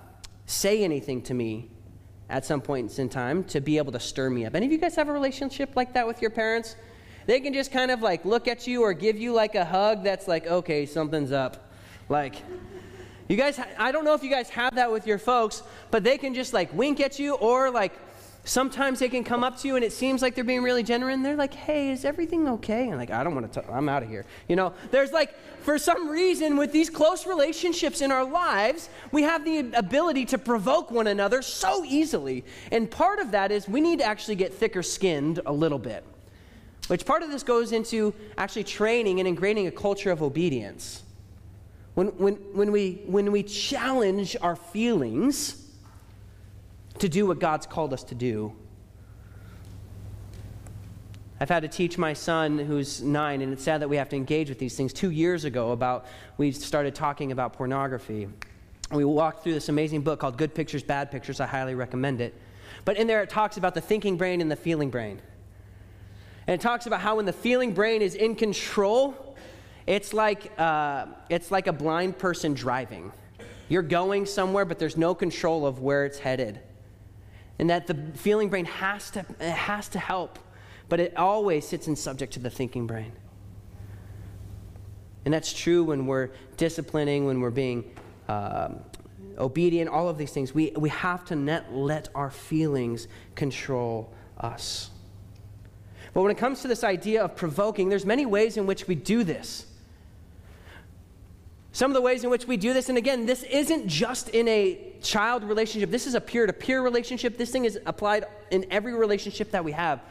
say 0.47 0.83
anything 0.83 1.21
to 1.23 1.33
me 1.33 1.69
at 2.29 2.45
some 2.45 2.59
points 2.59 2.99
in 2.99 3.07
time 3.07 3.45
to 3.45 3.61
be 3.61 3.77
able 3.77 3.93
to 3.93 4.01
stir 4.01 4.29
me 4.29 4.45
up. 4.45 4.53
Any 4.53 4.65
of 4.65 4.71
you 4.73 4.77
guys 4.77 4.95
have 4.97 5.07
a 5.07 5.13
relationship 5.13 5.77
like 5.77 5.93
that 5.93 6.05
with 6.05 6.21
your 6.21 6.29
parents? 6.29 6.75
They 7.27 7.39
can 7.39 7.53
just 7.53 7.71
kind 7.71 7.91
of 7.91 8.01
like 8.01 8.25
look 8.25 8.47
at 8.47 8.65
you 8.65 8.81
or 8.81 8.93
give 8.93 9.17
you 9.17 9.33
like 9.33 9.53
a 9.53 9.65
hug 9.65 10.03
that's 10.03 10.27
like, 10.27 10.47
okay, 10.47 10.85
something's 10.87 11.31
up. 11.31 11.69
Like, 12.09 12.35
You 13.27 13.35
guys, 13.35 13.59
I 13.77 13.91
don't 13.91 14.05
know 14.05 14.13
if 14.13 14.23
you 14.23 14.29
guys 14.29 14.49
have 14.51 14.75
that 14.75 14.89
with 14.89 15.05
your 15.05 15.17
folks, 15.17 15.61
but 15.91 16.03
they 16.03 16.17
can 16.17 16.33
just 16.33 16.53
like 16.53 16.73
wink 16.73 17.01
at 17.01 17.19
you 17.19 17.35
or 17.35 17.69
like 17.69 17.91
sometimes 18.45 18.99
they 18.99 19.09
can 19.09 19.25
come 19.25 19.43
up 19.43 19.57
to 19.59 19.67
you 19.67 19.75
and 19.75 19.83
it 19.83 19.91
seems 19.91 20.21
like 20.21 20.33
they're 20.33 20.45
being 20.45 20.63
really 20.63 20.83
genuine. 20.83 21.21
They're 21.21 21.35
like, 21.35 21.53
hey, 21.53 21.91
is 21.91 22.05
everything 22.05 22.47
okay? 22.47 22.87
And 22.87 22.97
like, 22.97 23.11
I 23.11 23.25
don't 23.25 23.35
want 23.35 23.51
to, 23.51 23.69
I'm 23.69 23.89
out 23.89 24.03
of 24.03 24.07
here. 24.09 24.25
You 24.47 24.55
know, 24.55 24.71
there's 24.91 25.11
like, 25.11 25.35
for 25.63 25.77
some 25.77 26.07
reason, 26.07 26.55
with 26.55 26.71
these 26.71 26.89
close 26.89 27.27
relationships 27.27 27.99
in 27.99 28.13
our 28.13 28.23
lives, 28.23 28.87
we 29.11 29.23
have 29.23 29.43
the 29.43 29.71
ability 29.73 30.23
to 30.27 30.37
provoke 30.37 30.89
one 30.89 31.07
another 31.07 31.41
so 31.41 31.83
easily. 31.83 32.45
And 32.71 32.89
part 32.89 33.19
of 33.19 33.31
that 33.31 33.51
is 33.51 33.67
we 33.67 33.81
need 33.81 33.99
to 33.99 34.05
actually 34.05 34.35
get 34.35 34.53
thicker 34.53 34.81
skinned 34.81 35.41
a 35.45 35.51
little 35.51 35.79
bit. 35.79 36.05
Which 36.87 37.05
part 37.05 37.21
of 37.21 37.29
this 37.29 37.43
goes 37.43 37.71
into 37.71 38.13
actually 38.37 38.63
training 38.63 39.19
and 39.19 39.27
ingraining 39.27 39.67
a 39.67 39.71
culture 39.71 40.11
of 40.11 40.23
obedience. 40.23 41.03
When, 41.95 42.07
when, 42.17 42.35
when, 42.53 42.71
we, 42.71 43.01
when 43.05 43.31
we 43.31 43.43
challenge 43.43 44.37
our 44.41 44.55
feelings 44.55 45.65
to 46.99 47.09
do 47.09 47.25
what 47.25 47.39
God's 47.39 47.65
called 47.65 47.93
us 47.93 48.03
to 48.05 48.15
do, 48.15 48.53
I've 51.39 51.49
had 51.49 51.61
to 51.63 51.67
teach 51.67 51.97
my 51.97 52.13
son, 52.13 52.57
who's 52.57 53.01
nine, 53.03 53.41
and 53.41 53.53
it's 53.53 53.63
sad 53.63 53.81
that 53.81 53.89
we 53.89 53.97
have 53.97 54.09
to 54.09 54.15
engage 54.15 54.49
with 54.49 54.57
these 54.57 54.75
things. 54.75 54.91
Two 54.91 55.11
years 55.11 55.43
ago, 55.43 55.71
about 55.71 56.07
we 56.37 56.51
started 56.51 56.95
talking 56.95 57.31
about 57.31 57.53
pornography. 57.53 58.27
We 58.91 59.05
walked 59.05 59.43
through 59.43 59.53
this 59.53 59.69
amazing 59.69 60.01
book 60.01 60.19
called 60.19 60.37
Good 60.37 60.55
Pictures, 60.55 60.81
Bad 60.81 61.11
Pictures. 61.11 61.39
I 61.39 61.45
highly 61.45 61.75
recommend 61.75 62.21
it. 62.21 62.33
But 62.85 62.97
in 62.97 63.05
there, 63.05 63.21
it 63.21 63.29
talks 63.29 63.57
about 63.57 63.75
the 63.75 63.81
thinking 63.81 64.17
brain 64.17 64.41
and 64.41 64.49
the 64.49 64.55
feeling 64.55 64.89
brain. 64.89 65.21
And 66.47 66.53
it 66.53 66.61
talks 66.61 66.85
about 66.85 67.01
how 67.01 67.17
when 67.17 67.25
the 67.25 67.33
feeling 67.33 67.73
brain 67.73 68.01
is 68.01 68.15
in 68.15 68.35
control, 68.35 69.35
it's 69.85 70.13
like, 70.13 70.51
uh, 70.57 71.07
it's 71.29 71.51
like 71.51 71.67
a 71.67 71.73
blind 71.73 72.17
person 72.17 72.53
driving. 72.53 73.11
You're 73.69 73.81
going 73.81 74.25
somewhere, 74.25 74.63
but 74.63 74.79
there's 74.79 74.95
no 74.95 75.13
control 75.13 75.65
of 75.65 75.81
where 75.81 76.05
it's 76.05 76.19
headed. 76.19 76.59
And 77.59 77.69
that 77.69 77.87
the 77.87 77.95
feeling 78.15 78.49
brain 78.49 78.65
has 78.65 79.11
to, 79.11 79.25
it 79.39 79.51
has 79.51 79.89
to 79.89 79.99
help, 79.99 80.39
but 80.87 80.99
it 81.01 81.17
always 81.17 81.67
sits 81.67 81.87
in 81.87 81.95
subject 81.95 82.33
to 82.33 82.39
the 82.39 82.49
thinking 82.49 82.87
brain. 82.87 83.11
And 85.25 85.33
that's 85.33 85.51
true 85.51 85.83
when 85.83 86.05
we're 86.05 86.29
disciplining, 86.55 87.25
when 87.25 87.41
we're 87.41 87.49
being 87.49 87.83
um, 88.29 88.79
obedient, 89.37 89.89
all 89.89 90.07
of 90.07 90.17
these 90.17 90.31
things. 90.31 90.53
We, 90.53 90.71
we 90.77 90.87
have 90.89 91.25
to 91.25 91.35
not 91.35 91.73
let 91.73 92.07
our 92.15 92.29
feelings 92.29 93.09
control 93.35 94.13
us. 94.37 94.91
But 96.17 96.23
when 96.23 96.31
it 96.31 96.39
comes 96.39 96.63
to 96.63 96.67
this 96.67 96.83
idea 96.83 97.23
of 97.23 97.35
provoking, 97.35 97.89
there's 97.89 98.03
many 98.03 98.25
ways 98.25 98.57
in 98.57 98.65
which 98.65 98.87
we 98.87 98.95
do 98.95 99.23
this. 99.23 99.67
Some 101.73 101.91
of 101.91 101.93
the 101.93 102.01
ways 102.01 102.23
in 102.23 102.31
which 102.31 102.47
we 102.47 102.57
do 102.57 102.73
this, 102.73 102.89
and 102.89 102.97
again, 102.97 103.27
this 103.27 103.43
isn't 103.43 103.87
just 103.87 104.29
in 104.29 104.47
a 104.47 104.95
child 105.03 105.43
relationship, 105.43 105.91
this 105.91 106.07
is 106.07 106.15
a 106.15 106.19
peer 106.19 106.47
to 106.47 106.53
peer 106.53 106.81
relationship. 106.81 107.37
This 107.37 107.51
thing 107.51 107.65
is 107.65 107.77
applied 107.85 108.25
in 108.49 108.65
every 108.71 108.95
relationship 108.95 109.51
that 109.51 109.63
we 109.63 109.73
have. 109.73 110.01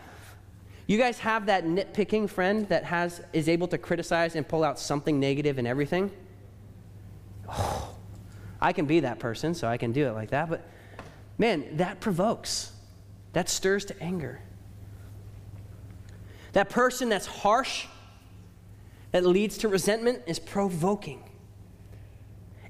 You 0.87 0.97
guys 0.97 1.19
have 1.19 1.47
that 1.47 1.65
nitpicking 1.65 2.31
friend 2.31 2.69
that 2.69 2.85
has, 2.85 3.21
is 3.33 3.49
able 3.49 3.67
to 3.67 3.77
criticize 3.77 4.37
and 4.37 4.47
pull 4.47 4.63
out 4.63 4.79
something 4.79 5.19
negative 5.19 5.59
in 5.59 5.67
everything? 5.67 6.13
Oh, 7.49 7.97
I 8.61 8.73
can 8.73 8.87
be 8.87 9.01
that 9.01 9.19
person, 9.19 9.55
so 9.55 9.67
I 9.67 9.77
can 9.77 9.91
do 9.91 10.07
it 10.07 10.13
like 10.13 10.31
that, 10.31 10.49
but 10.49 10.65
man, 11.37 11.79
that 11.79 11.99
provokes, 11.99 12.71
that 13.33 13.49
stirs 13.49 13.85
to 13.87 14.01
anger. 14.01 14.39
That 16.57 16.71
person 16.71 17.11
that's 17.11 17.27
harsh, 17.27 17.85
that 19.13 19.27
leads 19.27 19.59
to 19.59 19.69
resentment, 19.69 20.23
is 20.27 20.39
provoking. 20.39 21.23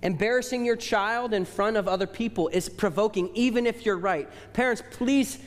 Embarrassing 0.02 0.64
your 0.64 0.74
child 0.74 1.32
in 1.32 1.44
front 1.44 1.76
of 1.76 1.86
other 1.86 2.08
people 2.08 2.48
is 2.48 2.68
provoking, 2.68 3.30
even 3.34 3.64
if 3.64 3.86
you're 3.86 3.96
right. 3.96 4.28
Parents, 4.54 4.82
please, 4.90 5.38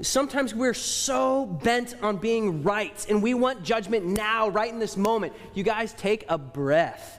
sometimes 0.00 0.54
we're 0.54 0.74
so 0.74 1.44
bent 1.44 1.96
on 2.02 2.18
being 2.18 2.62
right 2.62 3.04
and 3.08 3.20
we 3.20 3.34
want 3.34 3.64
judgment 3.64 4.06
now, 4.06 4.48
right 4.48 4.72
in 4.72 4.78
this 4.78 4.96
moment. 4.96 5.32
You 5.52 5.64
guys 5.64 5.92
take 5.94 6.24
a 6.28 6.38
breath. 6.38 7.18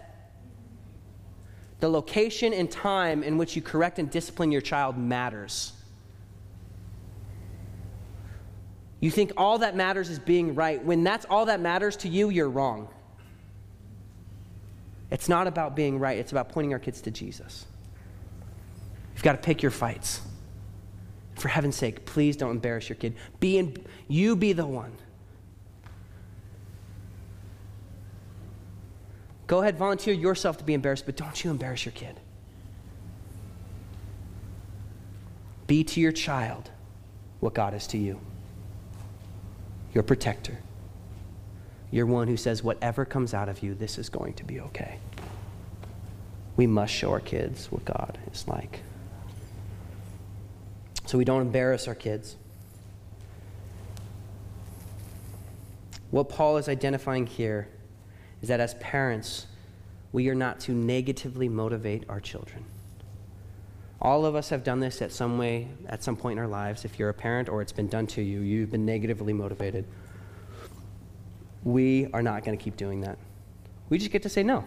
The 1.82 1.90
location 1.90 2.54
and 2.54 2.72
time 2.72 3.22
in 3.22 3.38
which 3.38 3.58
you 3.58 3.62
correct 3.62 4.00
and 4.00 4.10
discipline 4.10 4.50
your 4.50 4.62
child 4.62 4.98
matters. 4.98 5.74
You 9.04 9.12
think 9.12 9.34
all 9.36 9.58
that 9.58 9.76
matters 9.76 10.10
is 10.10 10.18
being 10.18 10.56
right. 10.56 10.82
When 10.82 11.04
that's 11.04 11.26
all 11.30 11.48
that 11.48 11.60
matters 11.60 11.98
to 11.98 12.08
you, 12.08 12.30
you're 12.30 12.50
wrong. 12.50 12.88
It's 15.12 15.28
not 15.28 15.46
about 15.46 15.76
being 15.76 16.00
right, 16.00 16.18
it's 16.18 16.32
about 16.32 16.48
pointing 16.48 16.72
our 16.72 16.80
kids 16.80 17.02
to 17.02 17.12
Jesus. 17.12 17.66
You've 19.14 19.24
got 19.24 19.34
to 19.34 19.40
pick 19.40 19.62
your 19.62 19.72
fights. 19.72 20.22
For 21.36 21.50
heaven's 21.50 21.76
sake, 21.76 22.06
please 22.06 22.38
don't 22.38 22.52
embarrass 22.52 22.88
your 22.88 22.96
kid. 22.96 23.16
Be 23.42 23.58
in, 23.58 23.76
you 24.08 24.38
be 24.38 24.54
the 24.54 24.66
one. 24.66 24.96
Go 29.48 29.64
ahead, 29.64 29.78
volunteer 29.78 30.14
yourself 30.14 30.60
to 30.60 30.64
be 30.64 30.74
embarrassed, 30.74 31.06
but 31.06 31.18
don't 31.18 31.44
you 31.44 31.52
embarrass 31.52 31.84
your 31.84 31.92
kid. 31.92 32.22
Be 35.68 35.84
to 35.84 36.00
your 36.00 36.14
child 36.14 36.70
what 37.42 37.54
God 37.54 37.74
is 37.74 37.86
to 37.88 37.98
you 37.98 38.22
your 39.94 40.04
protector. 40.04 40.60
You're 41.92 42.06
one 42.06 42.28
who 42.28 42.38
says, 42.38 42.64
whatever 42.64 43.06
comes 43.06 43.34
out 43.34 43.50
of 43.50 43.62
you, 43.62 43.76
this 43.76 43.98
is 43.98 44.10
going 44.10 44.34
to 44.34 44.44
be 44.44 44.60
okay. 44.60 44.98
We 46.56 46.68
must 46.68 46.94
show 46.94 47.12
our 47.12 47.20
kids 47.20 47.72
what 47.72 47.86
God 47.86 48.18
is 48.32 48.48
like. 48.48 48.82
So 51.06 51.18
we 51.18 51.26
don't 51.26 51.42
embarrass 51.42 51.88
our 51.88 51.96
kids. 51.96 52.38
What 56.10 56.30
Paul 56.30 56.58
is 56.58 56.70
identifying 56.70 57.28
here 57.28 57.68
is 58.42 58.50
that 58.50 58.60
as 58.60 58.74
parents, 58.76 59.48
we 60.12 60.30
are 60.30 60.36
not 60.36 60.60
to 60.62 60.72
negatively 60.72 61.50
motivate 61.50 62.04
our 62.10 62.20
children. 62.20 62.66
All 64.04 64.26
of 64.26 64.36
us 64.36 64.50
have 64.50 64.66
done 64.66 64.82
this 64.82 65.02
at 65.02 65.14
some 65.14 65.38
way, 65.38 65.70
at 65.88 66.04
some 66.04 66.18
point 66.18 66.38
in 66.38 66.44
our 66.44 66.50
lives. 66.50 66.84
If 66.84 67.00
you're 67.00 67.08
a 67.08 67.14
parent 67.14 67.48
or 67.48 67.62
it's 67.62 67.72
been 67.72 67.88
done 67.88 68.06
to 68.08 68.22
you, 68.22 68.42
you've 68.42 68.70
been 68.70 68.86
negatively 68.86 69.32
motivated. 69.32 69.86
We 71.64 72.08
are 72.12 72.22
not 72.22 72.44
going 72.44 72.58
to 72.58 72.62
keep 72.62 72.76
doing 72.76 73.00
that. 73.02 73.18
We 73.88 73.98
just 73.98 74.12
get 74.12 74.22
to 74.24 74.30
say 74.30 74.44
no. 74.44 74.66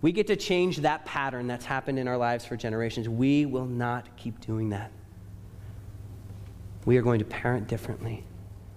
We 0.00 0.12
get 0.12 0.26
to 0.28 0.36
change 0.36 0.78
that 0.78 1.04
pattern 1.04 1.46
that's 1.46 1.66
happened 1.66 1.98
in 1.98 2.08
our 2.08 2.16
lives 2.16 2.46
for 2.46 2.56
generations. 2.56 3.06
We 3.06 3.44
will 3.44 3.66
not 3.66 4.16
keep 4.16 4.40
doing 4.40 4.70
that. 4.70 4.90
We 6.86 6.96
are 6.96 7.02
going 7.02 7.18
to 7.18 7.24
parent 7.26 7.68
differently. 7.68 8.24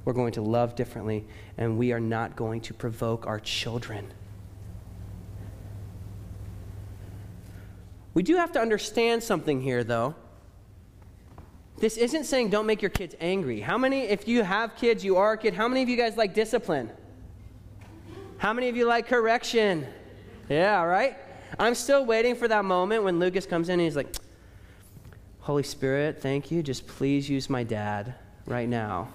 We're 0.03 0.13
going 0.13 0.33
to 0.33 0.41
love 0.41 0.75
differently, 0.75 1.25
and 1.57 1.77
we 1.77 1.93
are 1.93 1.99
not 1.99 2.35
going 2.35 2.61
to 2.61 2.73
provoke 2.73 3.25
our 3.25 3.39
children. 3.39 4.13
We 8.17 8.23
do 8.23 8.35
have 8.37 8.51
to 8.53 8.59
understand 8.59 9.21
something 9.21 9.61
here, 9.61 9.83
though. 9.83 10.15
This 11.77 11.97
isn't 11.97 12.23
saying 12.23 12.49
don't 12.49 12.65
make 12.65 12.81
your 12.81 12.89
kids 12.89 13.15
angry. 13.21 13.59
How 13.61 13.77
many, 13.77 14.05
if 14.05 14.27
you 14.27 14.41
have 14.41 14.75
kids, 14.75 15.05
you 15.05 15.17
are 15.17 15.33
a 15.33 15.37
kid, 15.37 15.53
how 15.53 15.67
many 15.67 15.83
of 15.83 15.89
you 15.89 15.97
guys 15.97 16.17
like 16.17 16.33
discipline? 16.33 16.89
How 18.39 18.53
many 18.53 18.69
of 18.69 18.75
you 18.75 18.85
like 18.87 19.07
correction? 19.07 19.85
Yeah, 20.49 20.81
right? 20.81 21.15
I'm 21.59 21.75
still 21.75 22.07
waiting 22.07 22.33
for 22.33 22.47
that 22.47 22.65
moment 22.65 23.03
when 23.03 23.19
Lucas 23.19 23.45
comes 23.45 23.69
in 23.69 23.73
and 23.73 23.81
he's 23.83 23.95
like, 23.95 24.15
Holy 25.41 25.61
Spirit, 25.61 26.19
thank 26.19 26.49
you. 26.49 26.63
Just 26.63 26.87
please 26.87 27.29
use 27.29 27.51
my 27.51 27.63
dad 27.63 28.15
right 28.47 28.67
now 28.67 29.09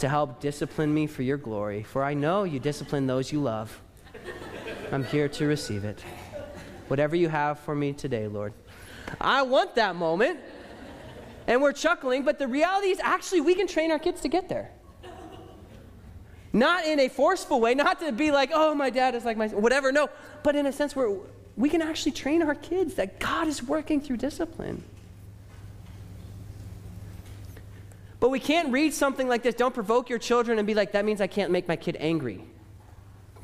to 0.00 0.08
help 0.08 0.40
discipline 0.40 0.92
me 0.92 1.06
for 1.06 1.22
your 1.22 1.36
glory. 1.36 1.84
For 1.84 2.02
I 2.02 2.14
know 2.14 2.42
you 2.42 2.58
discipline 2.58 3.06
those 3.06 3.30
you 3.30 3.40
love. 3.40 3.80
I'm 4.90 5.04
here 5.04 5.28
to 5.28 5.46
receive 5.46 5.84
it. 5.84 6.02
Whatever 6.90 7.14
you 7.14 7.28
have 7.28 7.60
for 7.60 7.72
me 7.72 7.92
today, 7.92 8.26
Lord. 8.26 8.52
I 9.20 9.42
want 9.42 9.76
that 9.76 9.94
moment 9.94 10.40
and 11.46 11.62
we're 11.62 11.72
chuckling, 11.72 12.24
but 12.24 12.40
the 12.40 12.48
reality 12.48 12.88
is 12.88 12.98
actually 12.98 13.42
we 13.42 13.54
can 13.54 13.68
train 13.68 13.92
our 13.92 13.98
kids 14.00 14.22
to 14.22 14.28
get 14.28 14.48
there. 14.48 14.72
Not 16.52 16.84
in 16.84 16.98
a 16.98 17.08
forceful 17.08 17.60
way, 17.60 17.76
not 17.76 18.00
to 18.00 18.10
be 18.10 18.32
like, 18.32 18.50
oh, 18.52 18.74
my 18.74 18.90
dad 18.90 19.14
is 19.14 19.24
like 19.24 19.36
my, 19.36 19.46
whatever, 19.46 19.92
no, 19.92 20.10
but 20.42 20.56
in 20.56 20.66
a 20.66 20.72
sense 20.72 20.96
where 20.96 21.16
we 21.56 21.68
can 21.68 21.80
actually 21.80 22.10
train 22.10 22.42
our 22.42 22.56
kids 22.56 22.94
that 22.94 23.20
God 23.20 23.46
is 23.46 23.62
working 23.62 24.00
through 24.00 24.16
discipline. 24.16 24.82
But 28.18 28.30
we 28.30 28.40
can't 28.40 28.72
read 28.72 28.94
something 28.94 29.28
like 29.28 29.44
this, 29.44 29.54
don't 29.54 29.72
provoke 29.72 30.10
your 30.10 30.18
children, 30.18 30.58
and 30.58 30.66
be 30.66 30.74
like, 30.74 30.90
that 30.90 31.04
means 31.04 31.20
I 31.20 31.28
can't 31.28 31.52
make 31.52 31.68
my 31.68 31.76
kid 31.76 31.96
angry. 32.00 32.42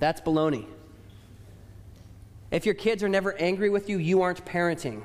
That's 0.00 0.20
baloney. 0.20 0.66
If 2.56 2.64
your 2.64 2.74
kids 2.74 3.02
are 3.02 3.08
never 3.10 3.34
angry 3.34 3.68
with 3.68 3.90
you, 3.90 3.98
you 3.98 4.22
aren't 4.22 4.42
parenting. 4.46 5.02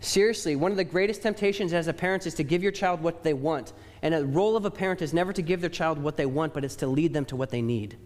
Seriously, 0.00 0.54
one 0.54 0.70
of 0.70 0.76
the 0.76 0.84
greatest 0.84 1.22
temptations 1.22 1.72
as 1.72 1.88
a 1.88 1.94
parent 1.94 2.26
is 2.26 2.34
to 2.34 2.42
give 2.42 2.62
your 2.62 2.72
child 2.72 3.00
what 3.00 3.22
they 3.22 3.32
want. 3.32 3.72
And 4.02 4.12
the 4.12 4.26
role 4.26 4.54
of 4.58 4.66
a 4.66 4.70
parent 4.70 5.00
is 5.00 5.14
never 5.14 5.32
to 5.32 5.40
give 5.40 5.62
their 5.62 5.70
child 5.70 5.96
what 5.98 6.18
they 6.18 6.26
want, 6.26 6.52
but 6.52 6.62
it's 6.62 6.76
to 6.76 6.86
lead 6.86 7.14
them 7.14 7.24
to 7.24 7.36
what 7.36 7.48
they 7.48 7.62
need. 7.62 7.96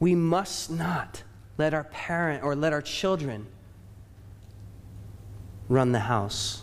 We 0.00 0.16
must 0.16 0.72
not 0.72 1.22
let 1.56 1.72
our 1.72 1.84
parent 1.84 2.42
or 2.42 2.56
let 2.56 2.72
our 2.72 2.82
children 2.82 3.46
run 5.68 5.92
the 5.92 6.00
house. 6.00 6.62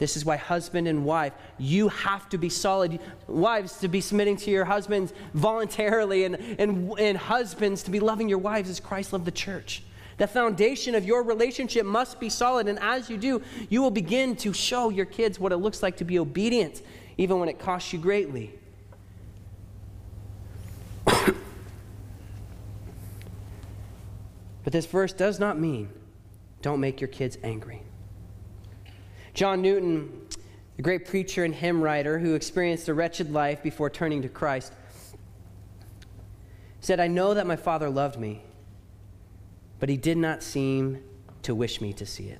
This 0.00 0.16
is 0.16 0.24
why, 0.24 0.36
husband 0.36 0.88
and 0.88 1.04
wife, 1.04 1.34
you 1.58 1.88
have 1.88 2.26
to 2.30 2.38
be 2.38 2.48
solid. 2.48 2.98
Wives, 3.28 3.80
to 3.80 3.88
be 3.88 4.00
submitting 4.00 4.38
to 4.38 4.50
your 4.50 4.64
husbands 4.64 5.12
voluntarily, 5.34 6.24
and, 6.24 6.36
and, 6.58 6.98
and 6.98 7.18
husbands, 7.18 7.82
to 7.82 7.90
be 7.90 8.00
loving 8.00 8.26
your 8.26 8.38
wives 8.38 8.70
as 8.70 8.80
Christ 8.80 9.12
loved 9.12 9.26
the 9.26 9.30
church. 9.30 9.82
The 10.16 10.26
foundation 10.26 10.94
of 10.94 11.04
your 11.04 11.22
relationship 11.22 11.84
must 11.84 12.18
be 12.18 12.30
solid, 12.30 12.66
and 12.66 12.78
as 12.78 13.10
you 13.10 13.18
do, 13.18 13.42
you 13.68 13.82
will 13.82 13.90
begin 13.90 14.36
to 14.36 14.54
show 14.54 14.88
your 14.88 15.04
kids 15.04 15.38
what 15.38 15.52
it 15.52 15.58
looks 15.58 15.82
like 15.82 15.98
to 15.98 16.04
be 16.06 16.18
obedient, 16.18 16.80
even 17.18 17.38
when 17.38 17.50
it 17.50 17.58
costs 17.58 17.92
you 17.92 17.98
greatly. 17.98 18.54
but 21.04 21.34
this 24.64 24.86
verse 24.86 25.12
does 25.12 25.38
not 25.38 25.60
mean 25.60 25.90
don't 26.62 26.80
make 26.80 27.02
your 27.02 27.08
kids 27.08 27.36
angry. 27.42 27.82
John 29.40 29.62
Newton, 29.62 30.26
a 30.78 30.82
great 30.82 31.06
preacher 31.06 31.44
and 31.44 31.54
hymn 31.54 31.80
writer 31.80 32.18
who 32.18 32.34
experienced 32.34 32.90
a 32.90 32.92
wretched 32.92 33.32
life 33.32 33.62
before 33.62 33.88
turning 33.88 34.20
to 34.20 34.28
Christ, 34.28 34.70
said, 36.80 37.00
I 37.00 37.06
know 37.06 37.32
that 37.32 37.46
my 37.46 37.56
father 37.56 37.88
loved 37.88 38.20
me, 38.20 38.42
but 39.78 39.88
he 39.88 39.96
did 39.96 40.18
not 40.18 40.42
seem 40.42 41.02
to 41.40 41.54
wish 41.54 41.80
me 41.80 41.94
to 41.94 42.04
see 42.04 42.24
it. 42.24 42.38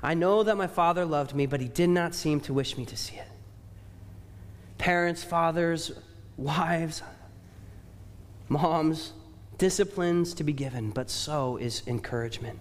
I 0.00 0.14
know 0.14 0.44
that 0.44 0.56
my 0.56 0.68
father 0.68 1.04
loved 1.04 1.34
me, 1.34 1.46
but 1.46 1.60
he 1.60 1.66
did 1.66 1.90
not 1.90 2.14
seem 2.14 2.38
to 2.42 2.54
wish 2.54 2.78
me 2.78 2.86
to 2.86 2.96
see 2.96 3.16
it. 3.16 3.26
Parents, 4.78 5.24
fathers, 5.24 5.90
wives, 6.36 7.02
moms, 8.48 9.12
disciplines 9.58 10.34
to 10.34 10.44
be 10.44 10.52
given, 10.52 10.90
but 10.90 11.10
so 11.10 11.56
is 11.56 11.82
encouragement. 11.88 12.60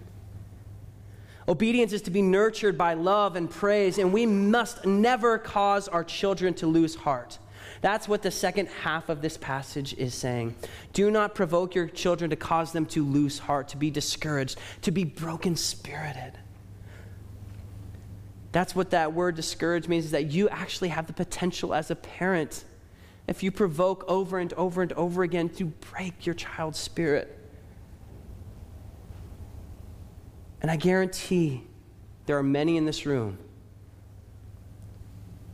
Obedience 1.50 1.93
is 1.93 2.04
to 2.04 2.12
be 2.12 2.22
nurtured 2.22 2.78
by 2.78 2.93
love 2.93 3.36
and 3.36 3.50
praise, 3.50 3.97
and 3.97 4.14
we 4.14 4.28
must 4.28 4.86
never 4.86 5.39
cause 5.39 5.88
our 5.88 6.04
children 6.04 6.54
to 6.54 6.68
lose 6.68 6.93
heart. 6.93 7.39
That's 7.82 8.08
what 8.08 8.22
the 8.22 8.30
second 8.30 8.68
half 8.68 9.10
of 9.10 9.24
this 9.24 9.36
passage 9.36 9.95
is 9.95 10.14
saying. 10.14 10.54
Do 10.93 11.10
not 11.10 11.34
provoke 11.34 11.74
your 11.74 11.88
children 11.88 12.30
to 12.30 12.36
cause 12.36 12.72
them 12.72 12.86
to 12.88 13.04
lose 13.04 13.39
heart, 13.39 13.70
to 13.70 13.78
be 13.78 13.89
discouraged, 13.89 14.60
to 14.84 14.91
be 14.91 15.04
broken 15.04 15.56
spirited. 15.56 16.38
That's 18.52 18.76
what 18.76 18.91
that 18.91 19.14
word 19.14 19.36
discouraged 19.36 19.89
means 19.89 20.06
is 20.06 20.12
that 20.12 20.30
you 20.30 20.50
actually 20.50 20.89
have 20.89 21.08
the 21.08 21.14
potential 21.14 21.74
as 21.74 21.89
a 21.89 21.95
parent, 21.95 22.64
if 23.28 23.41
you 23.41 23.50
provoke 23.50 24.06
over 24.08 24.38
and 24.38 24.54
over 24.54 24.84
and 24.84 24.93
over 24.93 25.24
again, 25.24 25.50
to 25.50 25.66
break 25.66 26.28
your 26.28 26.36
child's 26.36 26.78
spirit. 26.78 27.39
And 30.62 30.70
I 30.70 30.76
guarantee 30.76 31.64
there 32.26 32.38
are 32.38 32.43
many 32.43 32.78
in 32.78 32.86
this 32.86 33.05
room 33.05 33.38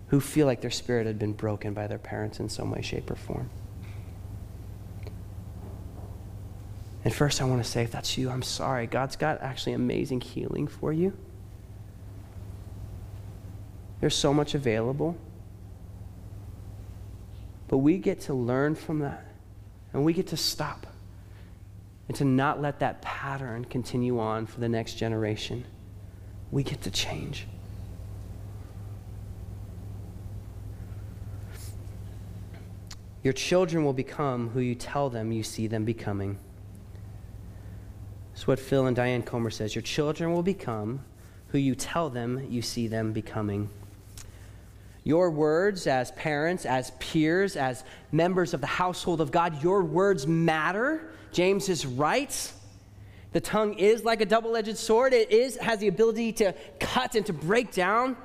who 0.08 0.20
feel 0.20 0.46
like 0.46 0.62
their 0.62 0.72
spirit 0.72 1.08
had 1.08 1.20
been 1.20 1.34
broken 1.34 1.74
by 1.74 1.88
their 1.88 2.00
parents 2.00 2.40
in 2.40 2.50
some 2.50 2.72
way, 2.72 2.82
shape, 2.82 3.10
or 3.10 3.16
form. 3.16 3.50
And 7.04 7.14
first, 7.14 7.42
I 7.42 7.46
want 7.46 7.64
to 7.64 7.70
say, 7.70 7.84
if 7.84 7.92
that's 7.92 8.18
you, 8.18 8.30
I'm 8.32 8.42
sorry. 8.42 8.88
God's 8.88 9.16
got 9.16 9.42
actually 9.42 9.74
amazing 9.74 10.22
healing 10.22 10.68
for 10.68 10.92
you. 10.92 11.14
There's 14.00 14.16
so 14.16 14.34
much 14.34 14.56
available. 14.56 15.16
But 17.68 17.78
we 17.78 17.98
get 17.98 18.22
to 18.22 18.34
learn 18.34 18.76
from 18.76 19.00
that, 19.00 19.26
and 19.94 20.04
we 20.04 20.14
get 20.14 20.28
to 20.28 20.38
stop 20.38 20.88
and 22.08 22.16
to 22.18 22.26
not 22.26 22.62
let 22.62 22.80
that 22.80 23.02
pattern 23.02 23.66
continue 23.66 24.20
on 24.20 24.46
for 24.46 24.60
the 24.60 24.70
next 24.70 24.94
generation. 24.96 25.66
We 26.52 26.64
get 26.64 26.82
to 26.82 26.92
change. 26.92 27.48
Your 33.24 33.34
children 33.34 33.84
will 33.84 33.94
become 33.94 34.50
who 34.50 34.60
you 34.60 34.76
tell 34.76 35.10
them 35.10 35.32
you 35.32 35.42
see 35.42 35.66
them 35.66 35.84
becoming. 35.84 36.38
It's 38.34 38.46
what 38.46 38.60
Phil 38.60 38.86
and 38.86 38.96
Diane 38.96 39.24
Comer 39.24 39.50
says. 39.50 39.74
Your 39.74 39.82
children 39.82 40.32
will 40.32 40.44
become 40.44 41.04
who 41.48 41.58
you 41.58 41.74
tell 41.74 42.10
them 42.10 42.46
you 42.50 42.62
see 42.62 42.88
them 42.88 43.14
becoming. 43.14 43.70
Your 45.06 45.32
words 45.32 45.88
as 45.88 46.12
parents, 46.12 46.66
as 46.66 46.92
peers, 47.00 47.56
as 47.56 47.86
members 48.12 48.54
of 48.54 48.60
the 48.60 48.68
household 48.68 49.22
of 49.22 49.32
God, 49.32 49.64
your 49.64 49.84
words 49.84 50.28
matter 50.28 51.10
James 51.36 51.68
is 51.68 51.86
right. 51.86 52.54
The 53.34 53.42
tongue 53.42 53.74
is 53.74 54.06
like 54.06 54.22
a 54.22 54.26
double 54.26 54.56
edged 54.56 54.78
sword. 54.78 55.12
It 55.12 55.32
is, 55.32 55.58
has 55.58 55.80
the 55.80 55.90
ability 55.90 56.32
to 56.34 56.56
cut 56.80 57.16
and 57.16 57.26
to 57.26 57.34
break 57.34 57.74
down, 57.74 58.16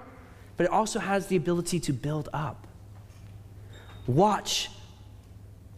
but 0.56 0.66
it 0.66 0.70
also 0.70 1.00
has 1.00 1.26
the 1.26 1.34
ability 1.34 1.80
to 1.80 1.92
build 1.92 2.28
up. 2.32 2.68
Watch 4.06 4.70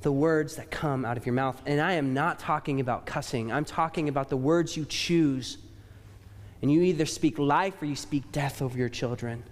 the 0.03 0.13
words 0.13 0.57
that 0.57 0.71
come 0.71 1.07
out 1.07 1.17
of 1.17 1.25
your 1.25 1.35
mouth. 1.35 1.59
And 1.65 1.81
I 1.81 1.95
am 1.95 2.13
not 2.13 2.39
talking 2.39 2.81
about 2.81 3.07
cussing, 3.07 3.51
I'm 3.51 3.65
talking 3.65 4.11
about 4.11 4.29
the 4.29 4.37
words 4.37 4.77
you 4.77 4.85
choose. 4.85 5.57
And 6.61 6.71
you 6.71 6.83
either 6.83 7.07
speak 7.07 7.39
life 7.39 7.81
or 7.81 7.87
you 7.87 7.97
speak 7.97 8.31
death 8.31 8.61
over 8.61 8.77
your 8.77 8.91
children. 8.91 9.43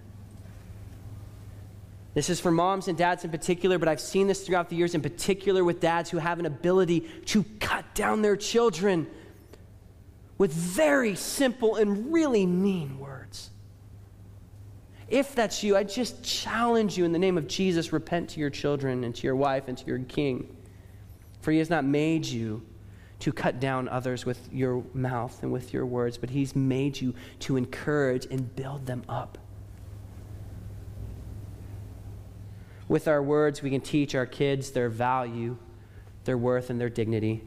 This 2.13 2.29
is 2.29 2.39
for 2.39 2.51
moms 2.51 2.87
and 2.87 2.97
dads 2.97 3.23
in 3.23 3.31
particular, 3.31 3.79
but 3.79 3.87
I've 3.87 4.01
seen 4.01 4.27
this 4.27 4.45
throughout 4.45 4.69
the 4.69 4.75
years, 4.75 4.95
in 4.95 5.01
particular 5.01 5.63
with 5.63 5.79
dads 5.79 6.09
who 6.09 6.17
have 6.17 6.39
an 6.39 6.45
ability 6.45 7.01
to 7.27 7.43
cut 7.59 7.95
down 7.95 8.21
their 8.21 8.35
children 8.35 9.07
with 10.37 10.51
very 10.51 11.15
simple 11.15 11.75
and 11.75 12.11
really 12.11 12.45
mean 12.45 12.99
words. 12.99 13.51
If 15.07 15.35
that's 15.35 15.61
you, 15.61 15.77
I 15.77 15.83
just 15.83 16.23
challenge 16.23 16.97
you 16.97 17.05
in 17.05 17.11
the 17.11 17.19
name 17.19 17.37
of 17.37 17.47
Jesus 17.47 17.93
repent 17.93 18.29
to 18.31 18.39
your 18.39 18.49
children 18.49 19.03
and 19.03 19.13
to 19.15 19.27
your 19.27 19.35
wife 19.35 19.67
and 19.67 19.77
to 19.77 19.85
your 19.85 19.99
king. 19.99 20.55
For 21.41 21.51
he 21.51 21.59
has 21.59 21.69
not 21.69 21.85
made 21.85 22.25
you 22.25 22.61
to 23.19 23.31
cut 23.31 23.59
down 23.59 23.87
others 23.87 24.25
with 24.25 24.51
your 24.51 24.83
mouth 24.93 25.43
and 25.43 25.51
with 25.51 25.73
your 25.73 25.85
words, 25.85 26.17
but 26.17 26.29
he's 26.29 26.55
made 26.55 26.99
you 26.99 27.13
to 27.39 27.55
encourage 27.55 28.25
and 28.25 28.55
build 28.55 28.85
them 28.85 29.03
up. 29.07 29.37
With 32.91 33.07
our 33.07 33.23
words, 33.23 33.61
we 33.61 33.69
can 33.69 33.79
teach 33.79 34.15
our 34.15 34.25
kids 34.25 34.71
their 34.71 34.89
value, 34.89 35.55
their 36.25 36.37
worth, 36.37 36.69
and 36.69 36.77
their 36.77 36.89
dignity. 36.89 37.41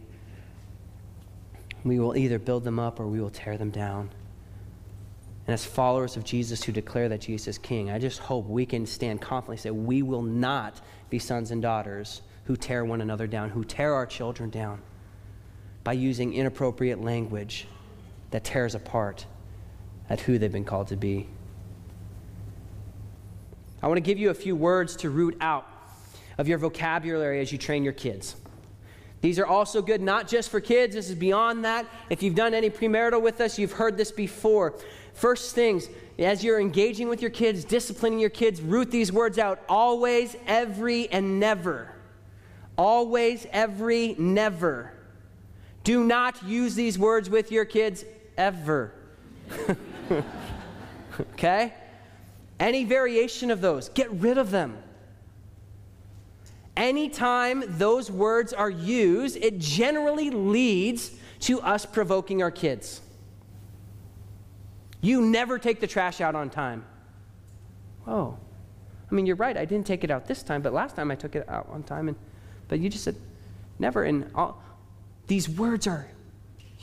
We 1.85 1.99
will 1.99 2.17
either 2.17 2.39
build 2.39 2.65
them 2.65 2.79
up 2.79 2.99
or 2.99 3.07
we 3.07 3.21
will 3.21 3.29
tear 3.29 3.59
them 3.59 3.69
down. 3.69 4.09
And 5.47 5.53
as 5.53 5.67
followers 5.67 6.17
of 6.17 6.25
Jesus 6.25 6.65
who 6.65 6.73
declare 6.73 7.11
that 7.11 7.21
Jesus 7.21 7.47
is 7.47 7.59
King, 7.59 7.91
I 7.91 7.99
just 7.99 8.21
hope 8.21 8.49
we 8.49 8.65
can 8.65 8.87
stand 8.87 9.21
confidently 9.21 9.59
say 9.59 9.71
we 9.71 10.01
will 10.01 10.23
not 10.23 10.81
be 11.11 11.19
sons 11.19 11.51
and 11.51 11.61
daughters 11.61 12.23
who 12.45 12.57
tear 12.57 12.83
one 12.87 13.03
another 13.03 13.27
down, 13.27 13.51
who 13.51 13.65
tear 13.65 13.93
our 13.93 14.07
children 14.07 14.49
down 14.49 14.81
by 15.83 15.93
using 15.93 16.33
inappropriate 16.33 17.03
language 17.03 17.67
that 18.31 18.45
tears 18.45 18.75
apart 18.75 19.27
at 20.09 20.21
who 20.21 20.39
they've 20.39 20.51
been 20.51 20.65
called 20.65 20.89
to 20.89 20.97
be. 20.97 21.29
I 23.85 23.87
want 23.87 23.99
to 23.99 24.01
give 24.01 24.19
you 24.19 24.31
a 24.31 24.35
few 24.35 24.57
words 24.57 24.97
to 24.97 25.11
root 25.11 25.37
out 25.43 25.69
of 26.39 26.49
your 26.49 26.57
vocabulary 26.57 27.41
as 27.41 27.53
you 27.53 27.59
train 27.59 27.85
your 27.85 27.93
kids. 27.93 28.35
These 29.21 29.39
are 29.39 29.45
also 29.45 29.83
good 29.83 30.01
not 30.01 30.27
just 30.27 30.49
for 30.49 30.59
kids, 30.59 30.95
this 30.95 31.11
is 31.11 31.15
beyond 31.15 31.67
that. 31.67 31.85
If 32.09 32.23
you've 32.23 32.35
done 32.35 32.55
any 32.55 32.71
premarital 32.71 33.21
with 33.21 33.43
us, 33.43 33.59
you've 33.59 33.73
heard 33.73 33.99
this 33.99 34.11
before. 34.11 34.75
First 35.13 35.55
things, 35.55 35.91
as 36.19 36.43
you're 36.43 36.59
engaging 36.59 37.09
with 37.09 37.21
your 37.21 37.31
kids, 37.31 37.63
disciplining 37.63 38.21
your 38.21 38.31
kids, 38.31 38.63
root 38.63 38.91
these 38.91 39.13
words 39.13 39.39
out 39.39 39.63
always, 39.69 40.35
every, 40.47 41.13
and 41.13 41.39
never. 41.39 41.91
Always, 42.79 43.47
every, 43.53 44.15
never. 44.17 44.95
Do 45.85 46.05
not 46.05 46.43
use 46.43 46.75
these 46.75 46.99
words 46.99 47.29
with 47.29 47.53
your 47.53 47.67
kids 47.67 48.03
ever. 48.39 48.95
okay? 51.35 51.75
Any 52.61 52.85
variation 52.85 53.51
of 53.51 53.61
those, 53.61 53.89
get 53.89 54.11
rid 54.11 54.39
of 54.39 54.51
them. 54.51 54.79
Anytime 56.77 57.65
those 57.79 58.11
words 58.11 58.53
are 58.53 58.71
used, 58.71 59.37
it 59.37 59.59
generally 59.59 60.31
leads 60.31 61.13
to 61.41 61.61
us 61.61 61.87
provoking 61.87 62.43
our 62.43 62.51
kids. 62.51 63.01
You 65.01 65.21
never 65.21 65.59
take 65.59 65.81
the 65.81 65.87
trash 65.87 66.21
out 66.21 66.35
on 66.35 66.51
time. 66.51 66.85
Oh, 68.07 68.39
I 69.11 69.15
mean, 69.15 69.27
you're 69.27 69.37
right. 69.37 69.57
I 69.57 69.65
didn't 69.65 69.87
take 69.87 70.03
it 70.03 70.11
out 70.11 70.27
this 70.27 70.43
time, 70.43 70.63
but 70.63 70.73
last 70.73 70.97
time 70.97 71.11
I 71.11 71.15
took 71.15 71.37
it 71.37 71.49
out 71.49 71.69
on 71.71 71.83
time. 71.83 72.09
And, 72.09 72.17
but 72.69 72.81
you 72.81 72.89
just 72.89 73.05
said 73.05 73.17
never. 73.79 74.05
And 74.05 74.31
all, 74.35 74.63
these 75.27 75.49
words 75.49 75.87
are 75.87 76.09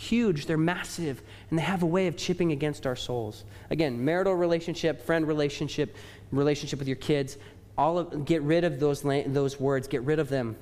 huge, 0.01 0.45
they're 0.47 0.57
massive, 0.57 1.21
and 1.49 1.59
they 1.59 1.63
have 1.63 1.83
a 1.83 1.85
way 1.85 2.07
of 2.07 2.17
chipping 2.17 2.51
against 2.51 2.87
our 2.87 2.95
souls. 2.95 3.43
Again, 3.69 4.03
marital 4.03 4.33
relationship, 4.33 5.01
friend 5.05 5.27
relationship, 5.27 5.95
relationship 6.31 6.79
with 6.79 6.87
your 6.87 6.97
kids, 6.97 7.37
all 7.77 7.99
of, 7.99 8.25
get 8.25 8.41
rid 8.41 8.63
of 8.63 8.79
those, 8.79 9.01
those 9.01 9.59
words, 9.59 9.87
get 9.87 10.01
rid 10.01 10.19
of 10.19 10.27
them. 10.27 10.55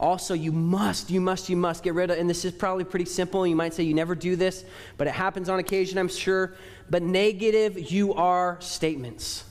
Also, 0.00 0.34
you 0.34 0.52
must, 0.52 1.10
you 1.10 1.20
must, 1.20 1.48
you 1.48 1.56
must 1.56 1.82
get 1.82 1.94
rid 1.94 2.10
of, 2.10 2.18
and 2.18 2.28
this 2.28 2.44
is 2.44 2.52
probably 2.52 2.84
pretty 2.84 3.04
simple. 3.04 3.46
You 3.46 3.56
might 3.56 3.72
say 3.72 3.84
you 3.84 3.94
never 3.94 4.14
do 4.14 4.36
this, 4.36 4.64
but 4.96 5.06
it 5.06 5.14
happens 5.14 5.48
on 5.48 5.58
occasion, 5.58 5.96
I'm 5.96 6.08
sure. 6.08 6.54
But 6.90 7.02
negative 7.02 7.90
you 7.90 8.14
are 8.14 8.58
statements. 8.60 9.44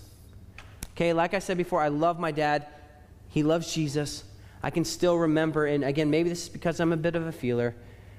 Okay, 0.92 1.14
like 1.14 1.34
I 1.34 1.40
said 1.40 1.58
before, 1.58 1.82
I 1.82 1.88
love 1.88 2.20
my 2.20 2.32
dad. 2.32 2.68
He 3.30 3.44
loves 3.44 3.74
Jesus. 3.74 4.24
I 4.62 4.70
can 4.70 4.86
still 4.86 5.16
remember, 5.16 5.66
and 5.66 5.84
again, 5.84 6.10
maybe 6.10 6.30
this 6.30 6.44
is 6.44 6.50
because 6.50 6.80
I'm 6.80 6.92
a 6.92 6.98
bit 6.98 7.16
of 7.16 7.28
a 7.28 7.32
feeler. 7.32 7.76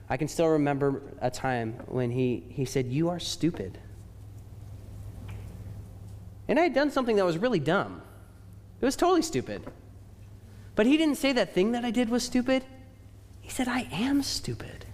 I 0.09 0.16
can 0.16 0.28
still 0.28 0.48
remember 0.48 1.02
a 1.20 1.30
time 1.30 1.74
when 1.86 2.11
he, 2.11 2.44
he 2.48 2.64
said, 2.64 2.86
You 2.86 3.09
are 3.09 3.18
stupid. 3.18 3.78
And 6.48 6.59
I 6.59 6.62
had 6.62 6.74
done 6.74 6.90
something 6.90 7.16
that 7.16 7.24
was 7.24 7.38
really 7.38 7.59
dumb. 7.59 8.02
It 8.80 8.84
was 8.84 8.94
totally 8.94 9.22
stupid. 9.22 9.62
But 10.76 10.86
he 10.86 10.96
didn't 10.96 11.16
say 11.16 11.32
that 11.32 11.54
thing 11.54 11.72
that 11.72 11.84
I 11.84 11.90
did 11.90 12.09
was 12.09 12.22
stupid. 12.22 12.64
He 13.40 13.50
said, 13.50 13.66
I 13.66 13.88
am 13.90 14.22
stupid. 14.22 14.84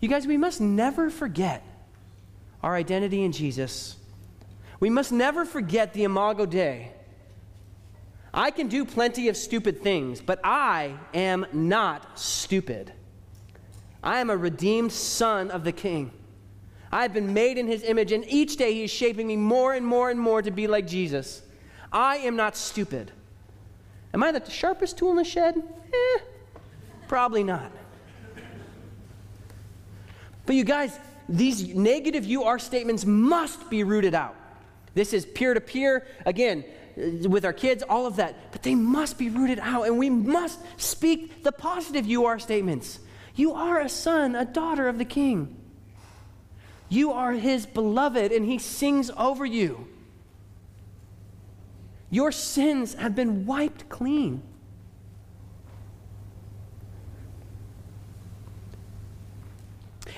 You 0.00 0.08
guys, 0.08 0.26
we 0.26 0.36
must 0.36 0.60
never 0.60 1.10
forget 1.10 1.64
our 2.62 2.76
identity 2.76 3.24
in 3.24 3.32
Jesus. 3.32 3.96
We 4.78 4.90
must 4.90 5.12
never 5.12 5.44
forget 5.44 5.94
the 5.94 6.04
Imago 6.04 6.44
Dei. 6.44 6.92
I 8.34 8.50
can 8.50 8.68
do 8.68 8.84
plenty 8.84 9.28
of 9.28 9.36
stupid 9.36 9.82
things, 9.82 10.20
but 10.20 10.40
I 10.42 10.96
am 11.12 11.46
not 11.52 12.18
stupid. 12.18 12.92
I 14.02 14.20
am 14.20 14.30
a 14.30 14.36
redeemed 14.36 14.92
son 14.92 15.50
of 15.50 15.64
the 15.64 15.72
King. 15.72 16.10
I 16.90 17.02
have 17.02 17.12
been 17.12 17.32
made 17.32 17.58
in 17.58 17.66
his 17.66 17.82
image, 17.82 18.12
and 18.12 18.24
each 18.26 18.56
day 18.56 18.74
he 18.74 18.84
is 18.84 18.90
shaping 18.90 19.26
me 19.26 19.36
more 19.36 19.74
and 19.74 19.86
more 19.86 20.10
and 20.10 20.18
more 20.18 20.42
to 20.42 20.50
be 20.50 20.66
like 20.66 20.86
Jesus. 20.86 21.42
I 21.92 22.16
am 22.18 22.36
not 22.36 22.56
stupid. 22.56 23.12
Am 24.14 24.22
I 24.22 24.32
the 24.32 24.50
sharpest 24.50 24.98
tool 24.98 25.10
in 25.10 25.16
the 25.16 25.24
shed? 25.24 25.56
Eh, 25.92 26.18
probably 27.08 27.44
not. 27.44 27.70
But 30.44 30.56
you 30.56 30.64
guys, 30.64 30.98
these 31.28 31.74
negative 31.74 32.24
you 32.24 32.44
are 32.44 32.58
statements 32.58 33.04
must 33.04 33.70
be 33.70 33.84
rooted 33.84 34.14
out. 34.14 34.34
This 34.94 35.12
is 35.12 35.24
peer 35.24 35.54
to 35.54 35.60
peer. 35.60 36.06
Again, 36.26 36.64
with 36.96 37.44
our 37.44 37.52
kids, 37.52 37.82
all 37.82 38.06
of 38.06 38.16
that. 38.16 38.52
But 38.52 38.62
they 38.62 38.74
must 38.74 39.18
be 39.18 39.30
rooted 39.30 39.58
out, 39.58 39.86
and 39.86 39.98
we 39.98 40.10
must 40.10 40.60
speak 40.80 41.42
the 41.42 41.52
positive 41.52 42.06
you 42.06 42.26
are 42.26 42.38
statements. 42.38 42.98
You 43.34 43.52
are 43.52 43.80
a 43.80 43.88
son, 43.88 44.34
a 44.34 44.44
daughter 44.44 44.88
of 44.88 44.98
the 44.98 45.04
king. 45.04 45.56
You 46.88 47.12
are 47.12 47.32
his 47.32 47.64
beloved, 47.64 48.32
and 48.32 48.44
he 48.44 48.58
sings 48.58 49.10
over 49.16 49.46
you. 49.46 49.88
Your 52.10 52.30
sins 52.30 52.94
have 52.94 53.14
been 53.14 53.46
wiped 53.46 53.88
clean. 53.88 54.42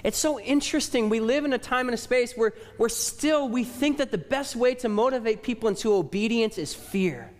It's 0.05 0.19
so 0.19 0.39
interesting. 0.39 1.09
We 1.09 1.19
live 1.19 1.47
in 1.47 1.55
a 1.55 1.59
time 1.59 1.89
and 1.89 1.95
a 1.95 1.99
space 1.99 2.37
where, 2.37 2.53
where 2.77 2.91
still 2.91 3.49
we 3.49 3.65
think 3.65 3.97
that 3.99 4.11
the 4.11 4.19
best 4.19 4.55
way 4.55 4.75
to 4.77 4.89
motivate 4.91 5.43
people 5.43 5.67
into 5.69 5.95
obedience 5.95 6.59
is 6.59 6.75
fear. 6.75 7.31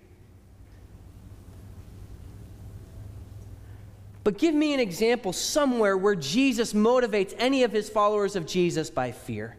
But 4.25 4.39
give 4.39 4.55
me 4.55 4.73
an 4.73 4.81
example 4.81 5.35
somewhere 5.35 5.99
where 5.99 6.15
Jesus 6.15 6.73
motivates 6.73 7.35
any 7.39 7.63
of 7.65 7.71
his 7.71 7.91
followers 7.91 8.35
of 8.35 8.47
Jesus 8.47 8.89
by 8.89 9.13
fear. 9.13 9.59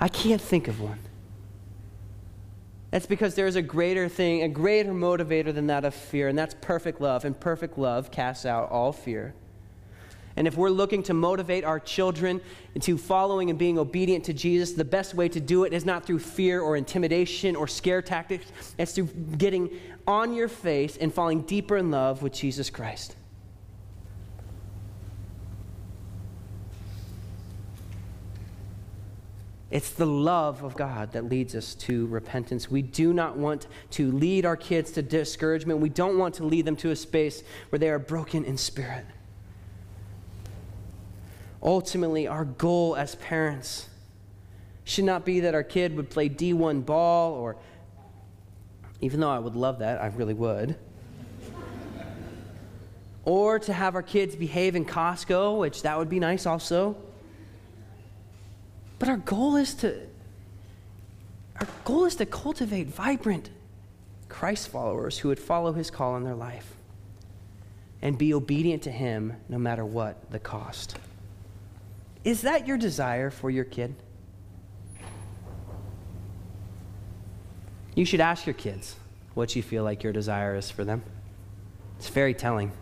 I 0.00 0.08
can't 0.08 0.42
think 0.42 0.66
of 0.66 0.80
one. 0.80 0.98
That's 2.94 3.06
because 3.06 3.34
there 3.34 3.48
is 3.48 3.56
a 3.56 3.62
greater 3.62 4.08
thing, 4.08 4.44
a 4.44 4.48
greater 4.48 4.92
motivator 4.92 5.52
than 5.52 5.66
that 5.66 5.84
of 5.84 5.96
fear, 5.96 6.28
and 6.28 6.38
that's 6.38 6.54
perfect 6.60 7.00
love. 7.00 7.24
And 7.24 7.38
perfect 7.38 7.76
love 7.76 8.12
casts 8.12 8.46
out 8.46 8.70
all 8.70 8.92
fear. 8.92 9.34
And 10.36 10.46
if 10.46 10.56
we're 10.56 10.70
looking 10.70 11.02
to 11.02 11.12
motivate 11.12 11.64
our 11.64 11.80
children 11.80 12.40
into 12.76 12.96
following 12.96 13.50
and 13.50 13.58
being 13.58 13.80
obedient 13.80 14.22
to 14.26 14.32
Jesus, 14.32 14.74
the 14.74 14.84
best 14.84 15.12
way 15.12 15.28
to 15.30 15.40
do 15.40 15.64
it 15.64 15.72
is 15.72 15.84
not 15.84 16.06
through 16.06 16.20
fear 16.20 16.60
or 16.60 16.76
intimidation 16.76 17.56
or 17.56 17.66
scare 17.66 18.00
tactics. 18.00 18.46
It's 18.78 18.92
through 18.92 19.08
getting 19.38 19.70
on 20.06 20.32
your 20.32 20.46
face 20.46 20.96
and 20.96 21.12
falling 21.12 21.42
deeper 21.42 21.76
in 21.76 21.90
love 21.90 22.22
with 22.22 22.32
Jesus 22.32 22.70
Christ. 22.70 23.16
It's 29.74 29.90
the 29.90 30.06
love 30.06 30.62
of 30.62 30.76
God 30.76 31.10
that 31.14 31.28
leads 31.28 31.56
us 31.56 31.74
to 31.74 32.06
repentance. 32.06 32.70
We 32.70 32.80
do 32.80 33.12
not 33.12 33.36
want 33.36 33.66
to 33.90 34.12
lead 34.12 34.46
our 34.46 34.56
kids 34.56 34.92
to 34.92 35.02
discouragement. 35.02 35.80
We 35.80 35.88
don't 35.88 36.16
want 36.16 36.36
to 36.36 36.44
lead 36.44 36.64
them 36.64 36.76
to 36.76 36.92
a 36.92 36.96
space 36.96 37.42
where 37.70 37.80
they 37.80 37.88
are 37.88 37.98
broken 37.98 38.44
in 38.44 38.56
spirit. 38.56 39.04
Ultimately, 41.60 42.28
our 42.28 42.44
goal 42.44 42.94
as 42.94 43.16
parents 43.16 43.88
should 44.84 45.06
not 45.06 45.24
be 45.24 45.40
that 45.40 45.56
our 45.56 45.64
kid 45.64 45.96
would 45.96 46.08
play 46.08 46.28
D1 46.28 46.86
ball 46.86 47.32
or, 47.32 47.56
even 49.00 49.18
though 49.18 49.30
I 49.30 49.40
would 49.40 49.56
love 49.56 49.80
that, 49.80 50.00
I 50.00 50.06
really 50.06 50.34
would. 50.34 50.76
or 53.24 53.58
to 53.58 53.72
have 53.72 53.96
our 53.96 54.04
kids 54.04 54.36
behave 54.36 54.76
in 54.76 54.84
Costco, 54.84 55.58
which 55.58 55.82
that 55.82 55.98
would 55.98 56.08
be 56.08 56.20
nice 56.20 56.46
also. 56.46 56.96
But 58.98 59.08
our 59.08 59.16
goal 59.16 59.56
is 59.56 59.74
to 59.76 60.00
our 61.60 61.68
goal 61.84 62.04
is 62.04 62.16
to 62.16 62.26
cultivate 62.26 62.88
vibrant 62.88 63.50
Christ 64.28 64.68
followers 64.68 65.18
who 65.18 65.28
would 65.28 65.38
follow 65.38 65.72
his 65.72 65.90
call 65.90 66.16
in 66.16 66.24
their 66.24 66.34
life 66.34 66.74
and 68.02 68.18
be 68.18 68.34
obedient 68.34 68.82
to 68.82 68.90
him 68.90 69.36
no 69.48 69.58
matter 69.58 69.84
what 69.84 70.30
the 70.30 70.38
cost. 70.38 70.96
Is 72.24 72.42
that 72.42 72.66
your 72.66 72.76
desire 72.76 73.30
for 73.30 73.50
your 73.50 73.64
kid? 73.64 73.94
You 77.94 78.04
should 78.04 78.20
ask 78.20 78.46
your 78.46 78.54
kids 78.54 78.96
what 79.34 79.54
you 79.54 79.62
feel 79.62 79.84
like 79.84 80.02
your 80.02 80.12
desire 80.12 80.56
is 80.56 80.70
for 80.70 80.84
them. 80.84 81.02
It's 81.98 82.08
very 82.08 82.34
telling. 82.34 82.72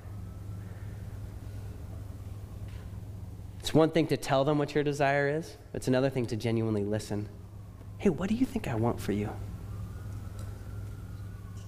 It's 3.63 3.73
one 3.73 3.91
thing 3.91 4.09
to 4.09 4.17
tell 4.17 4.45
them 4.45 4.59
what 4.59 4.75
your 4.75 4.83
desire 4.83 5.29
is, 5.29 5.57
it's 5.73 5.87
another 5.87 6.11
thing 6.11 6.27
to 6.27 6.37
genuinely 6.37 6.83
listen. 6.83 7.29
Hey, 7.99 8.09
what 8.11 8.29
do 8.29 8.35
you 8.35 8.45
think 8.45 8.67
I 8.67 8.75
want 8.75 9.01
for 9.01 9.13
you? 9.13 9.31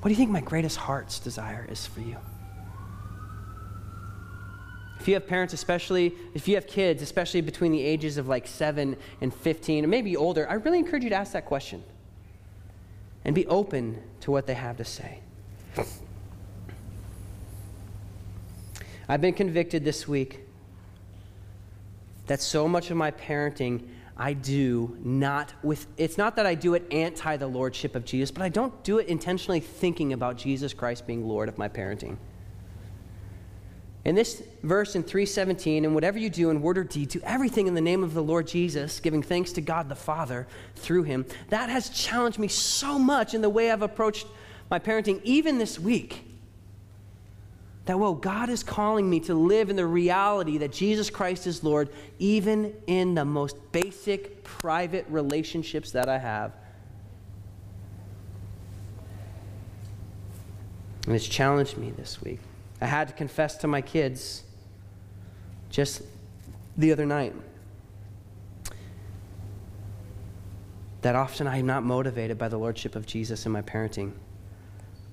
What 0.01 0.09
do 0.09 0.11
you 0.11 0.17
think 0.17 0.33
my 0.33 0.41
greatest 0.41 0.77
heart's 0.77 1.21
desire 1.21 1.65
is 1.71 1.87
for 1.87 2.01
you? 2.01 2.17
If 4.99 5.07
you 5.07 5.15
have 5.15 5.29
parents, 5.29 5.55
especially 5.55 6.13
if 6.35 6.49
you 6.49 6.57
have 6.57 6.67
kids, 6.67 7.01
especially 7.01 7.43
between 7.43 7.71
the 7.71 7.81
ages 7.81 8.19
of 8.19 8.27
like 8.27 8.49
7 8.49 8.97
and 9.21 9.33
15, 9.33 9.85
or 9.85 9.89
maybe 9.89 10.17
older, 10.17 10.51
I 10.51 10.55
really 10.55 10.81
encourage 10.81 11.05
you 11.05 11.11
to 11.11 11.17
ask 11.17 11.33
that 11.35 11.47
question 11.47 11.85
and 13.25 13.37
be 13.37 13.47
open 13.47 14.03
to 14.23 14.33
what 14.33 14.49
they 14.49 14.55
have 14.55 14.79
to 14.79 14.85
say. 14.85 15.21
I've 19.09 19.21
been 19.21 19.35
convicted 19.35 19.85
this 19.85 20.09
week 20.09 20.41
that 22.27 22.41
so 22.41 22.67
much 22.67 22.91
of 22.91 22.97
my 22.97 23.11
parenting 23.11 23.89
I 24.17 24.33
do 24.33 24.97
not 25.03 25.53
with, 25.63 25.87
it's 25.97 26.17
not 26.17 26.37
that 26.37 26.47
I 26.47 26.55
do 26.55 26.75
it 26.75 26.87
anti 26.93 27.37
the 27.37 27.49
lordship 27.49 27.97
of 27.97 28.05
Jesus, 28.05 28.31
but 28.31 28.43
I 28.43 28.49
don't 28.49 28.85
do 28.85 28.99
it 28.99 29.09
intentionally 29.09 29.61
thinking 29.61 30.13
about 30.13 30.37
Jesus 30.37 30.73
Christ 30.73 31.07
being 31.07 31.27
Lord 31.27 31.49
of 31.49 31.59
my 31.59 31.69
parenting. 31.69 32.17
In 34.05 34.15
this 34.15 34.43
verse 34.63 34.95
in 34.95 35.03
317, 35.03 35.85
and 35.85 35.95
whatever 35.95 36.19
you 36.19 36.29
do 36.29 36.51
in 36.51 36.61
word 36.61 36.77
or 36.77 36.85
deed, 36.85 37.09
do 37.09 37.21
everything 37.25 37.67
in 37.67 37.75
the 37.75 37.81
name 37.81 38.05
of 38.05 38.13
the 38.13 38.23
Lord 38.23 38.47
Jesus, 38.47 39.01
giving 39.01 39.23
thanks 39.23 39.53
to 39.53 39.63
God 39.63 39.89
the 39.89 39.95
Father 39.95 40.47
through 40.77 41.05
him. 41.05 41.25
That 41.49 41.71
has 41.71 41.89
challenged 41.89 42.39
me 42.39 42.49
so 42.49 42.99
much 42.99 43.33
in 43.33 43.41
the 43.41 43.49
way 43.49 43.71
I've 43.71 43.83
approached 43.83 44.27
my 44.71 44.79
parenting, 44.79 45.21
even 45.25 45.59
this 45.59 45.81
week. 45.81 46.34
That, 47.87 47.99
whoa, 47.99 48.15
God 48.15 48.49
is 48.49 48.63
calling 48.63 49.09
me 49.11 49.21
to 49.21 49.35
live 49.35 49.69
in 49.69 49.77
the 49.77 49.87
reality 49.87 50.59
that 50.59 50.73
Jesus 50.73 51.11
Christ 51.11 51.47
is 51.47 51.63
Lord, 51.63 51.91
even 52.19 52.75
in 52.87 53.15
the 53.15 53.25
most 53.25 53.57
basic 53.73 54.43
private 54.43 55.05
relationships 55.09 55.91
that 55.91 56.09
I 56.09 56.19
have. 56.19 56.53
And 61.07 61.15
it's 61.15 61.29
challenged 61.29 61.77
me 61.77 61.91
this 61.91 62.23
week. 62.23 62.41
I 62.81 62.87
had 62.87 63.09
to 63.09 63.15
confess 63.15 63.59
to 63.59 63.67
my 63.67 63.83
kids 63.83 64.45
just 65.69 66.03
the 66.79 66.93
other 66.93 67.05
night 67.05 67.35
that 71.03 71.15
often 71.15 71.47
I 71.47 71.59
am 71.59 71.67
not 71.67 71.83
motivated 71.83 72.39
by 72.39 72.49
the 72.49 72.57
Lordship 72.57 72.97
of 72.97 73.05
Jesus 73.05 73.45
in 73.45 73.53
my 73.53 73.61
parenting. 73.61 74.13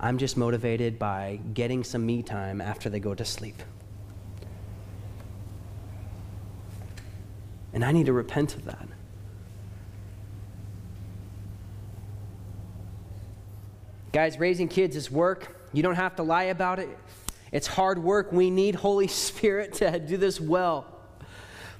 I'm 0.03 0.17
just 0.17 0.35
motivated 0.35 0.97
by 0.97 1.39
getting 1.53 1.83
some 1.83 2.03
me 2.03 2.23
time 2.23 2.59
after 2.59 2.89
they 2.89 2.99
go 2.99 3.13
to 3.13 3.23
sleep. 3.23 3.61
And 7.71 7.85
I 7.85 7.91
need 7.91 8.07
to 8.07 8.13
repent 8.13 8.55
of 8.55 8.65
that. 8.65 8.87
Guys, 14.11 14.39
raising 14.39 14.67
kids 14.67 14.95
is 14.95 15.11
work. 15.11 15.55
You 15.71 15.83
don't 15.83 15.95
have 15.95 16.15
to 16.15 16.23
lie 16.23 16.45
about 16.45 16.79
it. 16.79 16.89
It's 17.51 17.67
hard 17.67 18.03
work. 18.03 18.31
We 18.31 18.49
need 18.49 18.73
Holy 18.73 19.07
Spirit 19.27 19.73
to 19.75 19.99
do 19.99 20.17
this 20.17 20.41
well. 20.41 21.00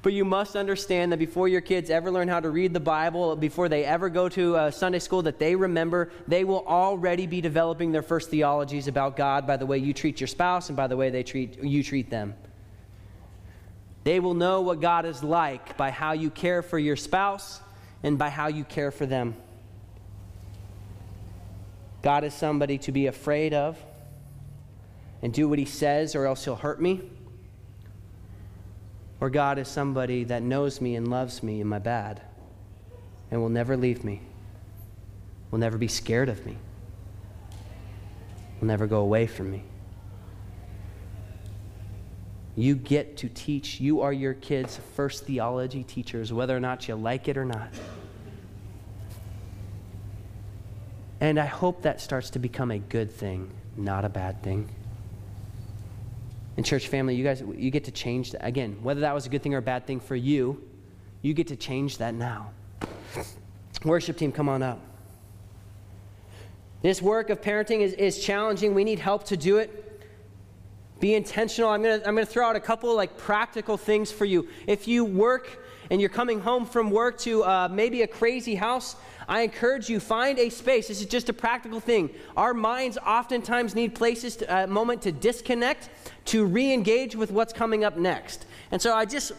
But 0.03 0.13
you 0.13 0.25
must 0.25 0.55
understand 0.55 1.11
that 1.11 1.19
before 1.19 1.47
your 1.47 1.61
kids 1.61 1.91
ever 1.91 2.09
learn 2.09 2.27
how 2.27 2.39
to 2.39 2.49
read 2.49 2.73
the 2.73 2.79
Bible, 2.79 3.35
before 3.35 3.69
they 3.69 3.85
ever 3.85 4.09
go 4.09 4.27
to 4.29 4.55
a 4.55 4.71
Sunday 4.71 4.97
school 4.97 5.21
that 5.23 5.37
they 5.37 5.55
remember, 5.55 6.09
they 6.27 6.43
will 6.43 6.65
already 6.65 7.27
be 7.27 7.39
developing 7.39 7.91
their 7.91 8.01
first 8.01 8.31
theologies 8.31 8.87
about 8.87 9.15
God 9.15 9.45
by 9.45 9.57
the 9.57 9.65
way 9.65 9.77
you 9.77 9.93
treat 9.93 10.19
your 10.19 10.27
spouse 10.27 10.69
and 10.69 10.75
by 10.75 10.87
the 10.87 10.97
way 10.97 11.11
they 11.11 11.21
treat 11.21 11.61
you 11.61 11.83
treat 11.83 12.09
them. 12.09 12.33
They 14.03 14.19
will 14.19 14.33
know 14.33 14.61
what 14.61 14.81
God 14.81 15.05
is 15.05 15.23
like 15.23 15.77
by 15.77 15.91
how 15.91 16.13
you 16.13 16.31
care 16.31 16.63
for 16.63 16.79
your 16.79 16.95
spouse 16.95 17.61
and 18.01 18.17
by 18.17 18.29
how 18.29 18.47
you 18.47 18.63
care 18.63 18.89
for 18.89 19.05
them. 19.05 19.35
God 22.01 22.23
is 22.23 22.33
somebody 22.33 22.79
to 22.79 22.91
be 22.91 23.05
afraid 23.05 23.53
of 23.53 23.77
and 25.21 25.31
do 25.31 25.47
what 25.47 25.59
he 25.59 25.65
says, 25.65 26.15
or 26.15 26.25
else 26.25 26.43
he'll 26.43 26.55
hurt 26.55 26.81
me. 26.81 27.01
Or 29.21 29.29
God 29.29 29.59
is 29.59 29.67
somebody 29.67 30.23
that 30.25 30.41
knows 30.41 30.81
me 30.81 30.95
and 30.95 31.07
loves 31.07 31.43
me 31.43 31.61
in 31.61 31.67
my 31.67 31.77
bad 31.77 32.21
and 33.29 33.39
will 33.39 33.49
never 33.49 33.77
leave 33.77 34.03
me, 34.03 34.21
will 35.51 35.59
never 35.59 35.77
be 35.77 35.87
scared 35.87 36.27
of 36.27 36.43
me, 36.43 36.57
will 38.59 38.67
never 38.67 38.87
go 38.87 38.99
away 38.99 39.27
from 39.27 39.51
me. 39.51 39.63
You 42.55 42.75
get 42.75 43.15
to 43.17 43.29
teach. 43.29 43.79
You 43.79 44.01
are 44.01 44.11
your 44.11 44.33
kids' 44.33 44.79
first 44.95 45.25
theology 45.25 45.83
teachers, 45.83 46.33
whether 46.33 46.57
or 46.57 46.59
not 46.59 46.87
you 46.87 46.95
like 46.95 47.27
it 47.27 47.37
or 47.37 47.45
not. 47.45 47.69
And 51.21 51.39
I 51.39 51.45
hope 51.45 51.83
that 51.83 52.01
starts 52.01 52.31
to 52.31 52.39
become 52.39 52.71
a 52.71 52.79
good 52.79 53.11
thing, 53.11 53.51
not 53.77 54.03
a 54.03 54.09
bad 54.09 54.41
thing. 54.43 54.69
And 56.57 56.65
church 56.65 56.87
family, 56.87 57.15
you 57.15 57.23
guys, 57.23 57.43
you 57.55 57.71
get 57.71 57.85
to 57.85 57.91
change 57.91 58.31
that. 58.31 58.45
Again, 58.45 58.77
whether 58.81 59.01
that 59.01 59.13
was 59.13 59.25
a 59.25 59.29
good 59.29 59.41
thing 59.41 59.53
or 59.53 59.59
a 59.59 59.61
bad 59.61 59.87
thing 59.87 59.99
for 59.99 60.15
you, 60.15 60.61
you 61.21 61.33
get 61.33 61.47
to 61.47 61.55
change 61.55 61.97
that 61.99 62.13
now. 62.13 62.51
Worship 63.85 64.17
team, 64.17 64.31
come 64.31 64.49
on 64.49 64.61
up. 64.61 64.79
This 66.81 67.01
work 67.01 67.29
of 67.29 67.41
parenting 67.41 67.81
is, 67.81 67.93
is 67.93 68.23
challenging. 68.23 68.73
We 68.73 68.83
need 68.83 68.99
help 68.99 69.25
to 69.25 69.37
do 69.37 69.57
it. 69.57 70.01
Be 70.99 71.15
intentional. 71.15 71.69
I'm 71.69 71.81
going 71.81 71.99
to 71.99 72.07
I'm 72.07 72.13
going 72.13 72.25
to 72.25 72.31
throw 72.31 72.47
out 72.47 72.55
a 72.55 72.59
couple 72.59 72.95
like 72.95 73.17
practical 73.17 73.77
things 73.77 74.11
for 74.11 74.25
you. 74.25 74.47
If 74.67 74.87
you 74.87 75.03
work 75.03 75.63
and 75.89 75.99
you're 75.99 76.11
coming 76.11 76.39
home 76.39 76.65
from 76.65 76.91
work 76.91 77.17
to 77.19 77.43
uh, 77.43 77.69
maybe 77.71 78.03
a 78.03 78.07
crazy 78.07 78.55
house, 78.55 78.95
I 79.31 79.43
encourage 79.43 79.89
you, 79.89 80.01
find 80.01 80.37
a 80.39 80.49
space. 80.49 80.89
This 80.89 80.99
is 80.99 81.05
just 81.05 81.29
a 81.29 81.33
practical 81.33 81.79
thing. 81.79 82.09
Our 82.35 82.53
minds 82.53 82.97
oftentimes 82.97 83.73
need 83.73 83.95
places, 83.95 84.41
a 84.41 84.63
uh, 84.63 84.67
moment 84.67 85.03
to 85.03 85.13
disconnect, 85.13 85.89
to 86.25 86.43
re 86.43 86.73
engage 86.73 87.15
with 87.15 87.31
what's 87.31 87.53
coming 87.53 87.85
up 87.85 87.95
next. 87.95 88.45
And 88.71 88.81
so 88.81 88.93
I 88.93 89.05
just 89.05 89.31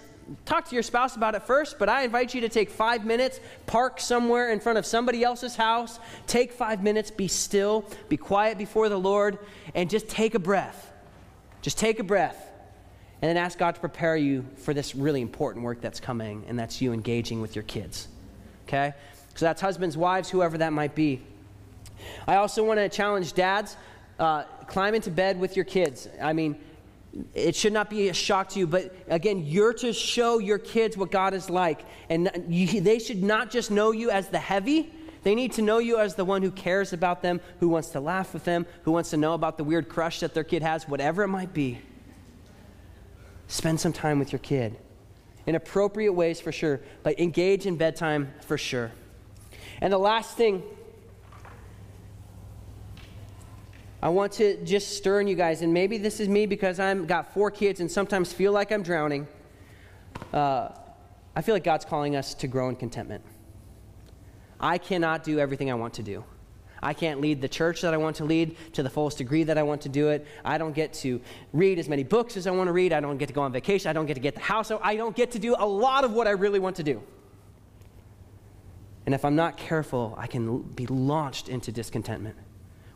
talk 0.47 0.67
to 0.71 0.75
your 0.75 0.83
spouse 0.83 1.15
about 1.15 1.35
it 1.35 1.43
first, 1.43 1.79
but 1.79 1.91
I 1.91 2.05
invite 2.05 2.33
you 2.33 2.41
to 2.41 2.49
take 2.49 2.71
five 2.71 3.05
minutes, 3.05 3.39
park 3.67 4.01
somewhere 4.01 4.51
in 4.51 4.61
front 4.61 4.79
of 4.79 4.87
somebody 4.87 5.23
else's 5.25 5.57
house, 5.57 6.01
take 6.27 6.53
five 6.53 6.83
minutes, 6.83 7.11
be 7.11 7.29
still, 7.29 7.85
be 8.09 8.17
quiet 8.17 8.57
before 8.57 8.89
the 8.89 8.99
Lord, 8.99 9.41
and 9.75 9.91
just 9.91 10.09
take 10.09 10.35
a 10.35 10.39
breath. 10.39 10.91
Just 11.61 11.79
take 11.79 11.99
a 11.99 12.05
breath. 12.05 12.51
And 13.21 13.29
then 13.29 13.37
ask 13.37 13.59
God 13.59 13.75
to 13.75 13.81
prepare 13.83 14.17
you 14.17 14.47
for 14.57 14.73
this 14.73 14.95
really 14.95 15.21
important 15.21 15.67
work 15.67 15.83
that's 15.83 16.01
coming, 16.01 16.47
and 16.49 16.59
that's 16.59 16.81
you 16.81 16.95
engaging 16.95 17.43
with 17.43 17.55
your 17.55 17.65
kids. 17.65 18.09
Okay? 18.67 18.95
So 19.35 19.47
that's 19.47 19.61
husbands, 19.61 19.97
wives, 19.97 20.31
whoever 20.31 20.59
that 20.59 20.73
might 20.73 20.95
be. 20.95 21.23
I 22.27 22.37
also 22.37 22.65
want 22.65 22.79
to 22.79 22.89
challenge 22.89 23.33
dads 23.33 23.77
uh, 24.19 24.45
climb 24.67 24.95
into 24.95 25.11
bed 25.11 25.39
with 25.39 25.57
your 25.57 25.65
kids. 25.65 26.09
I 26.21 26.33
mean, 26.33 26.59
it 27.35 27.55
should 27.55 27.73
not 27.73 27.91
be 27.91 28.09
a 28.09 28.15
shock 28.15 28.49
to 28.51 28.59
you, 28.59 28.67
but 28.67 28.95
again, 29.09 29.45
you're 29.45 29.75
to 29.75 29.93
show 29.93 30.39
your 30.39 30.59
kids 30.59 30.97
what 30.97 31.11
God 31.11 31.35
is 31.35 31.51
like. 31.51 31.81
And 32.09 32.31
you, 32.49 32.81
they 32.81 32.99
should 32.99 33.23
not 33.23 33.51
just 33.51 33.71
know 33.71 33.93
you 33.93 34.11
as 34.11 34.29
the 34.29 34.39
heavy, 34.39 34.93
they 35.23 35.35
need 35.35 35.53
to 35.53 35.63
know 35.63 35.79
you 35.79 35.99
as 35.99 36.15
the 36.15 36.25
one 36.25 36.43
who 36.43 36.51
cares 36.51 36.93
about 36.93 37.23
them, 37.23 37.41
who 37.61 37.69
wants 37.69 37.91
to 37.91 38.01
laugh 38.01 38.35
with 38.35 38.45
them, 38.45 38.67
who 38.83 38.93
wants 38.93 39.11
to 39.11 39.17
know 39.17 39.35
about 39.35 39.57
the 39.57 39.65
weird 39.65 39.89
crush 39.89 40.21
that 40.21 40.35
their 40.35 40.45
kid 40.45 40.63
has, 40.63 40.89
whatever 40.89 41.23
it 41.23 41.29
might 41.29 41.53
be. 41.53 41.79
Spend 43.47 43.79
some 43.79 43.93
time 43.93 44.19
with 44.19 44.33
your 44.33 44.41
kid 44.41 44.77
in 45.47 45.55
appropriate 45.55 46.13
ways 46.13 46.41
for 46.41 46.51
sure, 46.51 46.81
but 47.03 47.19
engage 47.21 47.67
in 47.67 47.77
bedtime 47.77 48.33
for 48.41 48.59
sure. 48.59 48.91
And 49.83 49.93
the 49.93 49.99
last 49.99 50.37
thing 50.37 50.63
I 54.01 54.11
want 54.11 54.31
to 54.35 54.63
just 54.65 54.97
stir 54.97 55.23
in 55.23 55.27
you 55.27 55.35
guys, 55.35 55.63
and 55.63 55.75
maybe 55.75 55.99
this 55.99 56.21
is 56.21 56.29
me 56.29 56.47
because 56.47 56.79
I've 56.79 57.09
got 57.09 57.35
four 57.35 57.51
kids 57.51 57.81
and 57.81 57.91
sometimes 57.91 58.33
feel 58.33 58.53
like 58.53 58.71
I'm 58.71 58.85
drowning. 58.85 59.27
Uh, 60.33 60.69
I 61.35 61.43
feel 61.43 61.57
like 61.57 61.65
God's 61.65 61.85
calling 61.85 62.15
us 62.15 62.33
to 62.35 62.47
grow 62.47 62.69
in 62.69 62.77
contentment. 62.77 63.25
I 64.61 64.79
cannot 64.79 65.25
do 65.25 65.41
everything 65.41 65.69
I 65.69 65.75
want 65.75 65.95
to 65.95 66.05
do. 66.05 66.23
I 66.81 66.95
can't 66.95 67.21
lead 67.21 67.41
the 67.41 67.49
church 67.49 67.81
that 67.81 67.93
I 67.93 67.97
want 67.97 68.15
to 68.17 68.25
lead 68.25 68.57
to 68.75 68.85
the 68.85 68.91
fullest 68.91 69.19
degree 69.19 69.43
that 69.43 69.59
I 69.59 69.65
want 69.65 69.81
to 69.83 69.89
do 69.89 70.11
it. 70.11 70.25
I 70.45 70.59
don't 70.59 70.77
get 70.77 70.93
to 70.95 71.21
read 71.53 71.81
as 71.81 71.89
many 71.89 72.05
books 72.05 72.37
as 72.37 72.47
I 72.47 72.53
want 72.53 72.69
to 72.69 72.73
read. 72.73 72.93
I 72.93 73.01
don't 73.01 73.19
get 73.19 73.27
to 73.27 73.35
go 73.35 73.43
on 73.43 73.51
vacation. 73.51 73.91
I 73.91 73.93
don't 73.93 74.07
get 74.07 74.15
to 74.15 74.21
get 74.21 74.37
the 74.37 74.43
house. 74.43 74.71
Out. 74.71 74.81
I 74.85 74.95
don't 74.95 75.17
get 75.17 75.33
to 75.33 75.41
do 75.41 75.57
a 75.59 75.67
lot 75.67 76.05
of 76.05 76.13
what 76.13 76.29
I 76.29 76.31
really 76.31 76.61
want 76.61 76.77
to 76.77 76.85
do. 76.85 77.03
And 79.05 79.15
if 79.15 79.25
I'm 79.25 79.37
not 79.37 79.57
careful, 79.57 80.15
I 80.17 80.27
can 80.27 80.63
be 80.63 80.87
launched 80.87 81.49
into 81.49 81.73
discontentment 81.73 82.37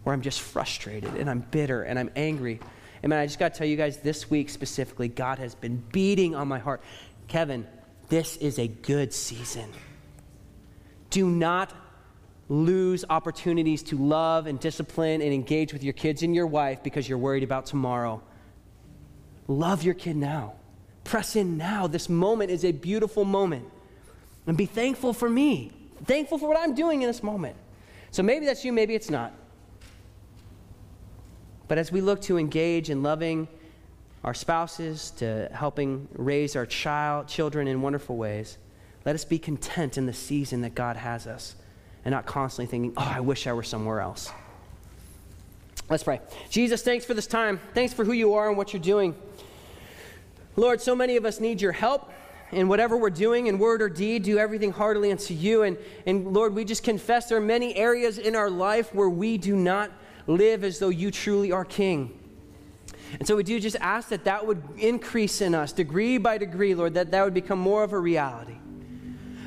where 0.05 0.15
I'm 0.15 0.23
just 0.23 0.41
frustrated 0.41 1.15
and 1.17 1.29
I'm 1.29 1.41
bitter 1.41 1.83
and 1.83 1.99
I'm 1.99 2.11
angry. 2.15 2.61
And 3.03 3.11
man, 3.11 3.19
I 3.19 3.27
just 3.27 3.41
got 3.41 3.55
to 3.55 3.59
tell 3.59 3.67
you 3.67 3.77
guys 3.77 3.99
this 3.99 4.31
week 4.31 4.49
specifically, 4.51 5.09
God 5.09 5.39
has 5.39 5.55
been 5.57 5.83
beating 5.91 6.37
on 6.37 6.47
my 6.47 6.61
heart. 6.61 6.81
Kevin, 7.27 7.67
this 8.09 8.37
is 8.37 8.61
a 8.61 8.69
good 8.69 9.13
season. 9.13 9.69
Do 11.11 11.29
not 11.29 11.73
lose 12.49 13.05
opportunities 13.11 13.83
to 13.83 13.97
love 13.97 14.47
and 14.47 14.61
discipline 14.61 15.21
and 15.21 15.33
engage 15.33 15.73
with 15.73 15.83
your 15.83 15.93
kids 15.93 16.23
and 16.23 16.37
your 16.37 16.47
wife 16.47 16.85
because 16.85 17.09
you're 17.09 17.19
worried 17.19 17.43
about 17.43 17.67
tomorrow. 17.67 18.23
Love 19.49 19.83
your 19.83 19.95
kid 19.95 20.17
now. 20.17 20.55
Press 21.03 21.35
in 21.35 21.57
now. 21.57 21.89
This 21.89 22.09
moment 22.09 22.53
is 22.53 22.65
a 22.65 22.71
beautiful 22.71 23.25
moment. 23.25 23.69
And 24.47 24.57
be 24.57 24.67
thankful 24.67 25.13
for 25.13 25.29
me 25.29 25.73
thankful 26.05 26.39
for 26.39 26.49
what 26.49 26.59
I'm 26.59 26.75
doing 26.75 27.03
in 27.03 27.09
this 27.09 27.23
moment. 27.23 27.57
So 28.11 28.23
maybe 28.23 28.47
that's 28.47 28.65
you, 28.65 28.73
maybe 28.73 28.95
it's 28.95 29.11
not. 29.11 29.33
But 31.69 31.79
as 31.79 31.91
we 31.91 32.01
look 32.01 32.21
to 32.23 32.39
engage 32.39 32.91
in 32.91 33.03
loving 33.03 33.49
our 34.25 34.35
spouses, 34.35 35.11
to 35.13 35.49
helping 35.53 36.09
raise 36.13 36.57
our 36.57 36.67
child, 36.67 37.29
children 37.29 37.69
in 37.69 37.83
wonderful 37.83 38.17
ways, 38.17 38.59
let 39.05 39.15
us 39.15 39.25
be 39.25 39.39
content 39.39 39.99
in 39.99 40.07
the 40.07 40.13
season 40.13 40.63
that 40.63 40.75
God 40.75 40.97
has 40.97 41.27
us 41.27 41.55
and 42.05 42.13
not 42.13 42.27
constantly 42.27 42.71
thinking, 42.71 42.93
oh, 42.97 43.13
I 43.17 43.21
wish 43.21 43.47
I 43.47 43.53
were 43.53 43.63
somewhere 43.63 44.01
else. 44.01 44.31
Let's 45.89 46.03
pray. 46.03 46.21
Jesus, 46.51 46.83
thanks 46.83 47.05
for 47.05 47.15
this 47.15 47.27
time. 47.27 47.61
Thanks 47.75 47.93
for 47.93 48.05
who 48.05 48.13
you 48.13 48.35
are 48.35 48.49
and 48.49 48.57
what 48.57 48.73
you're 48.73 48.83
doing. 48.83 49.15
Lord, 50.57 50.81
so 50.81 50.97
many 50.97 51.17
of 51.17 51.25
us 51.25 51.39
need 51.39 51.61
your 51.61 51.73
help 51.73 52.11
in 52.53 52.69
whatever 52.69 52.97
we're 52.97 53.11
doing 53.11 53.49
in 53.49 53.59
word 53.59 53.83
or 53.83 53.89
deed, 53.89 54.23
do 54.23 54.39
everything 54.39 54.73
heartily 54.73 55.11
unto 55.11 55.35
you. 55.35 55.63
And, 55.63 55.77
and 56.07 56.33
Lord, 56.33 56.55
we 56.55 56.65
just 56.65 56.83
confess 56.83 57.29
there 57.29 57.39
are 57.39 57.41
many 57.41 57.75
areas 57.77 58.19
in 58.19 58.37
our 58.37 58.51
life 58.51 58.95
where 58.95 59.09
we 59.09 59.37
do 59.39 59.57
not 59.57 59.91
live 60.27 60.65
as 60.65 60.79
though 60.79 60.89
you 60.89 61.11
truly 61.11 61.53
are 61.53 61.65
King. 61.65 62.19
And 63.19 63.27
so 63.27 63.37
we 63.37 63.43
do 63.43 63.61
just 63.61 63.77
ask 63.81 64.09
that 64.09 64.25
that 64.25 64.47
would 64.47 64.63
increase 64.79 65.41
in 65.41 65.55
us, 65.55 65.73
degree 65.73 66.19
by 66.19 66.39
degree, 66.39 66.75
Lord, 66.75 66.95
that 66.95 67.11
that 67.13 67.25
would 67.25 67.35
become 67.35 67.59
more 67.59 67.85
of 67.85 67.93
a 67.93 67.99
reality. 67.99 68.57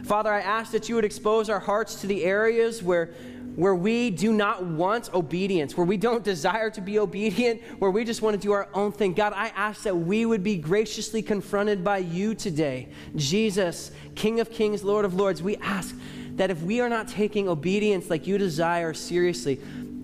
Father, 0.09 0.33
I 0.33 0.41
ask 0.41 0.71
that 0.71 0.89
you 0.89 0.95
would 0.95 1.05
expose 1.05 1.51
our 1.51 1.59
hearts 1.59 2.01
to 2.01 2.07
the 2.07 2.25
areas 2.25 2.81
where 2.81 3.11
where 3.55 3.75
we 3.75 4.09
do 4.09 4.33
not 4.33 4.63
want 4.63 5.13
obedience, 5.13 5.77
where 5.77 5.85
we 5.85 5.97
don't 5.97 6.23
desire 6.33 6.71
to 6.71 6.81
be 6.81 6.97
obedient, 6.97 7.61
where 7.77 7.91
we 7.91 8.03
just 8.03 8.23
want 8.23 8.33
to 8.33 8.41
do 8.41 8.51
our 8.51 8.67
own 8.73 8.91
thing. 8.91 9.13
God, 9.13 9.33
I 9.35 9.49
ask 9.49 9.83
that 9.83 9.95
we 9.95 10.25
would 10.25 10.41
be 10.41 10.57
graciously 10.57 11.21
confronted 11.21 11.83
by 11.83 11.99
you 11.99 12.33
today. 12.33 12.87
Jesus, 13.15 13.91
King 14.15 14.39
of 14.39 14.49
Kings, 14.49 14.83
Lord 14.83 15.05
of 15.05 15.13
Lords, 15.13 15.43
we 15.43 15.57
ask 15.57 15.95
that 16.37 16.49
if 16.49 16.59
we 16.63 16.81
are 16.81 16.89
not 16.89 17.07
taking 17.07 17.47
obedience 17.47 18.09
like 18.09 18.25
you 18.25 18.39
desire 18.39 18.95
seriously, 18.95 19.59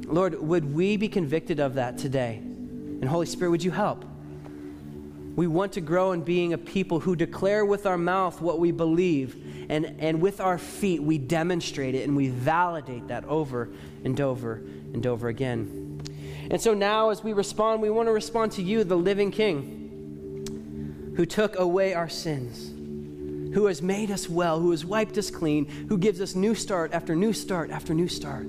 Lord, 0.06 0.40
would 0.40 0.72
we 0.72 0.98
be 0.98 1.08
convicted 1.08 1.60
of 1.60 1.74
that 1.76 1.98
today? 1.98 2.36
And 2.36 3.06
Holy 3.06 3.26
Spirit, 3.26 3.50
would 3.50 3.64
you 3.64 3.72
help? 3.72 4.06
We 5.36 5.48
want 5.48 5.74
to 5.74 5.82
grow 5.82 6.14
in 6.14 6.22
being 6.22 6.54
a 6.54 6.58
people 6.58 7.02
who 7.02 7.16
declare 7.16 7.66
with 7.66 7.86
our 7.86 7.98
mouth 7.98 8.40
what 8.40 8.60
we 8.60 8.72
believe, 8.72 9.68
and, 9.70 9.96
and 10.00 10.22
with 10.22 10.40
our 10.40 10.58
feet 10.58 11.04
we 11.04 11.18
demonstrate 11.18 11.94
it 11.94 12.08
and 12.08 12.16
we 12.16 12.30
validate 12.30 13.10
that 13.10 13.26
over 13.26 13.70
and 14.06 14.20
over 14.22 14.62
and 14.94 15.06
over 15.06 15.28
again. 15.28 16.02
And 16.50 16.62
so 16.62 16.74
now, 16.74 17.10
as 17.10 17.24
we 17.24 17.34
respond, 17.34 17.82
we 17.82 17.90
want 17.90 18.08
to 18.08 18.14
respond 18.14 18.54
to 18.54 18.62
you, 18.62 18.84
the 18.84 18.96
living 18.96 19.32
King, 19.32 21.14
who 21.18 21.26
took 21.26 21.58
away 21.58 21.94
our 21.94 22.08
sins, 22.08 22.72
who 23.54 23.66
has 23.66 23.82
made 23.82 24.12
us 24.12 24.30
well, 24.30 24.60
who 24.60 24.72
has 24.72 24.86
wiped 24.86 25.18
us 25.18 25.32
clean, 25.32 25.66
who 25.66 25.98
gives 25.98 26.22
us 26.22 26.36
new 26.36 26.54
start 26.54 26.94
after 26.94 27.16
new 27.16 27.34
start 27.34 27.72
after 27.72 27.94
new 27.94 28.08
start. 28.08 28.48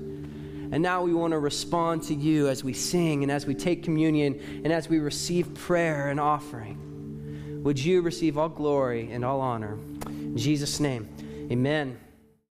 And 0.71 0.83
now 0.83 1.01
we 1.03 1.13
want 1.13 1.31
to 1.31 1.39
respond 1.39 2.03
to 2.03 2.13
you 2.13 2.47
as 2.49 2.63
we 2.63 2.73
sing 2.73 3.23
and 3.23 3.31
as 3.31 3.45
we 3.45 3.55
take 3.55 3.83
communion 3.83 4.61
and 4.63 4.73
as 4.73 4.89
we 4.89 4.99
receive 4.99 5.53
prayer 5.53 6.09
and 6.09 6.19
offering. 6.19 7.61
Would 7.63 7.79
you 7.79 8.01
receive 8.01 8.37
all 8.37 8.49
glory 8.49 9.11
and 9.11 9.25
all 9.25 9.41
honor? 9.41 9.77
In 10.05 10.37
Jesus' 10.37 10.79
name, 10.79 11.09
amen. 11.51 11.97